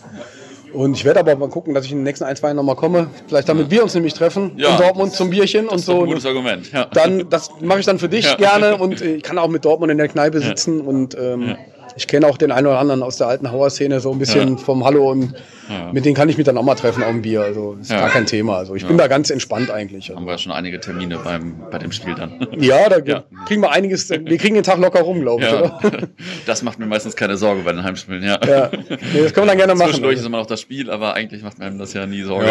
[0.76, 2.76] Und ich werde aber mal gucken, dass ich in den nächsten ein, zwei Jahren nochmal
[2.76, 3.07] komme.
[3.28, 4.71] Vielleicht damit wir uns nämlich treffen ja.
[4.71, 6.01] in Dortmund zum Bierchen das und so.
[6.01, 6.71] Ein gutes Argument.
[6.71, 6.86] Ja.
[6.86, 8.36] Dann, das mache ich dann für dich ja.
[8.36, 11.55] gerne und ich kann auch mit Dortmund in der Kneipe sitzen und ähm,
[11.95, 14.83] ich kenne auch den einen oder anderen aus der alten Hauer-Szene so ein bisschen vom
[14.83, 15.33] Hallo und
[15.69, 15.91] ja.
[15.91, 17.41] Mit denen kann ich mich dann auch mal treffen auf dem Bier.
[17.41, 17.99] Also ist ja.
[17.99, 18.57] gar kein Thema.
[18.57, 18.87] Also ich ja.
[18.87, 20.09] bin da ganz entspannt eigentlich.
[20.09, 22.47] Haben wir ja schon einige Termine beim, bei dem Spiel dann.
[22.59, 22.99] Ja, da
[23.47, 24.09] kriegen wir einiges.
[24.09, 25.79] Wir kriegen den Tag locker rum, glaube ich, oder?
[26.45, 28.39] Das macht mir meistens keine Sorge bei den Heimspielen, ja.
[28.45, 28.69] ja.
[28.89, 29.89] Nee, das können wir dann gerne machen.
[29.89, 32.47] Zwischendurch ist immer noch das Spiel, aber eigentlich macht mir das ja nie Sorge.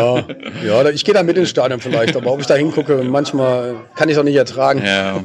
[0.65, 3.77] Ja, ja ich gehe dann mit ins Stadion vielleicht, aber ob ich da hingucke, manchmal
[3.95, 4.83] kann ich es auch nicht ertragen.
[4.85, 5.23] Ja.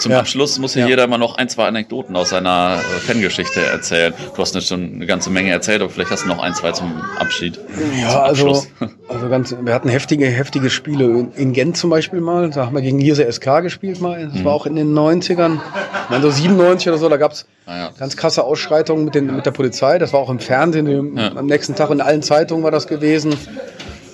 [0.00, 0.18] Zum ja.
[0.18, 0.88] Abschluss muss hier ja.
[0.88, 4.14] jeder mal noch ein, zwei Anekdoten aus seiner äh, Fangeschichte erzählen.
[4.34, 7.02] Du hast schon eine ganze Menge erzählt, aber vielleicht hast du noch ein, zwei zum
[7.18, 7.60] Abschied.
[8.00, 8.66] Ja, zum also,
[9.08, 11.28] also ganz, wir hatten heftige, heftige Spiele.
[11.36, 14.26] In Gent zum Beispiel mal, da haben wir gegen Lierse SK gespielt mal.
[14.26, 14.44] Das mhm.
[14.46, 15.58] war auch in den 90ern.
[16.04, 17.90] Ich meine, so 97 oder so, da gab's ah, ja.
[17.98, 19.98] ganz krasse Ausschreitungen mit, den, mit der Polizei.
[19.98, 23.36] Das war auch im Fernsehen, am nächsten Tag in allen Zeitungen war das gewesen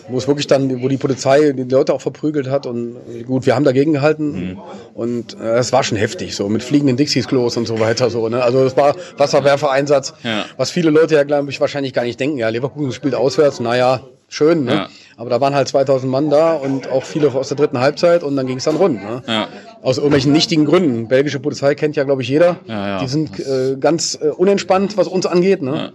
[0.08, 2.96] wo es wirklich dann, wo die Polizei die Leute auch verprügelt hat und
[3.26, 4.58] gut, wir haben dagegen gehalten mhm.
[4.94, 8.42] und äh, es war schon heftig, so mit fliegenden Dixies-Klos und so weiter, so, ne?
[8.42, 10.44] Also das war Wasserwerfereinsatz, ja.
[10.56, 12.38] was viele Leute ja, glaube ich, wahrscheinlich gar nicht denken.
[12.38, 14.72] Ja, Leverkusen spielt auswärts, naja, schön, ne?
[14.72, 14.88] Ja.
[15.16, 18.36] Aber da waren halt 2000 Mann da und auch viele aus der dritten Halbzeit und
[18.36, 19.22] dann ging es dann rund, ne?
[19.26, 19.48] Ja.
[19.82, 21.08] Aus irgendwelchen nichtigen Gründen.
[21.08, 22.56] Belgische Polizei kennt ja, glaube ich, jeder.
[22.66, 22.98] Ja.
[22.98, 25.92] Die sind äh, ganz äh, unentspannt, was uns angeht, ne?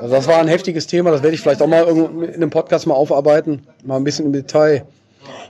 [0.00, 2.86] Also das war ein heftiges Thema, das werde ich vielleicht auch mal in einem Podcast
[2.86, 4.86] mal aufarbeiten, mal ein bisschen im Detail.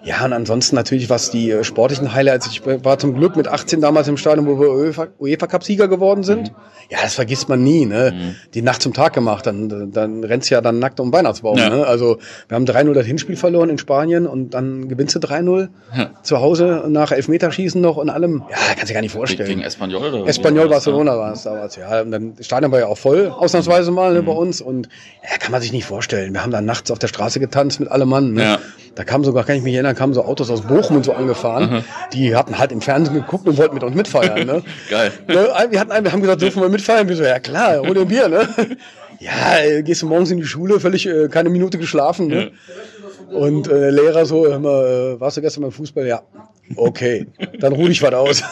[0.05, 2.47] Ja, und ansonsten natürlich, was die äh, sportlichen Highlights.
[2.47, 5.89] Ich war zum Glück mit 18 damals im Stadion, wo wir UEFA, UEFA Cup Sieger
[5.89, 6.51] geworden sind.
[6.51, 6.57] Mhm.
[6.91, 8.13] Ja, das vergisst man nie, ne?
[8.15, 8.37] Mhm.
[8.53, 11.71] Die Nacht zum Tag gemacht, dann, dann rennst du ja dann nackt um Weihnachtsbaum, ja.
[11.71, 11.87] ne?
[11.87, 16.11] Also, wir haben 3-0 das Hinspiel verloren in Spanien und dann gewinnst du 3-0 ja.
[16.23, 18.45] zu Hause nach Elfmeterschießen noch und allem.
[18.51, 19.49] Ja, kannst du gar nicht vorstellen.
[19.49, 20.29] Gegen Espanyol oder?
[20.29, 22.03] Espanyol Barcelona war es damals, ja.
[22.03, 24.27] Und dann, das Stadion war ja auch voll, ausnahmsweise mal, ne, mhm.
[24.27, 24.89] bei uns und
[25.23, 26.35] ja, kann man sich nicht vorstellen.
[26.35, 28.43] Wir haben dann nachts auf der Straße getanzt mit allem Mann, ne?
[28.43, 28.59] Ja.
[28.95, 31.71] Da kamen sogar, kann ich mich erinnern, kamen so Autos aus Bochum und so angefahren.
[31.71, 31.85] Mhm.
[32.13, 34.47] Die hatten halt im Fernsehen geguckt und wollten mit uns mitfeiern.
[34.47, 34.63] Ne?
[34.91, 35.13] Geil.
[35.27, 35.49] Ne?
[35.71, 37.09] Wir, hatten einen, wir haben gesagt, dürfen wir mitfeiern?
[37.09, 38.29] Wir so, ja klar, hol dir Bier.
[38.29, 38.49] Ne?
[39.21, 42.27] Ja, gehst du morgens in die Schule, völlig äh, keine Minute geschlafen.
[42.27, 42.51] Ne?
[43.31, 46.07] Und äh, Lehrer so, hör mal, äh, warst du gestern beim Fußball?
[46.07, 46.23] Ja.
[46.77, 47.27] Okay,
[47.59, 48.43] dann ruh dich was aus.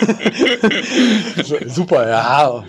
[1.66, 2.64] Super, ja.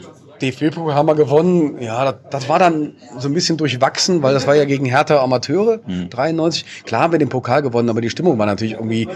[0.52, 1.82] DFB-Pokal haben wir gewonnen.
[1.82, 5.22] Ja, das, das, war dann so ein bisschen durchwachsen, weil das war ja gegen Hertha
[5.22, 6.10] Amateure, mhm.
[6.10, 6.84] 93.
[6.86, 9.08] Klar haben wir den Pokal gewonnen, aber die Stimmung war natürlich irgendwie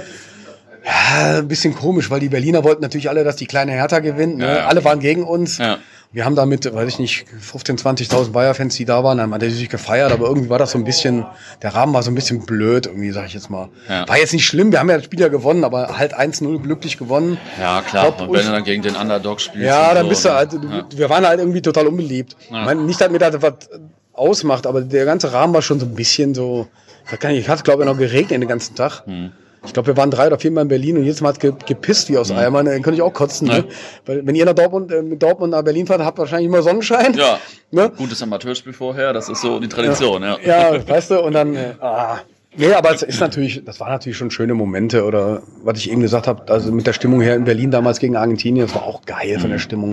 [0.85, 4.37] ja, ein bisschen komisch, weil die Berliner wollten natürlich alle, dass die kleine Hertha gewinnt.
[4.37, 4.45] Ne?
[4.45, 4.67] Ja, ja.
[4.67, 5.57] Alle waren gegen uns.
[5.57, 5.77] Ja.
[6.13, 10.11] Wir haben damit, weiß ich nicht, 15.000, 20.000 Bayer-Fans, die da waren, haben natürlich gefeiert,
[10.11, 11.25] aber irgendwie war das so ein bisschen,
[11.61, 13.67] der Rahmen war so ein bisschen blöd, irgendwie, sag ich jetzt mal.
[13.89, 14.07] Ja.
[14.07, 16.97] War jetzt nicht schlimm, wir haben ja das Spiel ja gewonnen, aber halt 1-0 glücklich
[16.97, 17.37] gewonnen.
[17.59, 19.67] Ja, klar, Top und wenn du dann gegen den Underdog spielst.
[19.67, 20.85] Ja, dann so, bist du halt, ja.
[20.95, 22.37] wir waren halt irgendwie total unbeliebt.
[22.49, 22.61] Ja.
[22.61, 23.69] Ich meine, nicht, dass mir das was
[24.13, 26.67] ausmacht, aber der ganze Rahmen war schon so ein bisschen so,
[27.11, 29.05] ich, ich hatte, glaube ich, noch geregnet den ganzen Tag.
[29.05, 29.31] Hm.
[29.67, 32.09] Ich glaube, wir waren drei oder viermal in Berlin und jedes Mal hat ge gepisst
[32.09, 32.37] wie aus mhm.
[32.37, 32.65] Eimern.
[32.65, 33.47] Dann könnte ich auch kotzen.
[33.47, 33.65] Ne?
[34.05, 36.63] Weil, wenn ihr nach Dortmund, äh, mit Dortmund nach Berlin fahrt, habt ihr wahrscheinlich immer
[36.63, 37.13] Sonnenschein.
[37.13, 37.39] Ja.
[37.69, 37.91] Ne?
[37.97, 40.23] Gutes Amateurspiel vorher, das ist so die Tradition.
[40.23, 40.73] Ja, ja.
[40.73, 41.53] ja weißt du, und dann.
[41.53, 42.19] Äh, ah.
[42.55, 45.99] Nee, aber es ist natürlich, das waren natürlich schon schöne Momente oder was ich eben
[45.99, 49.01] gesagt habe, also mit der Stimmung her in Berlin damals gegen Argentinien, das war auch
[49.05, 49.63] geil von der mhm.
[49.63, 49.91] Stimmung.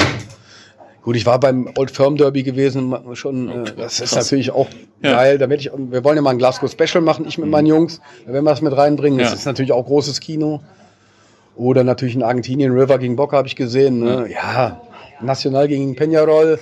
[1.05, 4.25] Gut, ich war beim Old Firm Derby gewesen, schon, äh, das ist Krass.
[4.25, 4.69] natürlich auch
[5.03, 5.13] ja.
[5.13, 5.37] geil.
[5.37, 8.01] Da werde ich, wir wollen ja mal ein Glasgow Special machen, ich mit meinen Jungs,
[8.27, 9.19] da werden wir das mit reinbringen.
[9.19, 10.63] Das ist natürlich auch großes Kino.
[11.57, 14.01] Oder natürlich in Argentinien, River gegen Boca habe ich gesehen.
[14.01, 14.31] Ne?
[14.33, 14.81] Ja,
[15.21, 16.59] National gegen Peñarol.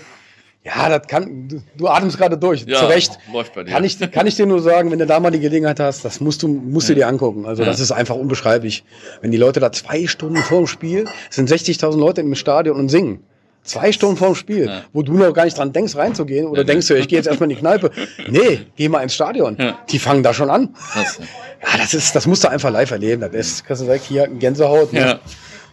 [0.64, 3.18] Ja, das kann, du, du atmest gerade durch, ja, zu Recht.
[3.32, 3.70] Läuft bei dir.
[3.70, 6.20] Kann ich, kann ich dir nur sagen, wenn du da mal die Gelegenheit hast, das
[6.20, 7.47] musst du, musst du dir angucken.
[7.47, 7.68] Also, ja.
[7.68, 8.84] das ist einfach unbeschreiblich.
[9.20, 12.88] Wenn die Leute da zwei Stunden vor dem Spiel, sind 60.000 Leute im Stadion und
[12.88, 13.24] singen.
[13.64, 14.82] Zwei Stunden vorm Spiel, ja.
[14.92, 17.26] wo du noch gar nicht dran denkst, reinzugehen oder ja, denkst du, ich gehe jetzt
[17.26, 17.90] erstmal in die Kneipe.
[18.28, 19.56] Nee, geh mal ins Stadion.
[19.58, 19.78] Ja.
[19.88, 20.74] Die fangen da schon an.
[20.92, 21.18] Krass.
[21.62, 23.20] Ja, das ist, das musst du einfach live erleben.
[23.20, 24.92] Das ist, kannst du sagen, hier Gänsehaut.
[24.92, 25.00] Ne?
[25.00, 25.20] Ja.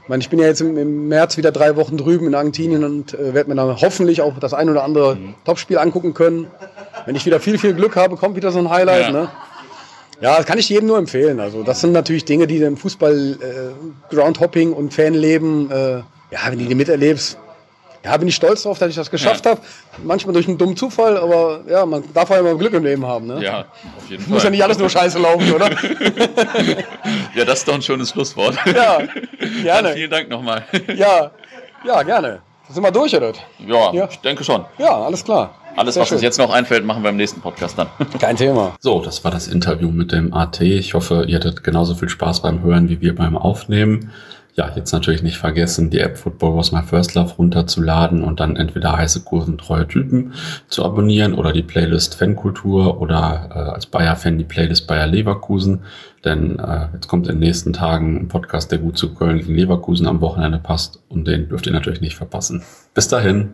[0.03, 2.83] Ich, meine, ich bin ja jetzt im, im, März wieder drei Wochen drüben in Argentinien
[2.83, 5.35] und äh, werde mir dann hoffentlich auch das ein oder andere mhm.
[5.45, 6.47] Topspiel angucken können.
[7.05, 9.11] Wenn ich wieder viel, viel Glück habe, kommt wieder so ein Highlight.
[9.11, 9.29] Ne?
[10.21, 11.39] Ja, das kann ich jedem nur empfehlen.
[11.39, 15.97] Also das sind natürlich Dinge, die im Fußball äh, Groundhopping und Fanleben, äh,
[16.31, 17.37] ja, wenn du die miterlebst,
[18.03, 19.51] ja, bin ich stolz drauf, dass ich das geschafft ja.
[19.51, 19.61] habe.
[20.03, 23.27] Manchmal durch einen dummen Zufall, aber ja, man darf ja immer Glück im Leben haben.
[23.27, 23.43] Ne?
[23.43, 23.65] Ja,
[23.97, 24.33] auf jeden Fall.
[24.33, 25.69] Muss ja nicht alles nur scheiße laufen, oder?
[27.35, 28.57] ja, das ist doch ein schönes Schlusswort.
[28.69, 28.99] Ja,
[29.63, 29.89] gerne.
[29.89, 30.63] Dann vielen Dank nochmal.
[30.95, 31.31] Ja,
[31.83, 32.39] ja, gerne.
[32.69, 33.33] Sind wir durch, oder?
[33.65, 34.63] Ja, ja, ich denke schon.
[34.77, 35.55] Ja, alles klar.
[35.75, 36.15] Alles, Sehr was schön.
[36.15, 37.87] uns jetzt noch einfällt, machen wir im nächsten Podcast dann.
[38.19, 38.75] Kein Thema.
[38.79, 40.61] So, das war das Interview mit dem AT.
[40.61, 44.11] Ich hoffe, ihr hattet genauso viel Spaß beim Hören wie wir beim Aufnehmen
[44.59, 48.57] ja, jetzt natürlich nicht vergessen, die App Football Was My First Love runterzuladen und dann
[48.57, 50.33] entweder heiße Kursen treue Typen
[50.67, 55.83] zu abonnieren oder die Playlist Fankultur oder äh, als Bayer-Fan die Playlist Bayer Leverkusen.
[56.25, 59.55] Denn äh, jetzt kommt in den nächsten Tagen ein Podcast, der gut zu Köln gegen
[59.55, 62.61] Leverkusen am Wochenende passt und den dürft ihr natürlich nicht verpassen.
[62.93, 63.53] Bis dahin.